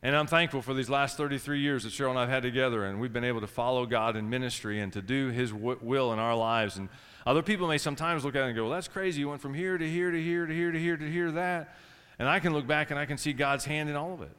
And 0.01 0.15
I'm 0.15 0.29
thankful 0.29 0.63
for 0.63 0.75
these 0.75 0.89
last 0.89 1.17
33 1.17 1.59
years 1.59 1.83
that 1.83 1.93
Cheryl 1.93 2.11
and 2.11 2.19
I've 2.19 2.29
had 2.29 2.45
together, 2.45 2.85
and 2.85 3.01
we've 3.01 3.13
been 3.13 3.25
able 3.25 3.41
to 3.41 3.49
follow 3.49 3.87
God 3.87 4.15
in 4.15 4.31
ministry 4.31 4.81
and 4.81 4.93
to 4.93 5.03
do 5.03 5.31
His 5.31 5.51
w- 5.51 5.79
will 5.83 6.13
in 6.13 6.21
our 6.21 6.37
lives. 6.37 6.77
And 6.77 6.89
other 7.27 7.43
people 7.43 7.67
may 7.67 7.79
sometimes 7.79 8.25
look 8.25 8.37
at 8.37 8.45
it 8.45 8.49
and 8.49 8.57
go, 8.57 8.65
Well, 8.65 8.73
that's 8.73 8.87
crazy. 8.87 9.21
You 9.21 9.31
went 9.31 9.41
from 9.41 9.55
here 9.55 9.77
to 9.77 9.91
here 9.91 10.13
to 10.13 10.23
here 10.23 10.47
to 10.47 10.55
here 10.55 10.71
to 10.71 10.79
here 10.79 10.97
to 10.97 11.11
here 11.11 11.27
to 11.27 11.33
that. 11.33 11.77
And 12.21 12.29
I 12.29 12.39
can 12.39 12.53
look 12.53 12.67
back 12.69 12.93
and 12.93 13.01
I 13.01 13.07
can 13.07 13.19
see 13.19 13.33
God's 13.33 13.65
hand 13.65 13.89
in 13.89 13.97
all 13.97 14.13
of 14.15 14.23
it. 14.23 14.31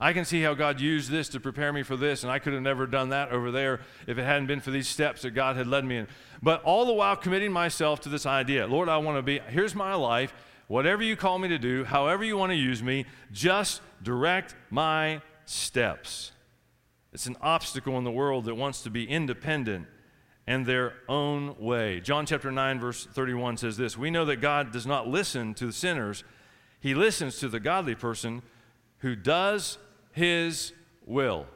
I 0.00 0.14
can 0.14 0.24
see 0.24 0.40
how 0.40 0.54
God 0.54 0.80
used 0.80 1.10
this 1.10 1.28
to 1.30 1.40
prepare 1.40 1.72
me 1.74 1.82
for 1.82 1.94
this, 1.94 2.22
and 2.22 2.32
I 2.32 2.38
could 2.38 2.54
have 2.54 2.62
never 2.62 2.86
done 2.86 3.10
that 3.10 3.32
over 3.32 3.50
there 3.50 3.80
if 4.06 4.16
it 4.16 4.24
hadn't 4.24 4.46
been 4.46 4.60
for 4.60 4.70
these 4.70 4.88
steps 4.88 5.22
that 5.22 5.32
God 5.32 5.56
had 5.56 5.66
led 5.66 5.84
me 5.84 5.98
in. 5.98 6.08
But 6.42 6.62
all 6.62 6.86
the 6.86 6.94
while 6.94 7.16
committing 7.16 7.52
myself 7.52 8.00
to 8.02 8.08
this 8.08 8.24
idea 8.24 8.66
Lord, 8.66 8.88
I 8.88 8.96
want 8.96 9.18
to 9.18 9.22
be, 9.22 9.40
here's 9.48 9.74
my 9.74 9.94
life, 9.94 10.32
whatever 10.68 11.02
you 11.02 11.16
call 11.16 11.38
me 11.38 11.48
to 11.48 11.58
do, 11.58 11.84
however 11.84 12.24
you 12.24 12.38
want 12.38 12.50
to 12.50 12.56
use 12.56 12.82
me, 12.82 13.04
just 13.30 13.82
direct 14.02 14.54
my 14.70 15.20
steps. 15.44 16.32
It's 17.12 17.26
an 17.26 17.36
obstacle 17.42 17.98
in 17.98 18.04
the 18.04 18.10
world 18.10 18.46
that 18.46 18.54
wants 18.54 18.82
to 18.82 18.90
be 18.90 19.06
independent 19.06 19.86
and 20.46 20.64
their 20.64 20.94
own 21.08 21.56
way. 21.58 22.00
John 22.00 22.24
chapter 22.24 22.50
9, 22.50 22.80
verse 22.80 23.04
31 23.04 23.58
says 23.58 23.76
this 23.76 23.98
We 23.98 24.10
know 24.10 24.24
that 24.24 24.36
God 24.36 24.72
does 24.72 24.86
not 24.86 25.08
listen 25.08 25.52
to 25.54 25.66
the 25.66 25.72
sinners, 25.74 26.24
He 26.80 26.94
listens 26.94 27.38
to 27.40 27.48
the 27.48 27.60
godly 27.60 27.94
person 27.94 28.40
who 28.98 29.14
does 29.14 29.78
his 30.12 30.72
will. 31.06 31.46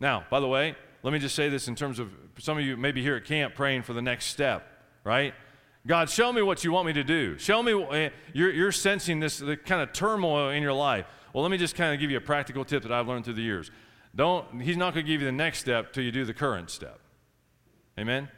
Now, 0.00 0.24
by 0.30 0.40
the 0.40 0.46
way, 0.46 0.76
let 1.02 1.12
me 1.12 1.18
just 1.18 1.34
say 1.34 1.48
this 1.48 1.68
in 1.68 1.74
terms 1.74 1.98
of 1.98 2.10
some 2.38 2.58
of 2.58 2.64
you 2.64 2.76
maybe 2.76 3.02
here 3.02 3.16
at 3.16 3.24
camp 3.24 3.54
praying 3.54 3.82
for 3.82 3.92
the 3.92 4.02
next 4.02 4.26
step, 4.26 4.66
right? 5.04 5.34
God, 5.86 6.10
show 6.10 6.32
me 6.32 6.42
what 6.42 6.64
you 6.64 6.72
want 6.72 6.86
me 6.86 6.92
to 6.92 7.04
do. 7.04 7.38
Show 7.38 7.62
me, 7.62 7.72
uh, 7.72 8.10
you're, 8.32 8.52
you're 8.52 8.72
sensing 8.72 9.20
this 9.20 9.38
the 9.38 9.56
kind 9.56 9.80
of 9.80 9.92
turmoil 9.92 10.50
in 10.50 10.62
your 10.62 10.72
life. 10.72 11.06
Well, 11.32 11.42
let 11.42 11.50
me 11.50 11.58
just 11.58 11.74
kind 11.74 11.94
of 11.94 12.00
give 12.00 12.10
you 12.10 12.16
a 12.16 12.20
practical 12.20 12.64
tip 12.64 12.82
that 12.82 12.92
I've 12.92 13.08
learned 13.08 13.24
through 13.24 13.34
the 13.34 13.42
years. 13.42 13.70
Don't, 14.14 14.60
he's 14.60 14.76
not 14.76 14.94
going 14.94 15.06
to 15.06 15.10
give 15.12 15.20
you 15.20 15.26
the 15.26 15.32
next 15.32 15.60
step 15.60 15.92
till 15.92 16.02
you 16.02 16.12
do 16.12 16.24
the 16.24 16.34
current 16.34 16.70
step. 16.70 16.98
Amen? 17.98 18.28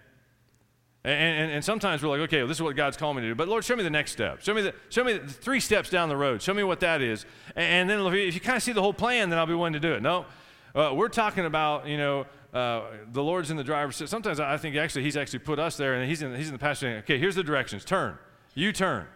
And, 1.03 1.15
and, 1.15 1.53
and, 1.53 1.65
sometimes 1.65 2.03
we're 2.03 2.11
like, 2.11 2.21
okay, 2.21 2.39
well, 2.39 2.47
this 2.47 2.59
is 2.59 2.63
what 2.63 2.77
God's 2.77 2.99
calling 2.99 3.17
me 3.17 3.23
to 3.23 3.29
do. 3.29 3.35
But 3.35 3.49
Lord, 3.49 3.65
show 3.65 3.75
me 3.75 3.83
the 3.83 3.89
next 3.89 4.13
step. 4.13 4.43
Show 4.43 4.53
me 4.53 4.61
the, 4.61 4.75
show 4.91 5.03
me 5.03 5.15
the 5.15 5.33
three 5.33 5.61
steps 5.61 5.89
down 5.89 6.11
the 6.11 6.17
road. 6.17 6.43
Show 6.43 6.53
me 6.53 6.63
what 6.63 6.81
that 6.81 7.01
is. 7.01 7.25
And, 7.57 7.91
and 7.91 8.07
then 8.07 8.15
if 8.15 8.35
you, 8.35 8.41
kind 8.41 8.57
of 8.57 8.63
see 8.63 8.73
the 8.73 8.83
whole 8.83 8.93
plan, 8.93 9.31
then 9.31 9.39
I'll 9.39 9.47
be 9.47 9.55
willing 9.55 9.73
to 9.73 9.81
do 9.81 9.95
it. 9.95 10.03
No, 10.03 10.27
uh, 10.75 10.93
we're 10.95 11.09
talking 11.09 11.47
about, 11.47 11.87
you 11.87 11.97
know, 11.97 12.27
uh, 12.53 12.83
the 13.13 13.23
Lord's 13.23 13.51
in 13.51 13.57
the 13.57 13.65
driver's 13.65 13.97
seat. 13.97 14.11
Sometimes 14.11 14.41
I 14.41 14.59
think 14.59 14.77
actually 14.77 15.05
He's 15.05 15.17
actually 15.17 15.39
put 15.39 15.59
us 15.59 15.77
there, 15.77 15.95
and 15.95 16.09
He's 16.09 16.21
in, 16.21 16.35
he's 16.35 16.49
in 16.49 16.53
the 16.53 16.59
passenger. 16.59 16.99
Okay, 16.99 17.19
here's 17.19 17.35
the 17.35 17.45
directions. 17.45 17.85
Turn. 17.85 18.19
You 18.55 18.73
turn. 18.73 19.07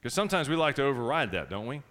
Because 0.00 0.14
sometimes 0.14 0.48
we 0.48 0.56
like 0.56 0.74
to 0.76 0.82
override 0.82 1.30
that, 1.32 1.48
don't 1.48 1.66
we? 1.66 1.82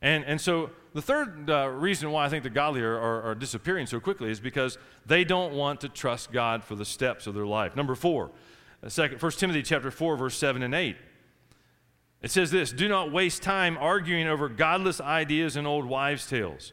And, 0.00 0.24
and 0.24 0.40
so 0.40 0.70
the 0.94 1.02
third 1.02 1.50
uh, 1.50 1.68
reason 1.68 2.10
why 2.10 2.24
I 2.24 2.28
think 2.28 2.44
the 2.44 2.50
godly 2.50 2.80
are, 2.80 2.96
are, 2.96 3.22
are 3.22 3.34
disappearing 3.34 3.86
so 3.86 4.00
quickly 4.00 4.30
is 4.30 4.40
because 4.40 4.78
they 5.06 5.24
don't 5.24 5.54
want 5.54 5.80
to 5.82 5.88
trust 5.88 6.32
God 6.32 6.64
for 6.64 6.74
the 6.74 6.84
steps 6.84 7.26
of 7.26 7.34
their 7.34 7.46
life. 7.46 7.76
Number 7.76 7.94
four, 7.94 8.30
uh, 8.82 8.88
second, 8.88 9.20
1 9.20 9.32
Timothy 9.32 9.62
chapter 9.62 9.90
4, 9.90 10.16
verse 10.16 10.36
7 10.36 10.62
and 10.62 10.74
8. 10.74 10.96
It 12.22 12.30
says 12.30 12.50
this 12.50 12.72
Do 12.72 12.88
not 12.88 13.12
waste 13.12 13.42
time 13.42 13.76
arguing 13.78 14.28
over 14.28 14.48
godless 14.48 15.00
ideas 15.00 15.56
and 15.56 15.66
old 15.66 15.84
wives' 15.84 16.26
tales. 16.26 16.72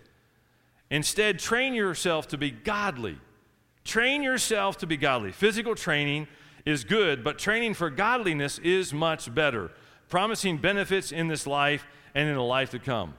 Instead, 0.89 1.39
train 1.39 1.73
yourself 1.73 2.27
to 2.29 2.37
be 2.37 2.51
godly. 2.51 3.17
Train 3.83 4.23
yourself 4.23 4.77
to 4.79 4.87
be 4.87 4.97
godly. 4.97 5.31
Physical 5.31 5.75
training 5.75 6.27
is 6.65 6.83
good, 6.83 7.23
but 7.23 7.37
training 7.37 7.75
for 7.75 7.89
godliness 7.89 8.59
is 8.59 8.93
much 8.93 9.33
better, 9.33 9.71
promising 10.09 10.57
benefits 10.57 11.11
in 11.11 11.27
this 11.27 11.45
life 11.45 11.85
and 12.15 12.27
in 12.27 12.35
the 12.35 12.41
life 12.41 12.71
to 12.71 12.79
come. 12.79 13.13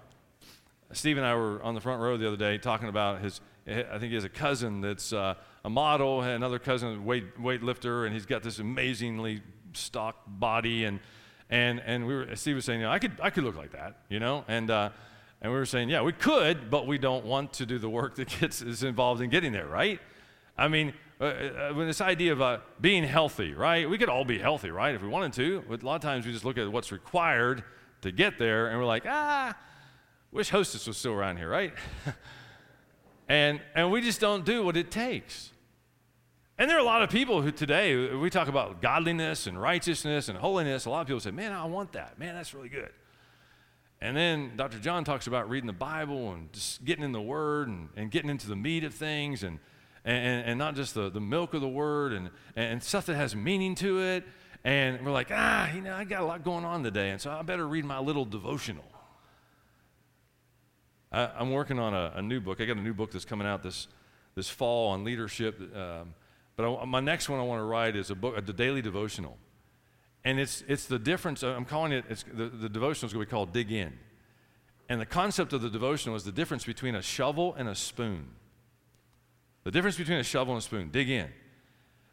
Steve 0.93 1.17
and 1.17 1.27
I 1.27 1.35
were 1.35 1.63
on 1.63 1.75
the 1.75 1.81
front 1.81 2.01
row 2.01 2.17
the 2.17 2.27
other 2.27 2.37
day 2.37 2.59
talking 2.59 2.89
about 2.89 3.21
his, 3.21 3.41
I 3.67 3.99
think 3.99 4.05
he 4.05 4.15
has 4.15 4.25
a 4.25 4.29
cousin 4.29 4.81
that's 4.81 5.13
uh, 5.13 5.35
a 5.65 5.71
model, 5.71 6.23
another 6.23 6.59
cousin, 6.59 7.05
weight, 7.05 7.37
weightlifter, 7.39 8.05
and 8.07 8.15
he's 8.15 8.27
got 8.27 8.43
this 8.43 8.59
amazingly 8.59 9.43
stock 9.73 10.23
body. 10.27 10.85
And, 10.85 11.01
and, 11.51 11.81
and 11.85 12.07
we 12.07 12.15
were, 12.15 12.37
Steve 12.37 12.57
was 12.57 12.65
saying, 12.65 12.81
you 12.81 12.87
know, 12.87 12.93
I 12.93 12.99
could, 12.99 13.13
I 13.21 13.31
could 13.31 13.45
look 13.45 13.57
like 13.57 13.73
that, 13.73 13.99
you 14.09 14.21
know? 14.21 14.45
And, 14.47 14.71
uh, 14.71 14.91
and 15.43 15.53
we 15.53 15.59
were 15.59 15.67
saying, 15.67 15.89
yeah, 15.89 16.03
we 16.03 16.13
could, 16.13 16.71
but 16.71 16.87
we 16.87 16.99
don't 16.99 17.25
want 17.25 17.53
to 17.55 17.67
do 17.67 17.79
the 17.79 17.91
work 17.91 18.15
that 18.17 18.29
gets 18.41 18.63
is 18.63 18.83
involved 18.83 19.21
in 19.21 19.31
getting 19.31 19.53
there, 19.53 19.67
right? 19.67 20.01
I 20.57 20.69
mean, 20.69 20.95
uh, 21.21 21.25
uh, 21.25 21.73
when 21.73 21.87
this 21.87 22.01
idea 22.01 22.33
of 22.33 22.41
uh, 22.41 22.59
being 22.81 23.05
healthy, 23.05 23.55
right? 23.55 23.89
We 23.89 23.99
could 23.99 24.09
all 24.09 24.25
be 24.25 24.39
healthy, 24.39 24.71
right, 24.71 24.95
if 24.95 25.03
we 25.03 25.09
wanted 25.09 25.33
to. 25.35 25.65
But 25.69 25.83
a 25.83 25.87
lot 25.87 25.97
of 25.97 26.03
times 26.03 26.27
we 26.27 26.33
just 26.33 26.45
look 26.45 26.59
at 26.59 26.71
what's 26.71 26.93
required 26.93 27.65
to 28.03 28.13
get 28.13 28.39
there, 28.39 28.69
and 28.69 28.79
we're 28.79 28.87
like, 28.87 29.05
ah, 29.07 29.57
wish 30.33 30.51
Hostess 30.51 30.87
was 30.87 30.97
still 30.97 31.13
around 31.13 31.37
here, 31.37 31.49
right? 31.49 31.73
and 33.29 33.61
and 33.75 33.91
we 33.91 34.01
just 34.01 34.21
don't 34.21 34.45
do 34.45 34.65
what 34.65 34.77
it 34.77 34.91
takes. 34.91 35.53
And 36.59 36.71
there 36.71 36.77
are 36.77 36.81
a 36.81 36.85
lot 36.85 37.03
of 37.03 37.11
people 37.11 37.43
who 37.43 37.51
today 37.51 38.15
we 38.15 38.31
talk 38.31 38.49
about 38.49 38.81
godliness 38.81 39.47
and 39.47 39.61
righteousness 39.61 40.29
and 40.29 40.39
holiness. 40.39 40.87
A 40.87 40.91
lot 40.91 41.03
of 41.03 41.07
people 41.07 41.21
say, 41.21 41.31
"Man, 41.31 41.53
I 41.53 41.65
want 41.67 41.93
that. 41.93 42.19
Man, 42.19 42.35
that's 42.35 42.55
really 42.55 42.69
good." 42.69 42.91
And 44.01 44.17
then 44.17 44.53
Dr. 44.57 44.79
John 44.79 45.05
talks 45.05 45.27
about 45.27 45.49
reading 45.49 45.67
the 45.67 45.73
Bible 45.73 46.33
and 46.33 46.53
just 46.53 46.85
getting 46.85 47.05
in 47.05 47.13
the 47.13 47.21
Word 47.21 47.69
and, 47.69 47.89
and 47.97 48.11
getting 48.11 48.29
into 48.29 48.49
the 48.49 48.57
meat 48.57 48.85
of 48.85 48.95
things 48.95 49.43
and, 49.43 49.59
and, 50.05 50.45
and 50.45 50.59
not 50.59 50.77
just 50.77 50.95
the, 50.95 51.09
the 51.09 51.21
milk 51.21 51.55
of 51.55 51.63
the 51.63 51.69
Word 51.69 52.13
and, 52.13 52.31
and 52.55 52.83
stuff 52.83 53.07
that 53.07 53.17
has 53.17 53.35
meaning 53.35 53.75
to 53.77 54.01
it. 54.03 54.25
And 54.65 55.05
we're 55.05 55.13
like, 55.13 55.29
ah, 55.33 55.73
you 55.73 55.81
know, 55.81 55.95
I 55.95 56.05
got 56.05 56.21
a 56.21 56.25
lot 56.25 56.45
going 56.45 56.65
on 56.65 56.83
today, 56.83 57.11
and 57.11 57.21
so 57.21 57.31
I 57.31 57.43
better 57.43 57.67
read 57.67 57.85
my 57.85 58.01
little 58.01 58.25
devotional. 58.25 58.85
I, 61.17 61.41
am 61.41 61.51
working 61.51 61.79
on 61.79 61.95
a, 61.95 62.13
a, 62.17 62.23
new 62.23 62.41
book. 62.41 62.61
I 62.61 62.67
got 62.67 62.77
a 62.77 62.83
new 62.83 62.93
book 62.93 63.11
that's 63.11 63.25
coming 63.25 63.47
out 63.47 63.63
this, 63.63 63.89
this 64.35 64.51
fall 64.51 64.91
on 64.91 65.03
leadership. 65.03 65.59
Um, 65.75 66.15
but 66.57 66.71
I, 66.71 66.85
my 66.85 67.01
next 67.01 67.31
one 67.31 67.41
I 67.41 67.43
want 67.43 67.61
to 67.61 67.65
write 67.65 67.97
is 67.97 68.11
a 68.11 68.15
book, 68.15 68.37
a, 68.37 68.43
daily 68.43 68.83
devotional. 68.83 69.39
And 70.25 70.39
it's, 70.39 70.63
it's 70.69 70.85
the 70.85 70.99
difference, 70.99 71.43
I'm 71.43 71.65
calling 71.65 71.93
it, 71.93 72.05
it's, 72.11 72.23
the, 72.23 72.47
the 72.49 72.69
devotional 72.69 73.07
is 73.07 73.15
going 73.15 73.25
to 73.25 73.29
be 73.29 73.31
called 73.31 73.53
Dig 73.53 73.73
In. 73.73 73.95
And 74.91 75.01
the 75.01 75.07
concept 75.07 75.55
of 75.55 75.63
the 75.63 75.71
devotional 75.71 76.17
is 76.17 76.25
the 76.25 76.33
difference 76.33 76.65
between 76.65 76.95
a 76.95 77.03
shovel 77.03 77.55
and 77.55 77.69
a 77.69 77.75
spoon. 77.75 78.29
The 79.65 79.71
difference 79.71 79.97
between 79.97 80.19
a 80.19 80.25
shovel 80.25 80.55
and 80.55 80.61
a 80.61 80.65
spoon. 80.65 80.91
Dig 80.91 81.09
in. 81.09 81.29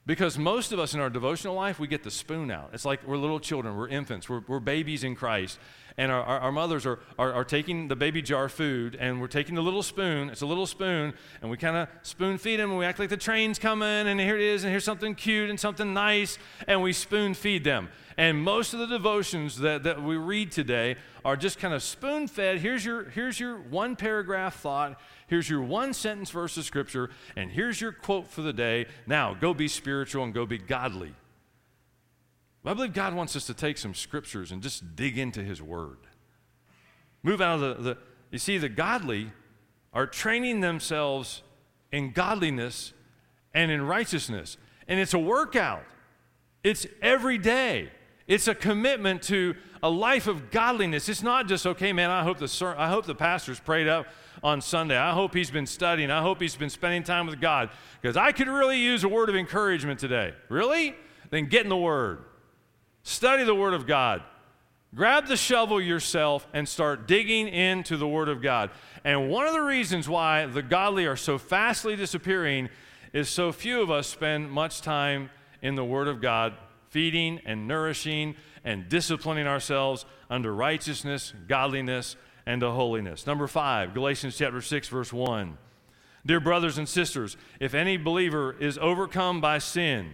Because 0.06 0.38
most 0.38 0.72
of 0.72 0.80
us 0.80 0.94
in 0.94 1.00
our 1.00 1.10
devotional 1.10 1.56
life, 1.56 1.80
we 1.80 1.88
get 1.88 2.04
the 2.04 2.12
spoon 2.12 2.52
out. 2.52 2.72
It's 2.74 2.86
like 2.86 3.06
we're 3.08 3.18
little 3.18 3.40
children, 3.40 3.76
we're 3.76 3.88
infants, 3.88 4.28
we're, 4.28 4.42
we're 4.48 4.60
babies 4.60 5.04
in 5.04 5.16
Christ. 5.16 5.60
And 5.98 6.12
our, 6.12 6.24
our, 6.24 6.40
our 6.40 6.52
mothers 6.52 6.86
are, 6.86 7.00
are, 7.20 7.32
are, 7.34 7.44
taking 7.44 7.88
the 7.88 7.96
baby 7.96 8.22
jar 8.22 8.50
food, 8.50 8.96
and 9.00 9.22
we're 9.22 9.28
taking 9.28 9.56
the 9.56 9.62
little 9.62 9.84
spoon. 9.84 10.30
It's 10.30 10.42
a 10.42 10.46
little 10.46 10.66
spoon, 10.66 11.14
and 11.42 11.52
we 11.52 11.58
kind 11.58 11.78
of 11.78 11.88
spoon 12.02 12.38
feed 12.38 12.60
them, 12.60 12.72
and 12.72 12.80
we 12.80 12.86
act 12.86 12.98
like 12.98 13.10
the 13.10 13.18
train's 13.18 13.60
coming, 13.60 14.08
and 14.08 14.20
here 14.20 14.36
it 14.36 14.42
is, 14.42 14.64
and 14.64 14.72
here's 14.72 14.84
something 14.84 15.14
cute 15.14 15.50
and 15.50 15.60
something 15.60 15.94
nice, 15.94 16.38
and 16.68 16.82
we 16.82 16.94
spoon 16.94 17.34
feed 17.36 17.64
them. 17.64 17.90
And 18.18 18.42
most 18.42 18.74
of 18.74 18.80
the 18.80 18.88
devotions 18.88 19.60
that, 19.60 19.84
that 19.84 20.02
we 20.02 20.18
read 20.18 20.52
today 20.52 20.96
are 21.26 21.36
just 21.36 21.60
kind 21.60 21.74
of 21.74 21.82
spoon 21.82 22.28
fed. 22.28 22.60
Here's 22.60 22.86
your, 22.86 23.06
here's 23.06 23.40
your 23.40 23.58
one 23.58 23.96
paragraph 23.96 24.60
thought. 24.60 25.00
Here's 25.28 25.50
your 25.50 25.62
one 25.62 25.94
sentence 25.94 26.30
verse 26.30 26.58
of 26.58 26.66
scripture. 26.66 27.10
And 27.36 27.52
here's 27.52 27.82
your 27.82 27.92
quote 27.92 28.28
for 28.28 28.42
the 28.42 28.54
day. 28.54 28.88
Now, 29.08 29.34
go 29.34 29.54
be 29.54 29.68
spiritual 29.68 30.24
and 30.24 30.34
go 30.34 30.46
be 30.46 30.58
godly. 30.58 31.14
I 32.66 32.74
believe 32.74 32.94
God 32.94 33.14
wants 33.14 33.36
us 33.36 33.46
to 33.48 33.54
take 33.54 33.78
some 33.78 33.94
scriptures 33.94 34.52
and 34.52 34.62
just 34.62 34.96
dig 34.96 35.18
into 35.18 35.44
His 35.44 35.62
Word. 35.62 35.98
Move 37.22 37.42
out 37.42 37.62
of 37.62 37.78
the, 37.78 37.84
the 37.84 37.98
you 38.32 38.40
see, 38.40 38.58
the 38.58 38.70
godly 38.70 39.32
are 39.94 40.08
training 40.08 40.62
themselves 40.62 41.44
in 41.92 42.12
godliness 42.12 42.94
and 43.54 43.70
in 43.70 43.86
righteousness. 43.86 44.58
And 44.88 45.00
it's 45.00 45.14
a 45.14 45.20
workout, 45.20 45.84
it's 46.64 46.88
every 47.02 47.38
day. 47.38 47.90
It's 48.26 48.48
a 48.48 48.56
commitment 48.56 49.22
to 49.24 49.54
a 49.84 49.90
life 49.90 50.28
of 50.28 50.50
godliness. 50.50 51.10
It's 51.10 51.22
not 51.22 51.50
just, 51.50 51.68
okay, 51.68 51.92
man, 51.92 52.10
I 52.10 52.24
hope 52.24 52.38
the, 52.38 52.76
I 52.78 52.88
hope 52.88 53.06
the 53.06 53.14
pastor's 53.14 53.60
prayed 53.60 53.90
up 53.90 54.08
on 54.42 54.62
Sunday. 54.62 54.98
I 54.98 55.12
hope 55.12 55.36
he's 55.36 55.52
been 55.52 55.66
studying. 55.66 56.10
I 56.10 56.22
hope 56.22 56.42
he's 56.42 56.56
been 56.56 56.70
spending 56.70 57.04
time 57.04 57.26
with 57.26 57.42
God 57.42 57.70
because 58.02 58.16
I 58.16 58.32
could 58.32 58.48
really 58.48 58.80
use 58.80 59.04
a 59.04 59.10
word 59.10 59.28
of 59.28 59.36
encouragement 59.36 60.00
today. 60.00 60.34
Really? 60.48 60.96
Then 61.32 61.48
get 61.48 61.64
in 61.64 61.70
the 61.70 61.78
Word. 61.78 62.24
Study 63.04 63.44
the 63.44 63.56
Word 63.56 63.74
of 63.74 63.86
God. 63.86 64.24
Grab 64.96 65.28
the 65.28 65.36
shovel 65.36 65.82
yourself 65.82 66.48
and 66.54 66.68
start 66.68 67.08
digging 67.08 67.48
into 67.48 67.98
the 67.98 68.08
Word 68.08 68.30
of 68.30 68.42
God. 68.42 68.70
And 69.04 69.30
one 69.30 69.46
of 69.46 69.54
the 69.54 69.62
reasons 69.62 70.08
why 70.08 70.46
the 70.46 70.62
godly 70.62 71.06
are 71.06 71.16
so 71.16 71.38
fastly 71.38 71.96
disappearing 71.96 72.70
is 73.12 73.28
so 73.28 73.52
few 73.52 73.82
of 73.82 73.92
us 73.92 74.08
spend 74.08 74.52
much 74.52 74.82
time 74.82 75.30
in 75.62 75.76
the 75.76 75.84
Word 75.84 76.08
of 76.08 76.22
God 76.22 76.54
feeding 76.90 77.42
and 77.46 77.68
nourishing 77.68 78.36
and 78.64 78.88
disciplining 78.88 79.48
ourselves 79.48 80.06
under 80.30 80.54
righteousness, 80.54 81.34
godliness, 81.48 82.16
and 82.46 82.62
to 82.62 82.72
holiness. 82.72 83.26
Number 83.28 83.48
five, 83.48 83.94
Galatians 83.94 84.38
chapter 84.38 84.62
6, 84.62 84.88
verse 84.88 85.12
1. 85.12 85.58
Dear 86.26 86.40
brothers 86.40 86.78
and 86.78 86.88
sisters, 86.88 87.36
if 87.60 87.74
any 87.74 87.98
believer 87.98 88.56
is 88.58 88.78
overcome 88.78 89.42
by 89.42 89.58
sin, 89.58 90.14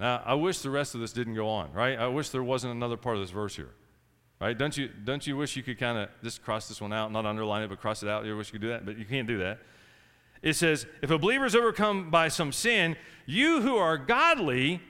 now 0.00 0.22
I 0.24 0.34
wish 0.34 0.60
the 0.60 0.70
rest 0.70 0.94
of 0.94 1.00
this 1.00 1.12
didn't 1.12 1.34
go 1.34 1.48
on, 1.48 1.72
right? 1.72 1.98
I 1.98 2.08
wish 2.08 2.30
there 2.30 2.42
wasn't 2.42 2.74
another 2.74 2.96
part 2.96 3.16
of 3.16 3.22
this 3.22 3.30
verse 3.30 3.54
here. 3.54 3.70
Right? 4.40 4.56
Don't 4.56 4.74
you, 4.74 4.88
don't 4.88 5.26
you 5.26 5.36
wish 5.36 5.54
you 5.54 5.62
could 5.62 5.78
kind 5.78 5.98
of 5.98 6.08
just 6.24 6.42
cross 6.42 6.66
this 6.66 6.80
one 6.80 6.94
out, 6.94 7.12
not 7.12 7.26
underline 7.26 7.62
it, 7.62 7.68
but 7.68 7.78
cross 7.78 8.02
it 8.02 8.08
out? 8.08 8.24
You 8.24 8.34
wish 8.38 8.48
you 8.48 8.52
could 8.52 8.62
do 8.62 8.68
that, 8.68 8.86
but 8.86 8.96
you 8.96 9.04
can't 9.04 9.28
do 9.28 9.36
that. 9.38 9.58
It 10.40 10.54
says, 10.54 10.86
if 11.02 11.10
a 11.10 11.18
believer 11.18 11.44
is 11.44 11.54
overcome 11.54 12.10
by 12.10 12.28
some 12.28 12.50
sin, 12.50 12.96
you 13.26 13.60
who 13.60 13.76
are 13.76 13.98
godly 13.98 14.80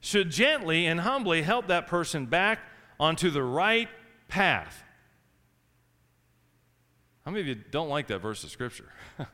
should 0.00 0.30
gently 0.30 0.86
and 0.86 1.00
humbly 1.00 1.40
help 1.40 1.68
that 1.68 1.86
person 1.86 2.26
back 2.26 2.58
onto 3.00 3.30
the 3.30 3.42
right 3.42 3.88
path. 4.28 4.82
How 7.24 7.30
many 7.30 7.40
of 7.40 7.46
you 7.46 7.54
don't 7.70 7.88
like 7.88 8.08
that 8.08 8.18
verse 8.18 8.44
of 8.44 8.50
Scripture? 8.50 8.92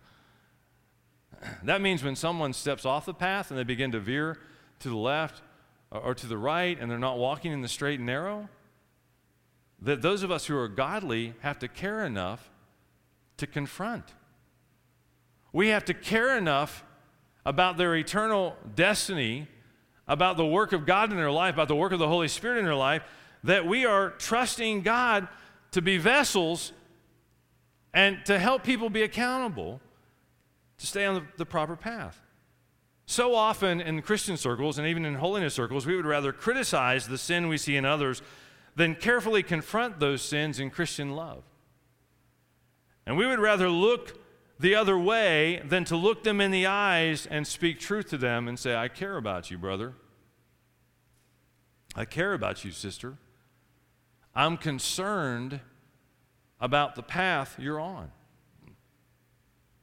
that 1.65 1.81
means 1.81 2.05
when 2.05 2.15
someone 2.15 2.53
steps 2.53 2.85
off 2.85 3.07
the 3.07 3.15
path 3.15 3.51
and 3.51 3.59
they 3.59 3.65
begin 3.65 3.91
to 3.91 3.99
veer 3.99 4.39
to 4.85 4.89
the 4.89 4.97
left 4.97 5.43
uh, 5.91 5.99
or 5.99 6.15
to 6.15 6.27
the 6.27 6.39
right 6.39 6.79
and 6.81 6.91
they're 6.91 6.99
not 6.99 7.19
walking 7.19 7.53
in 7.53 7.61
the 7.61 7.69
straight 7.69 7.99
and 7.99 8.07
narrow, 8.07 8.49
that 9.83 10.01
those 10.01 10.23
of 10.23 10.31
us 10.31 10.47
who 10.47 10.57
are 10.57 10.69
godly 10.69 11.35
have 11.41 11.59
to 11.59 11.69
care 11.69 12.05
enough 12.05 12.51
to 13.37 13.47
confront. 13.47 14.05
We 15.53 15.69
have 15.69 15.85
to 15.87 15.95
care 15.95 16.39
enough 16.39 16.85
about 17.45 17.77
their 17.77 17.95
eternal 17.97 18.57
destiny 18.75 19.49
about 20.07 20.37
the 20.37 20.47
work 20.47 20.73
of 20.73 20.87
God 20.87 21.11
in 21.11 21.17
their 21.17 21.31
life, 21.31 21.55
about 21.55 21.69
the 21.69 21.77
work 21.77 21.93
of 21.93 21.99
the 21.99 22.09
Holy 22.09 22.29
Spirit 22.29 22.59
in 22.59 22.65
their 22.65 22.75
life, 22.75 23.03
that 23.43 23.67
we 23.67 23.87
are 23.87 24.11
trusting 24.11 24.83
God 24.83 25.29
to 25.71 25.83
be 25.83 25.99
vessels 25.99 26.73
and 27.93 28.19
to 28.27 28.39
help 28.39 28.65
people 28.65 28.91
be 28.91 29.03
accountable 29.03 29.81
to 30.79 30.87
stay 30.87 31.07
on 31.07 31.15
the, 31.15 31.23
the 31.39 31.47
proper 31.47 31.77
path. 31.77 32.21
So 33.07 33.35
often 33.35 33.81
in 33.81 34.01
Christian 34.03 34.37
circles 34.37 34.79
and 34.79 34.87
even 34.87 35.05
in 35.05 35.17
holiness 35.17 35.55
circles, 35.55 35.87
we 35.87 35.97
would 35.97 36.07
rather 36.07 36.33
criticize 36.33 37.07
the 37.07 37.19
sin 37.19 37.49
we 37.49 37.59
see 37.59 37.77
in 37.77 37.85
others 37.85 38.23
than 38.77 38.95
carefully 38.95 39.43
confront 39.43 40.01
those 40.01 40.23
sins 40.23 40.59
in 40.59 40.71
Christian 40.71 41.15
love. 41.15 41.43
And 43.07 43.17
we 43.17 43.27
would 43.27 43.39
rather 43.39 43.69
look 43.69 44.19
the 44.59 44.75
other 44.75 44.99
way 44.99 45.63
than 45.65 45.85
to 45.85 45.97
look 45.97 46.25
them 46.25 46.41
in 46.41 46.51
the 46.51 46.67
eyes 46.67 47.27
and 47.27 47.47
speak 47.47 47.79
truth 47.79 48.09
to 48.11 48.17
them 48.17 48.49
and 48.49 48.59
say, 48.59 48.75
I 48.75 48.89
care 48.89 49.17
about 49.17 49.51
you, 49.51 49.59
brother. 49.59 49.95
I 51.95 52.05
care 52.05 52.33
about 52.33 52.65
you, 52.65 52.71
sister. 52.71 53.19
I'm 54.35 54.57
concerned 54.57 55.61
about 56.61 56.95
the 56.95 57.03
path 57.03 57.57
you're 57.59 57.81
on. 57.81 58.11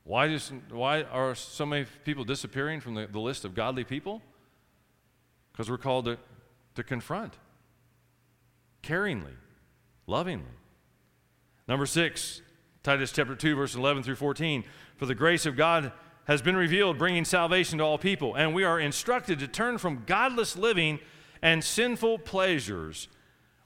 Why, 0.03 0.27
does, 0.27 0.51
why 0.69 1.03
are 1.03 1.35
so 1.35 1.65
many 1.65 1.85
people 2.03 2.23
disappearing 2.23 2.79
from 2.79 2.95
the, 2.95 3.07
the 3.07 3.19
list 3.19 3.45
of 3.45 3.53
godly 3.53 3.83
people? 3.83 4.21
Because 5.51 5.69
we're 5.69 5.77
called 5.77 6.05
to, 6.05 6.17
to 6.75 6.83
confront 6.83 7.35
caringly, 8.83 9.35
lovingly. 10.07 10.49
Number 11.67 11.85
six, 11.85 12.41
Titus 12.83 13.11
chapter 13.11 13.35
2, 13.35 13.55
verse 13.55 13.75
11 13.75 14.03
through 14.03 14.15
14. 14.15 14.63
For 14.97 15.05
the 15.05 15.15
grace 15.15 15.45
of 15.45 15.55
God 15.55 15.91
has 16.25 16.41
been 16.41 16.55
revealed, 16.55 16.97
bringing 16.97 17.25
salvation 17.25 17.77
to 17.79 17.83
all 17.83 17.97
people, 17.97 18.35
and 18.35 18.53
we 18.53 18.63
are 18.63 18.79
instructed 18.79 19.39
to 19.39 19.47
turn 19.47 19.77
from 19.77 20.03
godless 20.05 20.55
living 20.55 20.99
and 21.41 21.63
sinful 21.63 22.19
pleasures. 22.19 23.07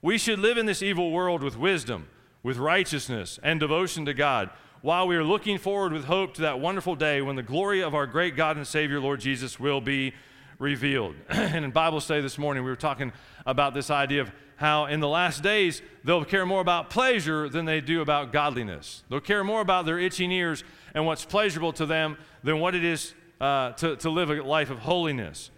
We 0.02 0.18
should 0.18 0.40
live 0.40 0.58
in 0.58 0.66
this 0.66 0.82
evil 0.82 1.12
world 1.12 1.44
with 1.44 1.58
wisdom, 1.58 2.08
with 2.44 2.58
righteousness, 2.58 3.40
and 3.44 3.60
devotion 3.60 4.06
to 4.06 4.14
God, 4.14 4.50
while 4.82 5.08
we 5.08 5.16
are 5.16 5.24
looking 5.24 5.58
forward 5.58 5.94
with 5.94 6.06
hope 6.06 6.36
to 6.36 6.42
that 6.44 6.60
wonderful 6.60 6.96
day 6.96 7.22
when 7.22 7.36
the 7.36 7.44
glory 7.44 7.82
of 7.82 7.96
our 7.96 8.06
great 8.06 8.36
God 8.36 8.58
and 8.58 8.68
Savior, 8.68 9.00
Lord 9.00 9.20
Jesus, 9.20 9.60
will 9.60 9.82
be 9.82 10.14
revealed. 10.60 11.16
and 11.30 11.66
in 11.66 11.72
Bible 11.72 12.00
study 12.00 12.22
this 12.22 12.38
morning, 12.38 12.64
we 12.64 12.70
were 12.70 12.76
talking 12.76 13.12
about 13.46 13.74
this 13.74 13.90
idea 13.90 14.22
of 14.22 14.32
how 14.58 14.86
in 14.86 15.00
the 15.00 15.08
last 15.08 15.44
days 15.44 15.82
they'll 16.04 16.24
care 16.24 16.46
more 16.46 16.62
about 16.62 16.90
pleasure 16.90 17.50
than 17.50 17.66
they 17.66 17.82
do 17.82 18.02
about 18.02 18.32
godliness. 18.32 19.04
They'll 19.10 19.20
care 19.20 19.44
more 19.44 19.62
about 19.62 19.86
their 19.86 20.00
itching 20.00 20.32
ears 20.32 20.64
and 20.94 21.06
what's 21.06 21.26
pleasurable 21.26 21.74
to 21.74 21.86
them 21.86 22.18
than 22.44 22.60
what 22.60 22.76
it 22.76 22.84
is 22.84 23.14
uh, 23.42 23.72
to, 23.74 23.96
to 23.98 24.10
live 24.10 24.30
a 24.30 24.42
life 24.42 24.70
of 24.70 24.80
holiness. 24.80 25.52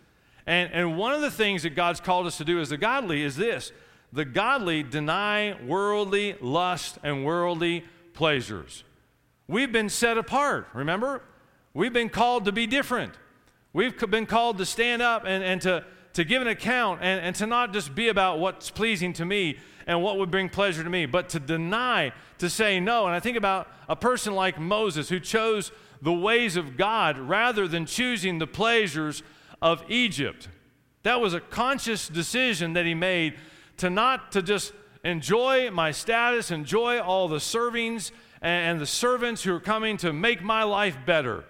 And, 0.46 0.72
and 0.72 0.98
one 0.98 1.14
of 1.14 1.22
the 1.22 1.30
things 1.30 1.64
that 1.64 1.76
God's 1.76 2.00
called 2.00 2.26
us 2.26 2.38
to 2.38 2.46
do 2.46 2.60
as 2.60 2.70
the 2.70 2.78
godly 2.78 3.22
is 3.22 3.36
this 3.36 3.72
the 4.14 4.26
godly 4.26 4.84
deny 4.84 5.62
worldly 5.66 6.36
lust 6.40 6.98
and 7.04 7.26
worldly 7.26 7.84
pleasures. 8.14 8.84
We've 9.48 9.72
been 9.72 9.90
set 9.90 10.18
apart, 10.18 10.68
remember? 10.74 11.22
We've 11.74 11.94
been 11.94 12.10
called 12.10 12.46
to 12.46 12.52
be 12.52 12.68
different. 12.68 13.14
We've 13.72 13.98
been 14.10 14.26
called 14.26 14.58
to 14.58 14.66
stand 14.66 15.02
up 15.02 15.24
and, 15.26 15.44
and 15.44 15.62
to, 15.62 15.86
to 16.14 16.24
give 16.24 16.42
an 16.42 16.48
account 16.48 17.02
and, 17.02 17.22
and 17.22 17.36
to 17.38 17.46
not 17.46 17.72
just 17.72 17.96
be 17.96 18.10
about 18.10 18.40
what's 18.40 18.70
pleasing 18.70 19.14
to 19.14 19.26
me 19.26 19.58
and 19.86 20.04
what 20.04 20.18
would 20.18 20.30
bring 20.30 20.50
pleasure 20.50 20.84
to 20.84 20.90
me, 20.90 21.06
but 21.06 21.30
to 21.30 21.40
deny, 21.40 22.12
to 22.40 22.50
say 22.50 22.80
no. 22.80 23.06
And 23.06 23.16
I 23.16 23.20
think 23.20 23.38
about 23.38 23.72
a 23.88 23.96
person 23.96 24.36
like 24.36 24.60
Moses 24.60 25.08
who 25.08 25.20
chose 25.20 25.72
the 26.02 26.14
ways 26.14 26.58
of 26.58 26.76
God 26.76 27.18
rather 27.18 27.68
than 27.68 27.86
choosing 27.86 28.40
the 28.40 28.48
pleasures 28.48 29.24
of 29.62 29.84
Egypt. 29.88 30.50
That 31.04 31.22
was 31.22 31.34
a 31.34 31.40
conscious 31.40 32.10
decision 32.10 32.74
that 32.74 32.86
he 32.86 32.94
made 32.94 33.36
to 33.78 33.90
not 33.90 34.32
to 34.34 34.42
just 34.42 34.74
enjoy 35.04 35.72
my 35.72 35.92
status, 35.92 36.52
enjoy 36.52 37.00
all 37.00 37.28
the 37.28 37.38
servings 37.38 38.12
and 38.42 38.80
the 38.80 38.86
servants 38.86 39.44
who 39.44 39.54
are 39.54 39.60
coming 39.60 39.98
to 39.98 40.14
make 40.14 40.42
my 40.42 40.64
life 40.64 40.98
better. 41.06 41.46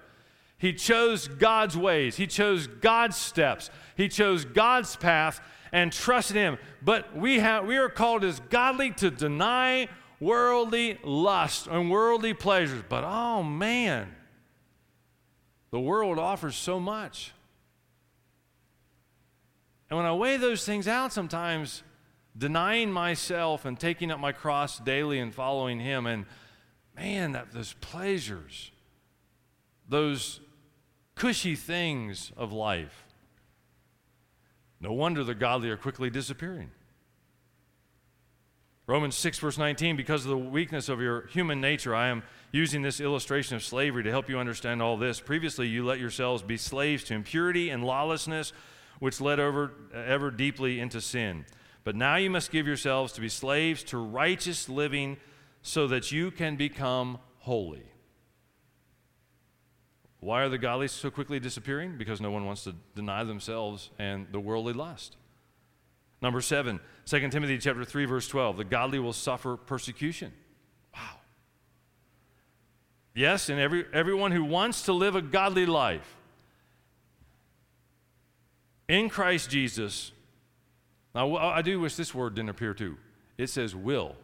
He 0.58 0.74
chose 0.74 1.28
God's 1.28 1.78
ways, 1.78 2.16
he 2.16 2.28
chose 2.28 2.68
God's 2.68 3.18
steps, 3.18 3.70
he 3.96 4.08
chose 4.08 4.46
God's 4.46 4.96
path 4.96 5.40
and 5.72 5.92
trusted 5.92 6.36
him. 6.36 6.58
But 6.82 7.16
we, 7.16 7.40
have, 7.40 7.66
we 7.66 7.78
are 7.78 7.90
called 7.90 8.24
as 8.24 8.40
godly 8.50 8.92
to 8.94 9.12
deny 9.12 9.90
worldly 10.20 10.98
lust 11.04 11.68
and 11.68 11.92
worldly 11.92 12.34
pleasures. 12.34 12.84
But 12.88 13.04
oh 13.04 13.44
man, 13.44 14.16
the 15.72 15.80
world 15.80 16.18
offers 16.18 16.56
so 16.56 16.80
much. 16.80 17.34
And 19.90 19.98
when 19.98 20.06
I 20.06 20.14
weigh 20.14 20.38
those 20.38 20.66
things 20.66 20.88
out, 20.88 21.14
sometimes 21.14 21.84
denying 22.38 22.92
myself 22.92 23.66
and 23.66 23.80
taking 23.80 24.12
up 24.12 24.20
my 24.20 24.32
cross 24.32 24.80
daily 24.80 25.20
and 25.20 25.34
following 25.34 25.80
Him, 25.80 26.06
and 26.06 26.26
man, 26.98 27.34
that, 27.34 27.52
those 27.52 27.74
pleasures, 27.74 28.72
those 29.88 30.40
cushy 31.16 31.56
things 31.56 32.32
of 32.36 32.52
life. 32.52 33.06
No 34.80 34.94
wonder 34.94 35.24
the 35.24 35.36
godly 35.36 35.70
are 35.70 35.78
quickly 35.78 36.10
disappearing. 36.10 36.72
Romans 38.86 39.16
6, 39.16 39.40
verse 39.40 39.58
19, 39.58 39.98
because 39.98 40.24
of 40.24 40.30
the 40.30 40.38
weakness 40.38 40.88
of 40.88 41.02
your 41.02 41.28
human 41.28 41.60
nature, 41.60 41.94
I 41.94 42.08
am 42.08 42.24
using 42.54 42.82
this 42.82 43.02
illustration 43.02 43.58
of 43.58 43.64
slavery 43.64 44.04
to 44.04 44.10
help 44.10 44.30
you 44.30 44.40
understand 44.40 44.82
all 44.82 44.96
this. 44.96 45.20
Previously, 45.20 45.68
you 45.68 45.86
let 45.86 46.00
yourselves 46.00 46.42
be 46.42 46.56
slaves 46.56 47.04
to 47.06 47.14
impurity 47.14 47.70
and 47.70 47.84
lawlessness, 47.84 48.54
which 49.00 49.20
led 49.20 49.42
over, 49.42 49.74
ever 49.94 50.32
deeply 50.32 50.80
into 50.80 51.02
sin. 51.02 51.46
But 51.84 51.98
now 51.98 52.16
you 52.16 52.30
must 52.30 52.50
give 52.50 52.66
yourselves 52.66 53.12
to 53.14 53.22
be 53.22 53.28
slaves 53.28 53.84
to 53.86 53.98
righteous 53.98 54.70
living 54.70 55.18
so 55.68 55.86
that 55.86 56.14
you 56.14 56.32
can 56.32 56.56
become 56.56 57.20
holy. 57.40 57.84
Why 60.22 60.44
are 60.44 60.50
the 60.50 60.58
godly 60.58 60.88
so 60.88 61.12
quickly 61.12 61.42
disappearing? 61.42 61.98
Because 61.98 62.22
no 62.22 62.32
one 62.32 62.46
wants 62.46 62.64
to 62.64 62.76
deny 62.96 63.26
themselves 63.26 63.90
and 64.00 64.28
the 64.32 64.40
worldly 64.40 64.72
lust. 64.72 65.18
Number 66.22 66.40
seven, 66.40 66.80
2 67.06 67.30
Timothy 67.30 67.58
chapter 67.58 67.84
3, 67.84 68.06
verse 68.06 68.30
12. 68.30 68.58
The 68.58 68.64
godly 68.64 68.98
will 68.98 69.12
suffer 69.12 69.58
persecution. 69.58 70.32
Wow. 70.96 71.18
Yes, 73.14 73.50
and 73.50 73.60
every, 73.60 73.86
everyone 73.92 74.32
who 74.32 74.46
wants 74.46 74.84
to 74.84 74.94
live 74.94 75.18
a 75.18 75.22
godly 75.22 75.66
life 75.66 76.16
in 78.88 79.10
Christ 79.10 79.50
Jesus. 79.50 80.14
Now, 81.14 81.36
I 81.36 81.62
do 81.62 81.82
wish 81.82 81.98
this 81.98 82.16
word 82.16 82.36
didn't 82.36 82.52
appear 82.52 82.74
too. 82.74 82.96
It 83.38 83.50
says 83.50 83.76
will 83.76 84.16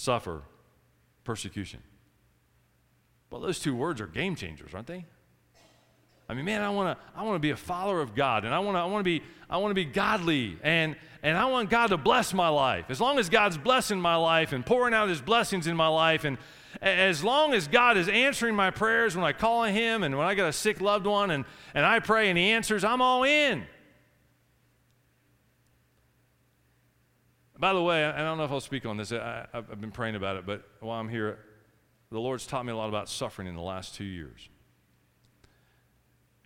suffer 0.00 0.42
persecution. 1.24 1.80
Well, 3.30 3.40
those 3.40 3.60
two 3.60 3.76
words 3.76 4.00
are 4.00 4.06
game 4.06 4.34
changers, 4.34 4.74
aren't 4.74 4.86
they? 4.86 5.04
I 6.28 6.34
mean, 6.34 6.44
man, 6.44 6.62
I 6.62 6.70
want 6.70 6.96
to 6.96 7.04
I 7.18 7.24
want 7.24 7.34
to 7.34 7.40
be 7.40 7.50
a 7.50 7.56
follower 7.56 8.00
of 8.00 8.14
God 8.14 8.44
and 8.44 8.54
I 8.54 8.60
want 8.60 8.76
to 8.76 8.80
I 8.80 8.84
want 8.84 9.00
to 9.00 9.04
be 9.04 9.22
I 9.48 9.56
want 9.56 9.72
to 9.72 9.74
be 9.74 9.84
godly 9.84 10.56
and 10.62 10.96
and 11.22 11.36
I 11.36 11.46
want 11.46 11.70
God 11.70 11.88
to 11.88 11.96
bless 11.96 12.32
my 12.32 12.48
life. 12.48 12.86
As 12.88 13.00
long 13.00 13.18
as 13.18 13.28
God's 13.28 13.58
blessing 13.58 14.00
my 14.00 14.16
life 14.16 14.52
and 14.52 14.64
pouring 14.64 14.94
out 14.94 15.08
his 15.08 15.20
blessings 15.20 15.66
in 15.66 15.76
my 15.76 15.88
life 15.88 16.24
and 16.24 16.38
as 16.80 17.24
long 17.24 17.52
as 17.52 17.66
God 17.66 17.96
is 17.96 18.08
answering 18.08 18.54
my 18.54 18.70
prayers 18.70 19.16
when 19.16 19.24
I 19.24 19.32
call 19.32 19.58
on 19.58 19.72
him 19.72 20.04
and 20.04 20.16
when 20.16 20.26
I 20.26 20.36
got 20.36 20.48
a 20.48 20.52
sick 20.52 20.80
loved 20.80 21.06
one 21.06 21.32
and 21.32 21.44
and 21.74 21.84
I 21.84 21.98
pray 21.98 22.28
and 22.28 22.38
he 22.38 22.50
answers, 22.50 22.84
I'm 22.84 23.02
all 23.02 23.24
in. 23.24 23.64
By 27.60 27.74
the 27.74 27.82
way, 27.82 28.06
I 28.06 28.22
don't 28.22 28.38
know 28.38 28.44
if 28.44 28.50
I'll 28.50 28.60
speak 28.60 28.86
on 28.86 28.96
this. 28.96 29.12
I, 29.12 29.46
have 29.52 29.78
been 29.82 29.90
praying 29.90 30.14
about 30.14 30.36
it, 30.36 30.46
but 30.46 30.66
while 30.80 30.98
I'm 30.98 31.10
here, 31.10 31.38
the 32.10 32.18
Lord's 32.18 32.46
taught 32.46 32.64
me 32.64 32.72
a 32.72 32.76
lot 32.76 32.88
about 32.88 33.06
suffering 33.06 33.46
in 33.46 33.54
the 33.54 33.60
last 33.60 33.94
two 33.94 34.04
years. 34.04 34.48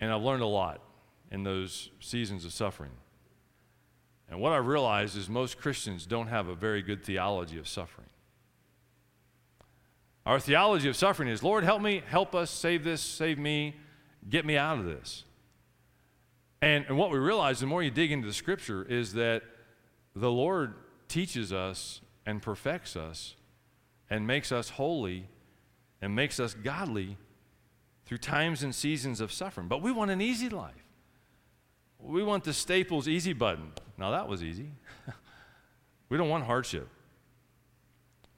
And 0.01 0.11
I've 0.11 0.23
learned 0.23 0.43
a 0.43 0.47
lot 0.47 0.81
in 1.31 1.45
those 1.45 1.91
seasons 2.01 2.45
of 2.45 2.53
suffering. 2.53 2.91
And 4.29 4.41
what 4.41 4.53
I've 4.53 4.67
realized 4.67 5.17
is 5.17 5.29
most 5.29 5.57
Christians 5.61 6.05
don't 6.05 6.27
have 6.27 6.49
a 6.49 6.55
very 6.57 6.83
good 6.83 7.05
theology 7.05 7.59
of 7.59 7.69
suffering. 7.69 8.09
Our 10.27 10.41
theology 10.41 10.89
of 10.89 10.97
suffering 10.97 11.29
is 11.29 11.45
Lord, 11.45 11.63
help 11.63 11.81
me, 11.81 12.03
help 12.09 12.35
us, 12.35 12.51
save 12.51 12.83
this, 12.83 13.01
save 13.01 13.39
me, 13.39 13.77
get 14.29 14.45
me 14.45 14.57
out 14.57 14.81
of 14.81 14.85
this. 14.85 15.23
And, 16.61 16.85
and 16.89 16.99
what 16.99 17.13
we 17.13 17.19
realize, 17.19 17.61
the 17.61 17.67
more 17.67 17.85
you 17.85 17.93
dig 17.93 18.11
into 18.11 18.27
the 18.27 18.35
scripture, 18.35 18.83
is 18.83 19.13
that 19.13 19.45
the 20.17 20.31
Lord 20.31 20.75
teaches 21.15 21.53
us 21.53 22.01
and 22.27 22.43
perfects 22.43 22.97
us 22.97 23.37
and 24.11 24.27
makes 24.27 24.51
us 24.51 24.71
holy 24.71 25.29
and 26.03 26.13
makes 26.13 26.41
us 26.41 26.55
godly 26.55 27.17
through 28.05 28.19
times 28.19 28.65
and 28.65 28.75
seasons 28.75 29.21
of 29.21 29.31
suffering. 29.31 29.69
But 29.69 29.81
we 29.81 29.93
want 29.93 30.11
an 30.11 30.21
easy 30.21 30.49
life. 30.49 30.75
We 32.01 32.25
want 32.25 32.43
the 32.43 32.53
Staples 32.53 33.07
easy 33.07 33.33
button. 33.33 33.71
Now, 33.97 34.11
that 34.11 34.27
was 34.27 34.43
easy. 34.43 34.73
we 36.09 36.19
don't 36.19 36.29
want 36.29 36.47
hardship, 36.47 36.89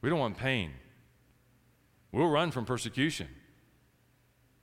we 0.02 0.10
don't 0.10 0.18
want 0.18 0.36
pain. 0.36 0.72
We'll 2.12 2.28
run 2.28 2.50
from 2.50 2.66
persecution. 2.66 3.28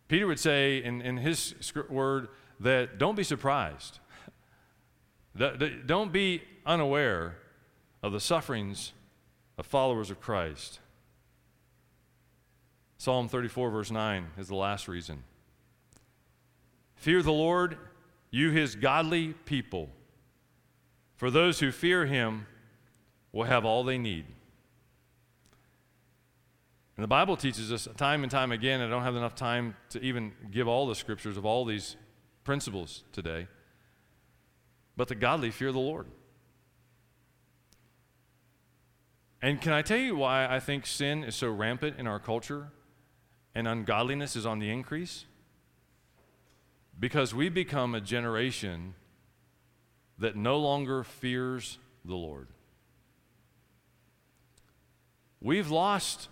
Peter 0.08 0.28
would 0.28 0.40
say 0.40 0.84
in, 0.84 1.02
in 1.02 1.18
his 1.18 1.56
word 1.90 2.28
that 2.60 3.00
don't 3.00 3.16
be 3.16 3.24
surprised. 3.24 4.00
Don't 5.88 6.14
be 6.14 6.44
unaware 6.64 7.38
of 8.04 8.12
the 8.12 8.20
sufferings 8.20 8.92
of 9.58 9.66
followers 9.66 10.12
of 10.12 10.20
Christ. 10.20 10.80
Psalm 12.98 13.28
34, 13.28 13.70
verse 13.72 13.92
9 13.92 14.28
is 14.38 14.50
the 14.50 14.56
last 14.56 14.88
reason. 14.88 15.24
Fear 16.96 17.24
the 17.24 17.32
Lord, 17.32 17.78
you 18.30 18.52
his 18.52 18.76
godly 18.76 19.34
people. 19.46 19.90
For 21.16 21.32
those 21.32 21.60
who 21.60 21.72
fear 21.72 22.06
him 22.06 22.46
will 23.32 23.46
have 23.46 23.66
all 23.66 23.84
they 23.84 23.98
need. 23.98 24.26
And 26.96 27.04
the 27.04 27.08
Bible 27.08 27.36
teaches 27.36 27.72
us 27.72 27.88
time 27.98 28.24
and 28.24 28.32
time 28.32 28.52
again, 28.52 28.82
I 28.82 28.88
don't 28.88 29.04
have 29.04 29.16
enough 29.16 29.36
time 29.36 29.76
to 29.90 30.02
even 30.02 30.32
give 30.52 30.68
all 30.68 30.88
the 30.88 30.96
scriptures 30.96 31.38
of 31.38 31.46
all 31.46 31.66
these 31.66 31.96
principles 32.44 33.04
today, 33.12 33.48
but 34.96 35.08
the 35.08 35.16
godly 35.16 35.50
fear 35.50 35.72
the 35.72 35.80
Lord. 35.80 36.06
And 39.44 39.62
can 39.62 39.74
I 39.74 39.84
tell 39.84 39.98
you 39.98 40.16
why 40.16 40.48
I 40.48 40.60
think 40.60 40.88
sin 40.88 41.24
is 41.24 41.36
so 41.36 41.52
rampant 41.52 42.00
in 42.00 42.08
our 42.08 42.20
culture? 42.20 42.72
and 43.56 43.68
ungodliness 43.68 44.36
is 44.36 44.46
on 44.46 44.60
the 44.60 44.70
increase? 44.70 45.26
Because 47.00 47.34
we 47.34 47.50
become 47.50 47.96
a 47.96 48.02
generation 48.02 48.96
that 50.20 50.36
no 50.36 50.58
longer 50.58 51.04
fears 51.04 51.78
the 52.06 52.16
Lord. 52.16 52.48
We've 55.42 55.70
lost 55.70 56.30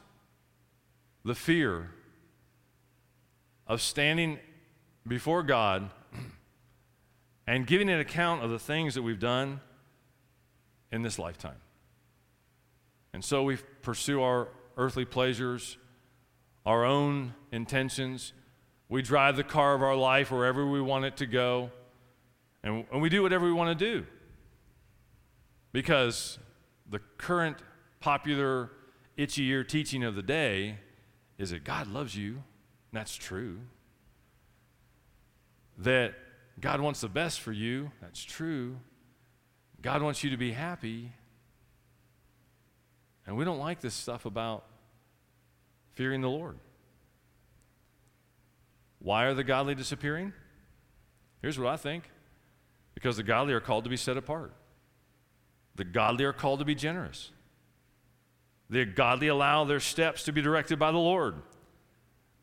the 1.25 1.35
fear 1.35 1.91
of 3.67 3.81
standing 3.81 4.39
before 5.07 5.43
God 5.43 5.89
and 7.45 7.67
giving 7.67 7.89
an 7.89 7.99
account 7.99 8.43
of 8.43 8.49
the 8.49 8.59
things 8.59 8.95
that 8.95 9.01
we've 9.01 9.19
done 9.19 9.59
in 10.91 11.01
this 11.01 11.19
lifetime. 11.19 11.57
And 13.13 13.23
so 13.23 13.43
we 13.43 13.57
pursue 13.81 14.21
our 14.21 14.47
earthly 14.77 15.05
pleasures, 15.05 15.77
our 16.65 16.85
own 16.85 17.33
intentions. 17.51 18.33
We 18.89 19.01
drive 19.01 19.35
the 19.35 19.43
car 19.43 19.73
of 19.73 19.81
our 19.81 19.95
life 19.95 20.31
wherever 20.31 20.65
we 20.65 20.81
want 20.81 21.05
it 21.05 21.17
to 21.17 21.25
go. 21.25 21.71
And, 22.63 22.85
and 22.91 23.01
we 23.01 23.09
do 23.09 23.21
whatever 23.23 23.45
we 23.45 23.53
want 23.53 23.77
to 23.77 23.85
do. 23.85 24.05
Because 25.71 26.39
the 26.89 26.99
current 27.17 27.57
popular 27.99 28.71
itchy 29.17 29.47
ear 29.47 29.63
teaching 29.63 30.03
of 30.03 30.15
the 30.15 30.23
day 30.23 30.77
is 31.37 31.51
that 31.51 31.63
God 31.63 31.87
loves 31.87 32.15
you. 32.15 32.33
and 32.33 32.43
That's 32.93 33.15
true. 33.15 33.59
That 35.77 36.13
God 36.59 36.81
wants 36.81 37.01
the 37.01 37.09
best 37.09 37.39
for 37.39 37.51
you. 37.51 37.91
That's 38.01 38.23
true. 38.23 38.77
God 39.81 40.01
wants 40.01 40.23
you 40.23 40.29
to 40.29 40.37
be 40.37 40.51
happy. 40.51 41.13
And 43.31 43.37
we 43.37 43.45
don't 43.45 43.59
like 43.59 43.79
this 43.79 43.93
stuff 43.93 44.25
about 44.25 44.65
fearing 45.93 46.19
the 46.19 46.27
Lord. 46.27 46.57
Why 48.99 49.23
are 49.23 49.33
the 49.33 49.45
godly 49.45 49.73
disappearing? 49.73 50.33
Here's 51.41 51.57
what 51.57 51.69
I 51.69 51.77
think 51.77 52.03
because 52.93 53.15
the 53.15 53.23
godly 53.23 53.53
are 53.53 53.61
called 53.61 53.85
to 53.85 53.89
be 53.89 53.95
set 53.95 54.17
apart, 54.17 54.53
the 55.75 55.85
godly 55.85 56.25
are 56.25 56.33
called 56.33 56.59
to 56.59 56.65
be 56.65 56.75
generous. 56.75 57.31
The 58.69 58.83
godly 58.83 59.29
allow 59.29 59.63
their 59.63 59.79
steps 59.79 60.23
to 60.23 60.33
be 60.33 60.41
directed 60.41 60.77
by 60.77 60.91
the 60.91 60.97
Lord. 60.97 61.35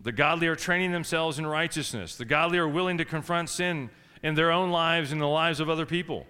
The 0.00 0.12
godly 0.12 0.46
are 0.46 0.56
training 0.56 0.92
themselves 0.92 1.38
in 1.38 1.46
righteousness. 1.46 2.16
The 2.16 2.24
godly 2.24 2.56
are 2.56 2.66
willing 2.66 2.96
to 2.96 3.04
confront 3.04 3.50
sin 3.50 3.90
in 4.22 4.36
their 4.36 4.50
own 4.50 4.70
lives 4.70 5.12
and 5.12 5.20
the 5.20 5.26
lives 5.26 5.60
of 5.60 5.68
other 5.68 5.84
people. 5.84 6.26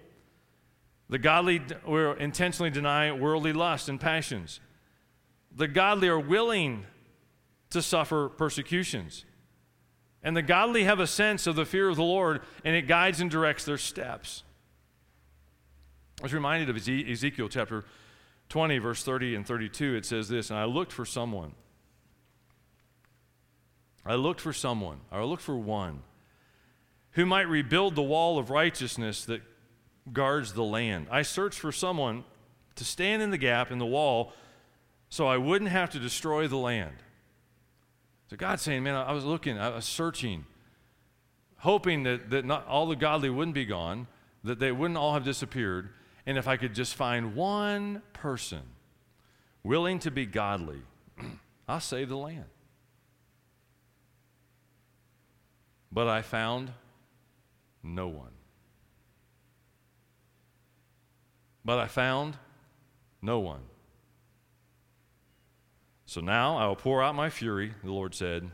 The 1.09 1.17
godly 1.17 1.61
will 1.85 2.13
intentionally 2.13 2.69
deny 2.69 3.11
worldly 3.11 3.53
lust 3.53 3.89
and 3.89 3.99
passions. 3.99 4.59
The 5.55 5.67
godly 5.67 6.07
are 6.07 6.19
willing 6.19 6.85
to 7.71 7.81
suffer 7.81 8.29
persecutions. 8.29 9.25
And 10.21 10.35
the 10.35 10.41
godly 10.41 10.83
have 10.83 10.99
a 10.99 11.07
sense 11.07 11.47
of 11.47 11.55
the 11.55 11.65
fear 11.65 11.89
of 11.89 11.95
the 11.95 12.03
Lord, 12.03 12.41
and 12.63 12.75
it 12.75 12.87
guides 12.87 13.21
and 13.21 13.31
directs 13.31 13.65
their 13.65 13.77
steps. 13.77 14.43
I 16.19 16.23
was 16.23 16.33
reminded 16.33 16.69
of 16.69 16.75
Ezekiel 16.75 17.47
chapter 17.49 17.85
20, 18.49 18.77
verse 18.79 19.03
30 19.03 19.35
and 19.35 19.47
32. 19.47 19.95
It 19.95 20.05
says 20.05 20.27
this 20.27 20.49
And 20.49 20.59
I 20.59 20.65
looked 20.65 20.91
for 20.91 21.05
someone. 21.05 21.53
I 24.05 24.15
looked 24.15 24.41
for 24.41 24.53
someone, 24.53 25.01
I 25.11 25.21
looked 25.21 25.43
for 25.43 25.57
one, 25.57 26.01
who 27.11 27.25
might 27.25 27.47
rebuild 27.47 27.95
the 27.95 28.01
wall 28.01 28.39
of 28.39 28.49
righteousness 28.49 29.25
that 29.25 29.41
guards 30.11 30.53
the 30.53 30.63
land. 30.63 31.07
I 31.11 31.21
searched 31.21 31.59
for 31.59 31.71
someone 31.71 32.23
to 32.75 32.83
stand 32.83 33.21
in 33.21 33.29
the 33.29 33.37
gap 33.37 33.71
in 33.71 33.77
the 33.77 33.85
wall 33.85 34.33
so 35.09 35.27
I 35.27 35.37
wouldn't 35.37 35.71
have 35.71 35.89
to 35.91 35.99
destroy 35.99 36.47
the 36.47 36.57
land. 36.57 36.95
So 38.29 38.37
God's 38.37 38.61
saying, 38.61 38.83
man, 38.83 38.95
I 38.95 39.11
was 39.11 39.25
looking, 39.25 39.57
I 39.57 39.69
was 39.69 39.85
searching, 39.85 40.45
hoping 41.57 42.03
that, 42.03 42.29
that 42.29 42.45
not 42.45 42.67
all 42.67 42.85
the 42.85 42.95
godly 42.95 43.29
wouldn't 43.29 43.55
be 43.55 43.65
gone, 43.65 44.07
that 44.43 44.59
they 44.59 44.71
wouldn't 44.71 44.97
all 44.97 45.13
have 45.13 45.25
disappeared, 45.25 45.89
and 46.25 46.37
if 46.37 46.47
I 46.47 46.57
could 46.57 46.75
just 46.75 46.93
find 46.93 47.35
one 47.35 48.03
person 48.13 48.61
willing 49.63 49.97
to 49.99 50.11
be 50.11 50.27
godly, 50.27 50.81
I'll 51.67 51.79
save 51.79 52.09
the 52.09 52.17
land. 52.17 52.45
But 55.91 56.07
I 56.07 56.21
found 56.21 56.71
no 57.81 58.07
one. 58.07 58.38
But 61.69 61.77
I 61.77 61.85
found 61.85 62.35
no 63.21 63.37
one. 63.37 63.61
So 66.07 66.19
now 66.19 66.57
I 66.57 66.65
will 66.65 66.75
pour 66.75 67.03
out 67.03 67.13
my 67.13 67.29
fury, 67.29 67.75
the 67.83 67.91
Lord 67.91 68.15
said, 68.15 68.49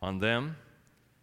on 0.00 0.20
them, 0.20 0.56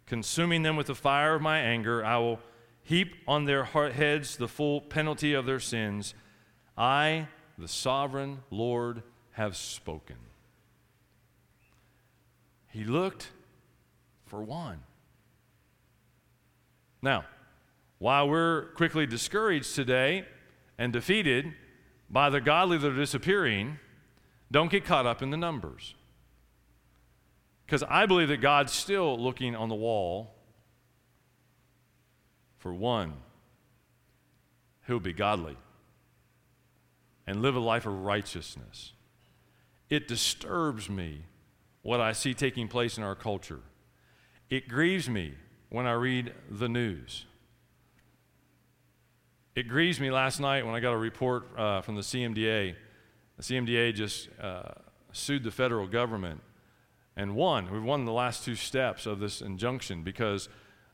consuming 0.06 0.62
them 0.62 0.76
with 0.76 0.86
the 0.86 0.94
fire 0.94 1.34
of 1.34 1.42
my 1.42 1.58
anger. 1.58 2.04
I 2.04 2.18
will 2.18 2.38
heap 2.84 3.16
on 3.26 3.46
their 3.46 3.64
heads 3.64 4.36
the 4.36 4.46
full 4.46 4.80
penalty 4.80 5.34
of 5.34 5.44
their 5.44 5.58
sins. 5.58 6.14
I, 6.76 7.26
the 7.58 7.66
sovereign 7.66 8.42
Lord, 8.52 9.02
have 9.32 9.56
spoken. 9.56 10.18
He 12.68 12.84
looked 12.84 13.32
for 14.26 14.40
one. 14.40 14.84
Now, 17.02 17.24
while 17.98 18.28
we're 18.28 18.66
quickly 18.76 19.04
discouraged 19.04 19.74
today 19.74 20.24
and 20.78 20.92
defeated 20.92 21.52
by 22.08 22.30
the 22.30 22.40
godly 22.40 22.78
that 22.78 22.92
are 22.92 22.96
disappearing, 22.96 23.78
don't 24.50 24.70
get 24.70 24.84
caught 24.84 25.06
up 25.06 25.22
in 25.22 25.30
the 25.30 25.36
numbers. 25.36 25.94
Because 27.66 27.82
I 27.82 28.06
believe 28.06 28.28
that 28.28 28.40
God's 28.40 28.72
still 28.72 29.18
looking 29.18 29.54
on 29.54 29.68
the 29.68 29.74
wall 29.74 30.34
for 32.56 32.72
one 32.72 33.14
who'll 34.82 35.00
be 35.00 35.12
godly 35.12 35.56
and 37.26 37.42
live 37.42 37.56
a 37.56 37.60
life 37.60 37.84
of 37.84 37.92
righteousness. 37.92 38.92
It 39.90 40.08
disturbs 40.08 40.88
me 40.88 41.24
what 41.82 42.00
I 42.00 42.12
see 42.12 42.32
taking 42.32 42.68
place 42.68 42.96
in 42.96 43.04
our 43.04 43.14
culture. 43.14 43.60
It 44.48 44.66
grieves 44.66 45.10
me 45.10 45.34
when 45.68 45.86
I 45.86 45.92
read 45.92 46.32
the 46.50 46.68
news. 46.68 47.26
It 49.58 49.66
grieves 49.66 49.98
me 49.98 50.12
last 50.12 50.38
night 50.38 50.64
when 50.64 50.76
I 50.76 50.78
got 50.78 50.92
a 50.92 50.96
report 50.96 51.48
uh, 51.58 51.80
from 51.80 51.96
the 51.96 52.00
CMDA 52.00 52.76
the 53.36 53.42
CMDA 53.42 53.92
just 53.92 54.28
uh, 54.40 54.70
sued 55.10 55.42
the 55.42 55.50
federal 55.50 55.88
government 55.88 56.42
and 57.16 57.34
won. 57.34 57.68
We've 57.68 57.82
won 57.82 58.04
the 58.04 58.12
last 58.12 58.44
two 58.44 58.54
steps 58.54 59.04
of 59.04 59.18
this 59.18 59.40
injunction 59.40 60.04
because 60.04 60.48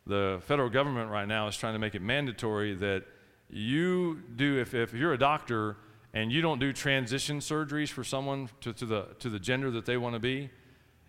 the 0.06 0.40
federal 0.46 0.70
government 0.70 1.10
right 1.10 1.28
now 1.28 1.46
is 1.46 1.58
trying 1.58 1.74
to 1.74 1.78
make 1.78 1.94
it 1.94 2.00
mandatory 2.00 2.74
that 2.76 3.04
you 3.50 4.22
do, 4.34 4.58
if, 4.58 4.72
if 4.72 4.94
you're 4.94 5.12
a 5.12 5.18
doctor 5.18 5.76
and 6.14 6.32
you 6.32 6.40
don't 6.40 6.58
do 6.58 6.72
transition 6.72 7.40
surgeries 7.40 7.90
for 7.90 8.02
someone 8.02 8.48
to, 8.62 8.72
to, 8.72 8.86
the, 8.86 9.08
to 9.18 9.28
the 9.28 9.38
gender 9.38 9.70
that 9.72 9.84
they 9.84 9.98
want 9.98 10.14
to 10.14 10.20
be, 10.20 10.48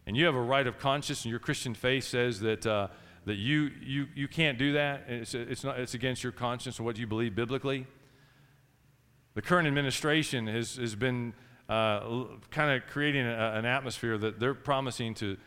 and 0.05 0.17
you 0.17 0.25
have 0.25 0.35
a 0.35 0.41
right 0.41 0.67
of 0.67 0.77
conscience 0.77 1.23
and 1.23 1.29
your 1.29 1.39
Christian 1.39 1.73
faith 1.73 2.03
says 2.03 2.41
that, 2.41 2.65
uh, 2.65 2.89
that 3.25 3.35
you, 3.35 3.71
you, 3.81 4.07
you 4.15 4.27
can't 4.27 4.57
do 4.57 4.73
that, 4.73 5.03
it's, 5.07 5.33
it's, 5.33 5.63
not, 5.63 5.79
it's 5.79 5.93
against 5.93 6.23
your 6.23 6.31
conscience 6.31 6.77
and 6.77 6.85
what 6.85 6.97
you 6.97 7.07
believe 7.07 7.35
biblically, 7.35 7.87
the 9.33 9.41
current 9.41 9.67
administration 9.67 10.47
has, 10.47 10.75
has 10.77 10.95
been 10.95 11.33
uh, 11.67 12.25
kind 12.51 12.71
of 12.71 12.87
creating 12.87 13.25
a, 13.25 13.53
an 13.55 13.65
atmosphere 13.65 14.17
that 14.17 14.39
they're 14.39 14.53
promising 14.53 15.13
to, 15.15 15.37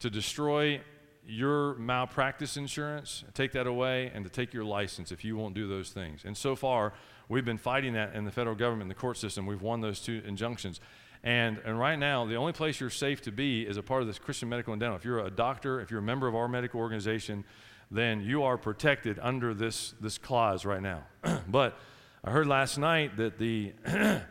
to 0.00 0.10
destroy 0.10 0.80
your 1.26 1.74
malpractice 1.74 2.56
insurance, 2.56 3.22
take 3.34 3.52
that 3.52 3.66
away, 3.66 4.10
and 4.14 4.24
to 4.24 4.30
take 4.30 4.54
your 4.54 4.64
license 4.64 5.12
if 5.12 5.24
you 5.24 5.36
won't 5.36 5.54
do 5.54 5.68
those 5.68 5.90
things. 5.90 6.22
And 6.24 6.34
so 6.34 6.56
far, 6.56 6.94
we've 7.28 7.44
been 7.44 7.58
fighting 7.58 7.92
that 7.92 8.14
in 8.14 8.24
the 8.24 8.32
federal 8.32 8.56
government, 8.56 8.84
in 8.84 8.88
the 8.88 8.94
court 8.94 9.18
system. 9.18 9.44
We've 9.44 9.60
won 9.60 9.82
those 9.82 10.00
two 10.00 10.22
injunctions. 10.26 10.80
And, 11.24 11.58
and 11.64 11.78
right 11.78 11.98
now, 11.98 12.26
the 12.26 12.36
only 12.36 12.52
place 12.52 12.80
you're 12.80 12.90
safe 12.90 13.22
to 13.22 13.32
be 13.32 13.62
is 13.62 13.76
a 13.76 13.82
part 13.82 14.02
of 14.02 14.06
this 14.06 14.18
Christian 14.18 14.48
medical 14.48 14.72
and 14.72 14.80
dental. 14.80 14.96
If 14.96 15.04
you're 15.04 15.18
a 15.18 15.30
doctor, 15.30 15.80
if 15.80 15.90
you're 15.90 16.00
a 16.00 16.02
member 16.02 16.28
of 16.28 16.34
our 16.34 16.48
medical 16.48 16.80
organization, 16.80 17.44
then 17.90 18.20
you 18.20 18.42
are 18.44 18.56
protected 18.56 19.18
under 19.20 19.54
this, 19.54 19.94
this 20.00 20.18
clause 20.18 20.64
right 20.64 20.82
now. 20.82 21.04
but 21.48 21.78
I 22.22 22.30
heard 22.30 22.46
last 22.46 22.78
night 22.78 23.16
that 23.16 23.38
the, 23.38 23.72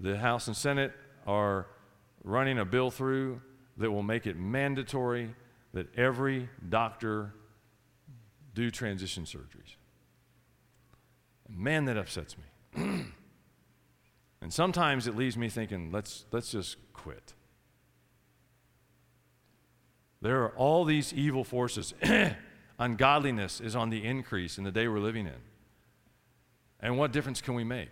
the 0.00 0.18
House 0.18 0.46
and 0.46 0.56
Senate 0.56 0.92
are 1.26 1.66
running 2.22 2.58
a 2.58 2.64
bill 2.64 2.90
through 2.90 3.40
that 3.76 3.90
will 3.90 4.02
make 4.02 4.26
it 4.26 4.36
mandatory 4.36 5.34
that 5.72 5.86
every 5.98 6.48
doctor 6.68 7.34
do 8.54 8.70
transition 8.70 9.24
surgeries. 9.24 9.76
Man, 11.48 11.84
that 11.86 11.96
upsets 11.96 12.36
me. 12.38 13.04
and 14.44 14.52
sometimes 14.52 15.06
it 15.06 15.16
leaves 15.16 15.38
me 15.38 15.48
thinking, 15.48 15.90
let's, 15.90 16.26
let's 16.30 16.50
just 16.50 16.76
quit. 16.92 17.32
There 20.20 20.42
are 20.42 20.50
all 20.50 20.84
these 20.84 21.14
evil 21.14 21.44
forces. 21.44 21.94
Ungodliness 22.78 23.62
is 23.62 23.74
on 23.74 23.88
the 23.88 24.04
increase 24.04 24.58
in 24.58 24.64
the 24.64 24.70
day 24.70 24.86
we're 24.86 24.98
living 24.98 25.26
in. 25.26 25.40
And 26.78 26.98
what 26.98 27.10
difference 27.10 27.40
can 27.40 27.54
we 27.54 27.64
make? 27.64 27.88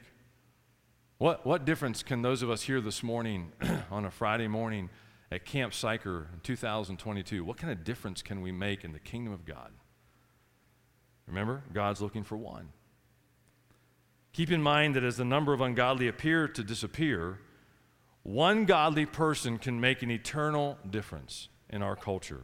What, 1.16 1.46
what 1.46 1.64
difference 1.64 2.02
can 2.02 2.20
those 2.20 2.42
of 2.42 2.50
us 2.50 2.60
here 2.60 2.82
this 2.82 3.02
morning 3.02 3.52
on 3.90 4.04
a 4.04 4.10
Friday 4.10 4.46
morning 4.46 4.90
at 5.30 5.46
Camp 5.46 5.72
Sychar 5.72 6.28
in 6.34 6.40
2022, 6.42 7.42
what 7.42 7.56
kind 7.56 7.72
of 7.72 7.82
difference 7.82 8.20
can 8.20 8.42
we 8.42 8.52
make 8.52 8.84
in 8.84 8.92
the 8.92 9.00
kingdom 9.00 9.32
of 9.32 9.46
God? 9.46 9.70
Remember, 11.26 11.62
God's 11.72 12.02
looking 12.02 12.24
for 12.24 12.36
one. 12.36 12.68
Keep 14.32 14.50
in 14.50 14.62
mind 14.62 14.96
that 14.96 15.04
as 15.04 15.16
the 15.16 15.24
number 15.24 15.52
of 15.52 15.60
ungodly 15.60 16.08
appear 16.08 16.48
to 16.48 16.62
disappear, 16.64 17.38
One 18.22 18.66
godly 18.66 19.04
person 19.04 19.58
can 19.58 19.80
make 19.80 20.02
an 20.02 20.10
eternal 20.10 20.78
difference 20.88 21.48
in 21.68 21.82
our 21.82 21.96
culture. 21.96 22.42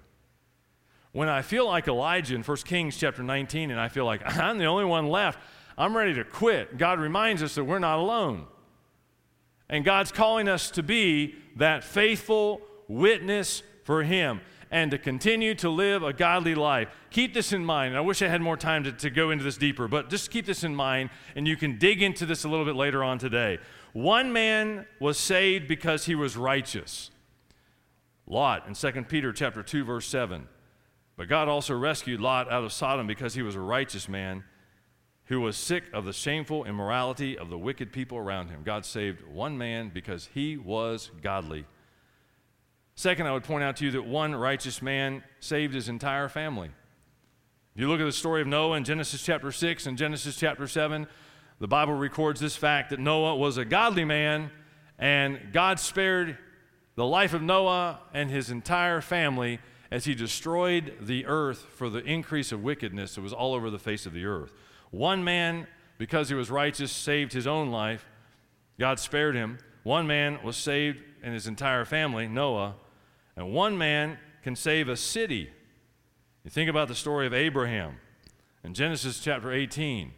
When 1.12 1.28
I 1.28 1.42
feel 1.42 1.66
like 1.66 1.88
Elijah 1.88 2.34
in 2.34 2.42
1 2.42 2.56
Kings 2.58 2.96
chapter 2.96 3.22
19 3.22 3.70
and 3.70 3.80
I 3.80 3.88
feel 3.88 4.04
like 4.04 4.22
I'm 4.38 4.58
the 4.58 4.66
only 4.66 4.84
one 4.84 5.08
left, 5.08 5.38
I'm 5.76 5.96
ready 5.96 6.14
to 6.14 6.24
quit. 6.24 6.76
God 6.78 6.98
reminds 6.98 7.42
us 7.42 7.54
that 7.54 7.64
we're 7.64 7.78
not 7.78 7.98
alone. 7.98 8.46
And 9.68 9.84
God's 9.84 10.10
calling 10.10 10.48
us 10.48 10.70
to 10.72 10.82
be 10.82 11.36
that 11.56 11.84
faithful 11.84 12.60
witness 12.88 13.62
for 13.84 14.02
Him 14.02 14.40
and 14.70 14.90
to 14.90 14.98
continue 14.98 15.54
to 15.56 15.68
live 15.68 16.02
a 16.02 16.12
godly 16.12 16.54
life. 16.54 16.88
Keep 17.10 17.34
this 17.34 17.52
in 17.52 17.64
mind. 17.64 17.96
I 17.96 18.00
wish 18.00 18.22
I 18.22 18.28
had 18.28 18.40
more 18.40 18.56
time 18.56 18.84
to, 18.84 18.92
to 18.92 19.10
go 19.10 19.30
into 19.30 19.44
this 19.44 19.56
deeper, 19.56 19.88
but 19.88 20.10
just 20.10 20.30
keep 20.30 20.46
this 20.46 20.64
in 20.64 20.74
mind, 20.74 21.10
and 21.34 21.48
you 21.48 21.56
can 21.56 21.78
dig 21.78 22.02
into 22.02 22.26
this 22.26 22.44
a 22.44 22.48
little 22.48 22.64
bit 22.64 22.76
later 22.76 23.02
on 23.02 23.18
today. 23.18 23.58
One 23.92 24.32
man 24.32 24.86
was 25.00 25.18
saved 25.18 25.66
because 25.66 26.04
he 26.04 26.14
was 26.14 26.36
righteous. 26.36 27.10
Lot 28.26 28.66
in 28.68 28.74
2 28.74 29.04
Peter 29.04 29.32
chapter 29.32 29.62
2 29.62 29.84
verse 29.84 30.06
7. 30.06 30.46
But 31.16 31.28
God 31.28 31.48
also 31.48 31.76
rescued 31.76 32.20
Lot 32.20 32.50
out 32.50 32.62
of 32.62 32.72
Sodom 32.72 33.06
because 33.06 33.34
he 33.34 33.42
was 33.42 33.56
a 33.56 33.60
righteous 33.60 34.08
man 34.08 34.44
who 35.24 35.40
was 35.40 35.56
sick 35.56 35.84
of 35.92 36.04
the 36.04 36.12
shameful 36.12 36.64
immorality 36.64 37.36
of 37.36 37.50
the 37.50 37.58
wicked 37.58 37.92
people 37.92 38.16
around 38.16 38.48
him. 38.48 38.62
God 38.64 38.84
saved 38.84 39.26
one 39.26 39.58
man 39.58 39.90
because 39.92 40.28
he 40.32 40.56
was 40.56 41.10
godly. 41.22 41.66
Second, 42.98 43.28
I 43.28 43.32
would 43.32 43.44
point 43.44 43.62
out 43.62 43.76
to 43.76 43.84
you 43.84 43.92
that 43.92 44.06
one 44.06 44.34
righteous 44.34 44.82
man 44.82 45.22
saved 45.38 45.72
his 45.72 45.88
entire 45.88 46.28
family. 46.28 46.68
If 47.76 47.80
you 47.80 47.88
look 47.88 48.00
at 48.00 48.04
the 48.04 48.10
story 48.10 48.42
of 48.42 48.48
Noah 48.48 48.76
in 48.76 48.82
Genesis 48.82 49.22
chapter 49.22 49.52
6 49.52 49.86
and 49.86 49.96
Genesis 49.96 50.34
chapter 50.34 50.66
7, 50.66 51.06
the 51.60 51.68
Bible 51.68 51.94
records 51.94 52.40
this 52.40 52.56
fact 52.56 52.90
that 52.90 52.98
Noah 52.98 53.36
was 53.36 53.56
a 53.56 53.64
godly 53.64 54.04
man, 54.04 54.50
and 54.98 55.52
God 55.52 55.78
spared 55.78 56.38
the 56.96 57.06
life 57.06 57.34
of 57.34 57.40
Noah 57.40 58.00
and 58.14 58.32
his 58.32 58.50
entire 58.50 59.00
family 59.00 59.60
as 59.92 60.04
he 60.04 60.16
destroyed 60.16 60.94
the 61.00 61.24
earth 61.24 61.66
for 61.76 61.88
the 61.88 62.02
increase 62.02 62.50
of 62.50 62.64
wickedness 62.64 63.14
that 63.14 63.20
was 63.20 63.32
all 63.32 63.54
over 63.54 63.70
the 63.70 63.78
face 63.78 64.06
of 64.06 64.12
the 64.12 64.24
earth. 64.24 64.52
One 64.90 65.22
man, 65.22 65.68
because 65.98 66.30
he 66.30 66.34
was 66.34 66.50
righteous, 66.50 66.90
saved 66.90 67.32
his 67.32 67.46
own 67.46 67.70
life. 67.70 68.04
God 68.76 68.98
spared 68.98 69.36
him. 69.36 69.58
One 69.84 70.08
man 70.08 70.40
was 70.42 70.56
saved 70.56 70.98
and 71.22 71.32
his 71.32 71.46
entire 71.46 71.84
family, 71.84 72.26
Noah. 72.26 72.74
And 73.38 73.52
one 73.52 73.78
man 73.78 74.18
can 74.42 74.56
save 74.56 74.88
a 74.88 74.96
city. 74.96 75.48
You 76.42 76.50
think 76.50 76.68
about 76.68 76.88
the 76.88 76.94
story 76.96 77.24
of 77.24 77.32
Abraham 77.32 78.00
in 78.64 78.74
Genesis 78.74 79.20
chapter 79.20 79.52
18. 79.52 80.10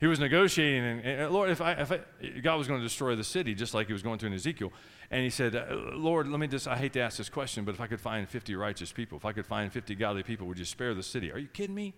He 0.00 0.06
was 0.08 0.18
negotiating, 0.18 0.82
and, 0.82 1.00
and 1.00 1.32
Lord, 1.32 1.48
if, 1.48 1.60
I, 1.60 1.72
if 1.74 1.92
I, 1.92 2.00
God 2.42 2.56
was 2.56 2.66
going 2.66 2.80
to 2.80 2.84
destroy 2.84 3.14
the 3.14 3.22
city, 3.22 3.54
just 3.54 3.72
like 3.72 3.86
he 3.86 3.92
was 3.92 4.02
going 4.02 4.18
to 4.18 4.26
in 4.26 4.32
Ezekiel, 4.32 4.72
and 5.12 5.22
he 5.22 5.30
said, 5.30 5.54
uh, 5.54 5.76
Lord, 5.94 6.26
let 6.26 6.40
me 6.40 6.48
just, 6.48 6.66
I 6.66 6.76
hate 6.76 6.92
to 6.94 7.00
ask 7.00 7.18
this 7.18 7.28
question, 7.28 7.64
but 7.64 7.72
if 7.72 7.80
I 7.80 7.86
could 7.86 8.00
find 8.00 8.28
50 8.28 8.56
righteous 8.56 8.90
people, 8.90 9.16
if 9.16 9.24
I 9.24 9.32
could 9.32 9.46
find 9.46 9.72
50 9.72 9.94
godly 9.94 10.24
people, 10.24 10.48
would 10.48 10.58
you 10.58 10.64
spare 10.64 10.92
the 10.92 11.04
city? 11.04 11.30
Are 11.30 11.38
you 11.38 11.46
kidding 11.46 11.74
me? 11.74 11.94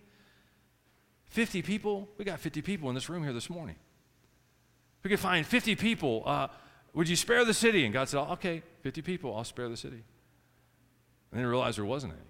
50 1.29 1.63
people? 1.63 2.07
We 2.19 2.25
got 2.25 2.39
50 2.39 2.61
people 2.61 2.89
in 2.89 2.95
this 2.95 3.09
room 3.09 3.23
here 3.23 3.33
this 3.33 3.49
morning. 3.49 3.75
If 4.99 5.03
we 5.03 5.09
could 5.09 5.19
find 5.19 5.47
50 5.47 5.75
people, 5.77 6.21
uh, 6.27 6.49
would 6.93 7.09
you 7.09 7.15
spare 7.15 7.43
the 7.43 7.55
city? 7.55 7.85
And 7.85 7.93
God 7.93 8.07
said, 8.07 8.19
okay, 8.19 8.61
50 8.83 9.01
people, 9.01 9.35
I'll 9.35 9.43
spare 9.43 9.67
the 9.67 9.77
city. 9.77 10.03
And 11.31 11.39
didn't 11.39 11.49
realize 11.49 11.75
there 11.75 11.85
wasn't 11.85 12.13
any. 12.13 12.21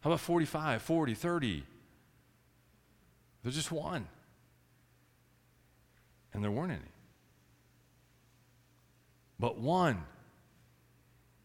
How 0.00 0.10
about 0.10 0.20
45, 0.20 0.82
40, 0.82 1.14
30? 1.14 1.64
There's 3.42 3.54
just 3.54 3.72
one 3.72 4.06
and 6.32 6.42
there 6.42 6.50
weren't 6.50 6.72
any. 6.72 6.92
But 9.38 9.58
one 9.58 10.02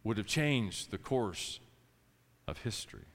would 0.04 0.18
have 0.18 0.28
changed 0.28 0.92
the 0.92 0.98
course 0.98 1.60
of 2.48 2.60
history. 2.60 3.06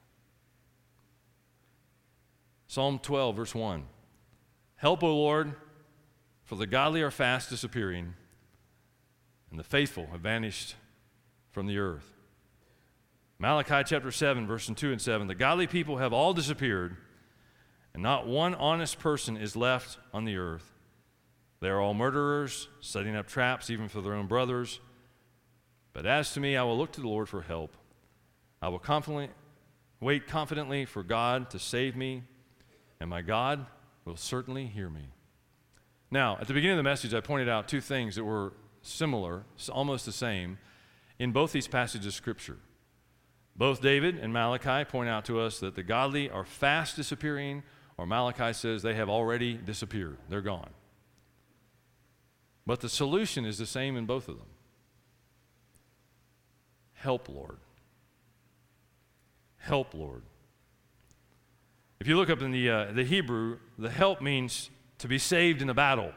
Psalm 2.67 2.99
12, 2.99 3.37
verse 3.37 3.55
1 3.55 3.85
Help, 4.77 5.03
O 5.03 5.15
Lord, 5.15 5.55
for 6.43 6.57
the 6.57 6.67
godly 6.67 7.03
are 7.03 7.11
fast 7.11 7.51
disappearing, 7.51 8.15
and 9.51 9.59
the 9.59 9.65
faithful 9.65 10.09
have 10.13 10.21
vanished 10.21 10.75
from 11.51 11.67
the 11.67 11.79
earth. 11.79 12.10
Malachi 13.41 13.83
chapter 13.87 14.13
7, 14.13 14.47
verses 14.47 14.77
2 14.77 14.93
and 14.93 15.01
7 15.01 15.27
The 15.27 15.35
godly 15.35 15.67
people 15.67 15.97
have 15.97 16.13
all 16.13 16.35
disappeared, 16.35 16.99
and 17.95 18.03
not 18.03 18.27
one 18.27 18.55
honest 18.55 18.99
person 18.99 19.39
is 19.39 19.57
left 19.57 19.97
on 20.13 20.27
the 20.27 20.37
earth. 20.37 20.75
They 21.61 21.71
are 21.71 21.81
all 21.81 21.95
murderers, 21.95 22.69
setting 22.83 23.17
up 23.17 23.27
traps 23.27 23.71
even 23.71 23.89
for 23.89 24.03
their 24.03 24.13
own 24.13 24.27
brothers. 24.27 24.81
But 25.95 26.05
as 26.05 26.35
to 26.35 26.41
me, 26.41 26.55
I 26.55 26.65
will 26.65 26.77
look 26.77 26.93
to 26.93 27.01
the 27.01 27.09
Lord 27.09 27.31
for 27.31 27.41
help. 27.41 27.79
I 28.61 28.69
will 28.69 28.79
confidently 28.79 29.31
wait 30.01 30.27
confidently 30.27 30.85
for 30.85 31.03
God 31.03 31.49
to 31.51 31.59
save 31.59 31.97
me, 31.97 32.25
and 33.01 33.09
my 33.09 33.23
God 33.23 33.65
will 34.05 34.17
certainly 34.17 34.67
hear 34.67 34.91
me. 34.91 35.09
Now, 36.11 36.37
at 36.43 36.47
the 36.47 36.53
beginning 36.53 36.79
of 36.79 36.85
the 36.85 36.91
message, 36.91 37.15
I 37.15 37.21
pointed 37.21 37.49
out 37.49 37.69
two 37.69 37.81
things 37.81 38.17
that 38.17 38.25
were 38.25 38.53
similar, 38.83 39.45
almost 39.71 40.05
the 40.05 40.13
same, 40.13 40.59
in 41.19 41.33
both 41.33 41.53
these 41.53 41.69
passages 41.69 42.07
of 42.07 42.13
Scripture. 42.13 42.59
Both 43.57 43.83
David 43.83 44.19
and 44.19 44.33
Malachi 44.33 44.85
point 44.85 45.09
out 45.09 45.25
to 45.27 45.41
us 45.41 45.61
that 45.61 45.75
the 45.75 45.83
godly 45.83 46.31
are 46.31 46.45
fast 46.45 46.97
disappearing, 46.97 47.63
or 47.99 48.07
Malachi 48.07 48.53
says 48.53 48.83
they 48.83 48.95
have 48.95 49.11
already 49.11 49.55
disappeared. 49.55 50.17
They're 50.29 50.41
gone. 50.41 50.71
But 52.67 52.81
the 52.81 52.89
solution 52.89 53.45
is 53.45 53.59
the 53.59 53.67
same 53.67 53.97
in 53.97 54.07
both 54.07 54.29
of 54.29 54.39
them 54.39 54.47
Help, 57.01 57.31
Lord. 57.31 57.57
Help, 59.57 59.95
Lord. 59.95 60.23
If 61.99 62.07
you 62.07 62.17
look 62.17 62.29
up 62.29 62.43
in 62.43 62.51
the, 62.51 62.69
uh, 62.69 62.93
the 62.93 63.05
Hebrew, 63.05 63.59
the 63.79 63.91
help 63.91 64.21
means 64.21 64.69
to 64.99 65.09
be 65.09 65.19
saved 65.19 65.63
in 65.63 65.71
a 65.71 65.75
battle. 65.75 66.13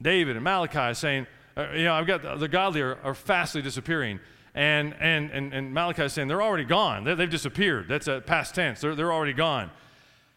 David 0.00 0.36
and 0.36 0.44
Malachi 0.44 0.94
saying, 0.94 1.26
uh, 1.56 1.68
you 1.74 1.84
know, 1.84 1.94
I've 1.94 2.06
got 2.06 2.22
the, 2.22 2.36
the 2.36 2.48
godly 2.48 2.80
are, 2.80 2.96
are, 3.02 3.14
fastly 3.14 3.60
disappearing. 3.60 4.20
And, 4.54 4.94
and, 5.00 5.30
and, 5.30 5.52
and 5.54 5.72
Malachi 5.72 6.02
is 6.02 6.12
saying, 6.12 6.28
they're 6.28 6.42
already 6.42 6.64
gone. 6.64 7.04
They, 7.04 7.14
have 7.14 7.30
disappeared. 7.30 7.86
That's 7.88 8.08
a 8.08 8.20
past 8.20 8.54
tense. 8.54 8.80
They're, 8.80 8.94
they're 8.94 9.12
already 9.12 9.32
gone. 9.32 9.70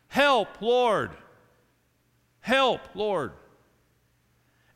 Help, 0.07 0.61
Lord. 0.61 1.11
Help, 2.41 2.81
Lord. 2.93 3.31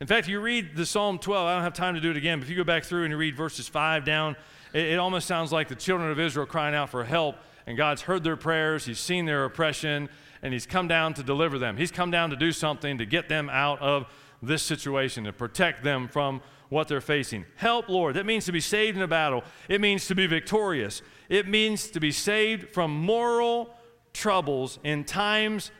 In 0.00 0.06
fact, 0.06 0.28
you 0.28 0.40
read 0.40 0.76
the 0.76 0.86
Psalm 0.86 1.18
12, 1.18 1.46
I 1.46 1.54
don't 1.54 1.62
have 1.62 1.72
time 1.72 1.94
to 1.94 2.00
do 2.00 2.10
it 2.10 2.16
again, 2.16 2.38
but 2.38 2.44
if 2.44 2.50
you 2.50 2.56
go 2.56 2.64
back 2.64 2.84
through 2.84 3.04
and 3.04 3.10
you 3.10 3.16
read 3.16 3.36
verses 3.36 3.68
5 3.68 4.04
down, 4.04 4.36
it, 4.72 4.84
it 4.84 4.98
almost 4.98 5.26
sounds 5.26 5.52
like 5.52 5.68
the 5.68 5.74
children 5.74 6.10
of 6.10 6.20
Israel 6.20 6.46
crying 6.46 6.74
out 6.74 6.88
for 6.88 7.04
help, 7.04 7.36
and 7.66 7.76
God's 7.76 8.02
heard 8.02 8.22
their 8.22 8.36
prayers, 8.36 8.86
He's 8.86 9.00
seen 9.00 9.26
their 9.26 9.44
oppression, 9.44 10.08
and 10.40 10.52
He's 10.52 10.66
come 10.66 10.86
down 10.88 11.14
to 11.14 11.22
deliver 11.22 11.58
them. 11.58 11.76
He's 11.76 11.90
come 11.90 12.10
down 12.10 12.30
to 12.30 12.36
do 12.36 12.52
something 12.52 12.98
to 12.98 13.06
get 13.06 13.28
them 13.28 13.50
out 13.50 13.80
of 13.80 14.06
this 14.40 14.62
situation, 14.62 15.24
to 15.24 15.32
protect 15.32 15.82
them 15.82 16.06
from 16.06 16.42
what 16.68 16.88
they're 16.88 17.00
facing. 17.00 17.44
Help, 17.56 17.88
Lord. 17.88 18.16
That 18.16 18.26
means 18.26 18.44
to 18.46 18.52
be 18.52 18.60
saved 18.60 18.96
in 18.96 19.02
a 19.02 19.08
battle, 19.08 19.44
it 19.68 19.80
means 19.80 20.06
to 20.08 20.14
be 20.14 20.26
victorious, 20.26 21.02
it 21.28 21.48
means 21.48 21.90
to 21.90 22.00
be 22.00 22.12
saved 22.12 22.72
from 22.74 22.90
moral 22.90 23.74
troubles 24.12 24.78
in 24.82 25.04
times 25.04 25.70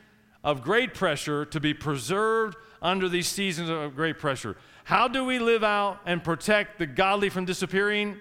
of 0.45 0.63
great 0.63 0.95
pressure, 0.95 1.45
to 1.47 1.61
be 1.61 1.75
preserved 1.75 2.57
under 2.81 3.09
these 3.09 3.29
seasons 3.29 3.69
of 3.69 3.97
great 3.97 4.19
pressure. 4.19 4.57
How 4.85 5.09
do 5.09 5.25
we 5.25 5.39
live 5.39 5.65
out 5.65 6.01
and 6.07 6.23
protect 6.23 6.79
the 6.79 6.87
godly 6.87 7.29
from 7.29 7.45
disappearing? 7.45 8.19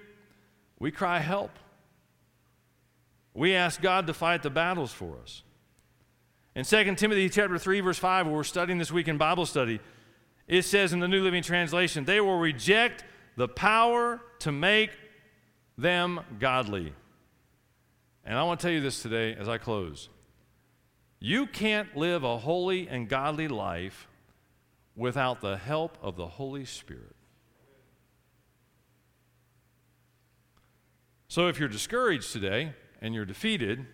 We 0.80 0.92
cry 0.92 1.20
help. 1.20 1.52
We 3.34 3.54
ask 3.54 3.82
God 3.82 4.08
to 4.08 4.14
fight 4.14 4.44
the 4.44 4.50
battles 4.50 4.92
for 4.92 5.16
us. 5.22 5.44
In 6.56 6.66
2 6.66 6.96
Timothy 6.96 7.30
chapter 7.30 7.58
3 7.60 7.82
verse 7.82 8.00
5 8.00 8.26
where 8.26 8.36
we're 8.36 8.44
studying 8.44 8.80
this 8.80 8.92
week 8.92 9.08
in 9.08 9.18
Bible 9.18 9.46
study, 9.46 9.80
it 10.48 10.64
says 10.64 10.94
in 10.94 11.00
the 11.00 11.08
New 11.08 11.22
Living 11.22 11.44
Translation, 11.44 12.06
they 12.06 12.22
will 12.22 12.40
reject 12.40 13.04
the 13.36 13.48
power 13.48 14.22
to 14.40 14.52
make 14.52 14.92
them 15.78 16.22
godly. 16.40 16.94
And 18.24 18.38
I 18.38 18.44
want 18.44 18.60
to 18.60 18.68
tell 18.68 18.74
you 18.74 18.82
this 18.82 19.02
today 19.02 19.36
as 19.36 19.48
I 19.48 19.58
close. 19.58 20.10
You 21.20 21.48
can't 21.48 21.96
live 21.96 22.24
a 22.24 22.38
holy 22.38 22.88
and 22.88 23.10
godly 23.10 23.48
life 23.48 24.08
without 24.96 25.42
the 25.42 25.58
help 25.58 25.98
of 26.02 26.16
the 26.16 26.28
Holy 26.28 26.66
Spirit. 26.66 27.16
So 31.28 31.48
if 31.48 31.60
you're 31.60 31.70
discouraged 31.70 32.32
today 32.32 32.74
and 33.02 33.14
you're 33.14 33.26
defeated, 33.26 33.86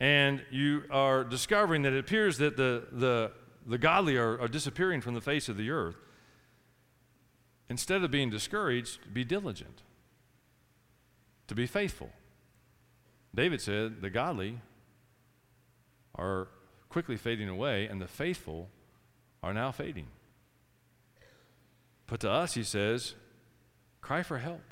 and 0.00 0.42
you 0.50 0.84
are 0.90 1.24
discovering 1.24 1.82
that 1.82 1.92
it 1.92 1.98
appears 1.98 2.38
that 2.38 2.56
the, 2.56 2.84
the, 2.92 3.32
the 3.68 3.78
godly 3.78 4.16
are, 4.16 4.40
are 4.40 4.48
disappearing 4.48 5.00
from 5.00 5.14
the 5.14 5.20
face 5.20 5.48
of 5.48 5.56
the 5.56 5.70
earth, 5.70 5.96
instead 7.68 8.02
of 8.02 8.10
being 8.10 8.30
discouraged, 8.30 9.12
be 9.12 9.24
diligent, 9.24 9.82
to 11.46 11.54
be 11.54 11.66
faithful. 11.66 12.10
David 13.34 13.60
said, 13.60 14.00
The 14.00 14.10
godly 14.10 14.60
are 16.14 16.48
quickly 16.88 17.16
fading 17.16 17.48
away, 17.48 17.86
and 17.86 18.00
the 18.00 18.08
faithful 18.08 18.70
are 19.42 19.52
now 19.52 19.70
fading. 19.70 20.08
But 22.06 22.20
to 22.20 22.30
us, 22.30 22.54
he 22.54 22.64
says, 22.64 23.14
cry 24.00 24.22
for 24.22 24.38
help. 24.38 24.62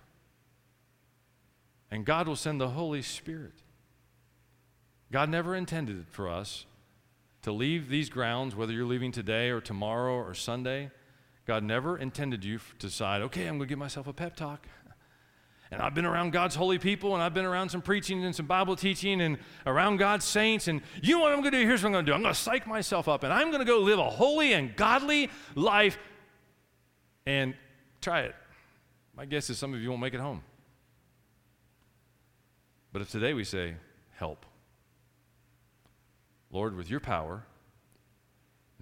And 1.90 2.04
God 2.04 2.26
will 2.26 2.36
send 2.36 2.60
the 2.60 2.70
Holy 2.70 3.02
Spirit. 3.02 3.52
God 5.12 5.28
never 5.28 5.54
intended 5.54 5.98
it 6.00 6.06
for 6.10 6.28
us 6.28 6.66
to 7.46 7.52
leave 7.52 7.88
these 7.88 8.10
grounds, 8.10 8.56
whether 8.56 8.72
you're 8.72 8.84
leaving 8.84 9.12
today 9.12 9.50
or 9.50 9.60
tomorrow 9.60 10.14
or 10.14 10.34
Sunday. 10.34 10.90
God 11.46 11.62
never 11.62 11.96
intended 11.96 12.44
you 12.44 12.58
to 12.58 12.88
decide, 12.88 13.22
okay, 13.22 13.42
I'm 13.42 13.56
going 13.56 13.60
to 13.60 13.66
give 13.66 13.78
myself 13.78 14.08
a 14.08 14.12
pep 14.12 14.34
talk. 14.34 14.66
And 15.70 15.80
I've 15.80 15.94
been 15.94 16.06
around 16.06 16.32
God's 16.32 16.56
holy 16.56 16.80
people, 16.80 17.14
and 17.14 17.22
I've 17.22 17.34
been 17.34 17.44
around 17.44 17.68
some 17.68 17.82
preaching 17.82 18.24
and 18.24 18.34
some 18.34 18.46
Bible 18.46 18.74
teaching, 18.74 19.20
and 19.20 19.38
around 19.64 19.98
God's 19.98 20.24
saints. 20.24 20.66
And 20.66 20.80
you 21.00 21.14
know 21.14 21.20
what 21.20 21.30
I'm 21.30 21.40
going 21.40 21.52
to 21.52 21.60
do? 21.60 21.64
Here's 21.64 21.84
what 21.84 21.90
I'm 21.90 21.92
going 21.92 22.06
to 22.06 22.10
do 22.10 22.14
I'm 22.16 22.22
going 22.22 22.34
to 22.34 22.40
psych 22.40 22.66
myself 22.66 23.06
up, 23.06 23.22
and 23.22 23.32
I'm 23.32 23.52
going 23.52 23.60
to 23.60 23.64
go 23.64 23.78
live 23.78 24.00
a 24.00 24.10
holy 24.10 24.52
and 24.52 24.74
godly 24.74 25.30
life 25.54 25.98
and 27.26 27.54
try 28.00 28.22
it. 28.22 28.34
My 29.16 29.24
guess 29.24 29.50
is 29.50 29.56
some 29.56 29.72
of 29.72 29.80
you 29.80 29.90
won't 29.90 30.02
make 30.02 30.14
it 30.14 30.20
home. 30.20 30.42
But 32.92 33.02
if 33.02 33.10
today 33.12 33.34
we 33.34 33.44
say, 33.44 33.76
help, 34.16 34.44
Lord, 36.56 36.74
with 36.74 36.88
your 36.88 37.00
power, 37.00 37.44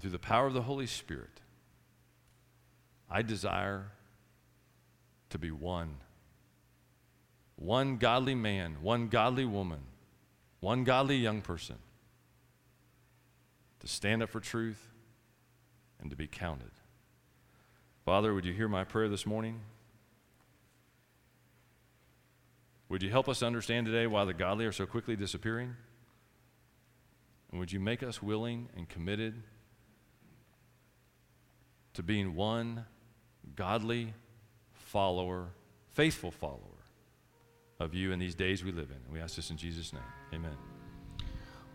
through 0.01 0.13
the 0.13 0.19
power 0.21 0.47
of 0.47 0.55
the 0.55 0.63
Holy 0.63 0.87
Spirit, 0.87 1.41
I 3.11 3.23
desire 3.23 3.91
to 5.31 5.39
be 5.39 5.51
one. 5.51 5.97
One 7.57 7.97
godly 7.97 8.37
man, 8.37 8.77
one 8.81 9.09
godly 9.09 9.45
woman, 9.45 9.81
one 10.61 10.85
godly 10.85 11.17
young 11.17 11.41
person 11.41 11.75
to 13.81 13.89
stand 13.89 14.23
up 14.23 14.31
for 14.31 14.39
truth 14.39 14.93
and 16.01 16.11
to 16.11 16.17
be 16.17 16.29
counted. 16.29 16.71
Father, 18.05 18.33
would 18.35 18.45
you 18.45 18.53
hear 18.53 18.69
my 18.69 18.85
prayer 18.85 19.09
this 19.09 19.27
morning? 19.27 19.59
Would 22.89 23.03
you 23.03 23.11
help 23.11 23.29
us 23.29 23.43
understand 23.43 23.87
today 23.87 24.07
why 24.07 24.25
the 24.25 24.33
godly 24.33 24.65
are 24.65 24.71
so 24.71 24.87
quickly 24.87 25.17
disappearing? 25.17 25.75
And 27.55 27.61
would 27.61 27.71
you 27.71 27.79
make 27.79 28.03
us 28.03 28.21
willing 28.21 28.69
and 28.77 28.89
committed 28.89 29.41
to 31.93 32.03
being 32.03 32.35
one 32.35 32.85
godly 33.55 34.13
follower, 34.73 35.51
faithful 35.93 36.33
follower 36.33 36.59
of 37.79 37.95
you 37.95 38.11
in 38.11 38.19
these 38.19 38.35
days 38.35 38.65
we 38.65 38.73
live 38.73 38.91
in? 38.91 38.97
And 38.97 39.13
we 39.13 39.21
ask 39.21 39.37
this 39.37 39.51
in 39.51 39.57
Jesus' 39.57 39.93
name. 39.93 40.03
Amen. 40.35 40.57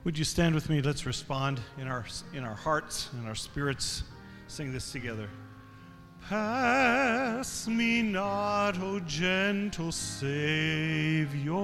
Would 0.04 0.18
you 0.18 0.26
stand 0.26 0.54
with 0.54 0.70
me? 0.70 0.82
Let's 0.82 1.06
respond 1.06 1.62
in 1.78 1.88
our, 1.88 2.06
in 2.34 2.44
our 2.44 2.56
hearts 2.56 3.08
and 3.14 3.26
our 3.26 3.34
spirits. 3.34 4.04
Sing 4.48 4.74
this 4.74 4.92
together. 4.92 5.30
Pass 6.28 7.70
me 7.70 8.02
not, 8.02 8.78
O 8.82 9.00
gentle 9.00 9.94
Savior. 9.94 11.56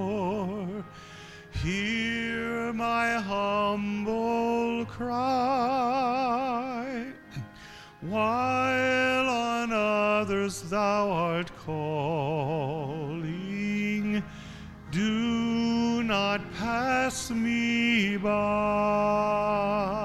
Hear 1.64 2.74
my 2.74 3.14
humble 3.14 4.86
cry. 4.86 5.16
While 8.02 9.30
on 9.30 9.72
others 9.72 10.62
thou 10.64 11.10
art 11.10 11.52
calling, 11.66 13.12
do 14.92 16.04
not 16.04 16.42
pass 16.54 17.32
me 17.32 18.18
by. 18.18 20.05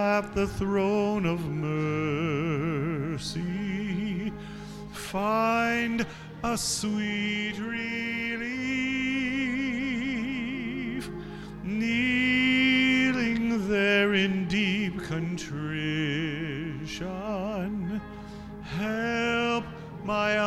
At 0.00 0.34
the 0.34 0.46
throne 0.46 1.26
of 1.26 1.44
mercy 1.46 2.00
find 4.92 6.06
a 6.42 6.56
sweet 6.56 7.58
relief, 7.58 7.90
kneeling 11.62 12.88
there 13.68 14.14
in 14.14 14.48
deep 14.48 15.02
contrition. 15.02 15.60
Help 18.62 19.64
my 20.04 20.38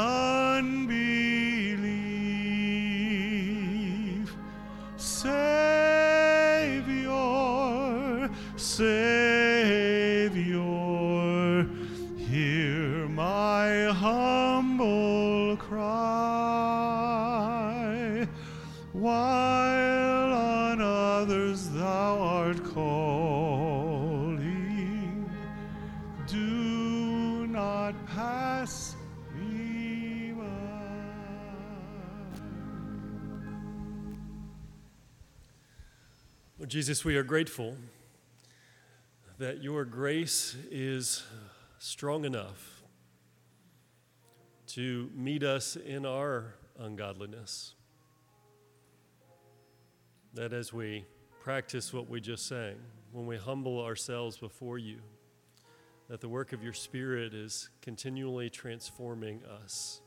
Jesus, 36.74 37.06
we 37.06 37.16
are 37.18 37.24
grateful 37.24 37.78
that 39.38 39.62
your 39.62 39.86
grace 39.86 40.58
is 40.72 41.22
strong 41.78 42.26
enough 42.26 42.82
to 44.70 45.08
meet 45.14 45.44
us 45.44 45.76
in 45.76 46.04
our 46.04 46.56
ungodliness. 46.80 47.76
That 50.34 50.52
as 50.52 50.74
we 50.74 51.06
practice 51.44 51.94
what 51.94 52.10
we 52.10 52.20
just 52.20 52.48
sang, 52.48 52.78
when 53.12 53.28
we 53.28 53.38
humble 53.38 53.80
ourselves 53.80 54.38
before 54.38 54.80
you, 54.80 54.98
that 56.10 56.22
the 56.22 56.28
work 56.28 56.54
of 56.54 56.64
your 56.64 56.74
Spirit 56.74 57.36
is 57.36 57.70
continually 57.84 58.50
transforming 58.50 59.44
us 59.64 60.02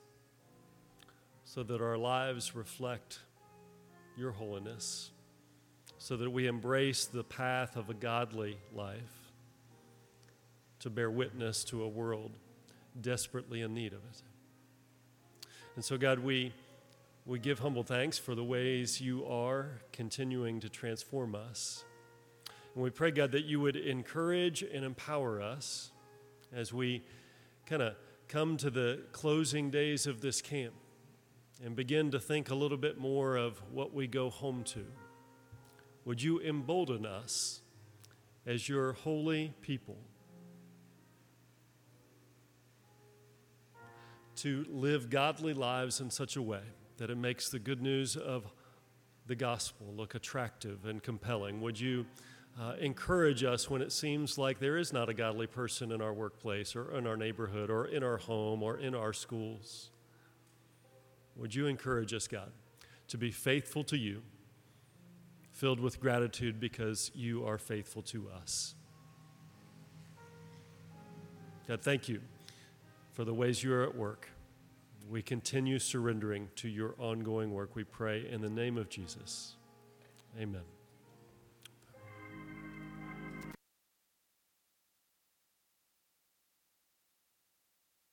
so 1.44 1.62
that 1.62 1.80
our 1.80 1.96
lives 1.96 2.56
reflect 2.56 3.20
your 4.16 4.32
holiness 4.32 5.12
so 5.98 6.16
that 6.16 6.30
we 6.30 6.46
embrace 6.46 7.06
the 7.06 7.24
path 7.24 7.76
of 7.76 7.88
a 7.90 7.94
godly 7.94 8.58
life 8.74 9.32
to 10.80 10.90
bear 10.90 11.10
witness 11.10 11.64
to 11.64 11.82
a 11.82 11.88
world 11.88 12.32
desperately 13.00 13.62
in 13.62 13.74
need 13.74 13.92
of 13.92 13.98
it. 13.98 14.22
And 15.74 15.84
so, 15.84 15.98
God, 15.98 16.18
we, 16.20 16.52
we 17.24 17.38
give 17.38 17.58
humble 17.58 17.82
thanks 17.82 18.18
for 18.18 18.34
the 18.34 18.44
ways 18.44 19.00
you 19.00 19.26
are 19.26 19.80
continuing 19.92 20.60
to 20.60 20.68
transform 20.68 21.34
us. 21.34 21.84
And 22.74 22.82
we 22.82 22.90
pray, 22.90 23.10
God, 23.10 23.32
that 23.32 23.44
you 23.44 23.60
would 23.60 23.76
encourage 23.76 24.62
and 24.62 24.84
empower 24.84 25.40
us 25.40 25.90
as 26.54 26.72
we 26.72 27.02
kind 27.66 27.82
of 27.82 27.94
come 28.28 28.56
to 28.58 28.70
the 28.70 29.02
closing 29.12 29.70
days 29.70 30.06
of 30.06 30.20
this 30.20 30.40
camp 30.40 30.74
and 31.64 31.74
begin 31.74 32.10
to 32.10 32.20
think 32.20 32.50
a 32.50 32.54
little 32.54 32.76
bit 32.76 32.98
more 32.98 33.36
of 33.36 33.60
what 33.72 33.94
we 33.94 34.06
go 34.06 34.30
home 34.30 34.62
to. 34.64 34.84
Would 36.06 36.22
you 36.22 36.40
embolden 36.40 37.04
us 37.04 37.62
as 38.46 38.68
your 38.68 38.92
holy 38.92 39.52
people 39.60 39.98
to 44.36 44.64
live 44.70 45.10
godly 45.10 45.52
lives 45.52 46.00
in 46.00 46.10
such 46.10 46.36
a 46.36 46.42
way 46.42 46.60
that 46.98 47.10
it 47.10 47.16
makes 47.16 47.48
the 47.48 47.58
good 47.58 47.82
news 47.82 48.14
of 48.14 48.46
the 49.26 49.34
gospel 49.34 49.92
look 49.96 50.14
attractive 50.14 50.86
and 50.86 51.02
compelling? 51.02 51.60
Would 51.60 51.80
you 51.80 52.06
uh, 52.56 52.74
encourage 52.78 53.42
us 53.42 53.68
when 53.68 53.82
it 53.82 53.90
seems 53.90 54.38
like 54.38 54.60
there 54.60 54.76
is 54.76 54.92
not 54.92 55.08
a 55.08 55.14
godly 55.14 55.48
person 55.48 55.90
in 55.90 56.00
our 56.00 56.14
workplace 56.14 56.76
or 56.76 56.96
in 56.96 57.08
our 57.08 57.16
neighborhood 57.16 57.68
or 57.68 57.86
in 57.86 58.04
our 58.04 58.18
home 58.18 58.62
or 58.62 58.78
in 58.78 58.94
our 58.94 59.12
schools? 59.12 59.90
Would 61.34 61.52
you 61.52 61.66
encourage 61.66 62.14
us, 62.14 62.28
God, 62.28 62.52
to 63.08 63.18
be 63.18 63.32
faithful 63.32 63.82
to 63.82 63.98
you? 63.98 64.22
Filled 65.56 65.80
with 65.80 65.98
gratitude 65.98 66.60
because 66.60 67.10
you 67.14 67.46
are 67.46 67.56
faithful 67.56 68.02
to 68.02 68.28
us. 68.28 68.74
God, 71.66 71.80
thank 71.80 72.10
you 72.10 72.20
for 73.12 73.24
the 73.24 73.32
ways 73.32 73.64
you 73.64 73.72
are 73.72 73.82
at 73.82 73.96
work. 73.96 74.28
We 75.08 75.22
continue 75.22 75.78
surrendering 75.78 76.50
to 76.56 76.68
your 76.68 76.94
ongoing 76.98 77.54
work. 77.54 77.74
We 77.74 77.84
pray 77.84 78.28
in 78.30 78.42
the 78.42 78.50
name 78.50 78.76
of 78.76 78.90
Jesus. 78.90 79.54
Amen. 80.38 80.75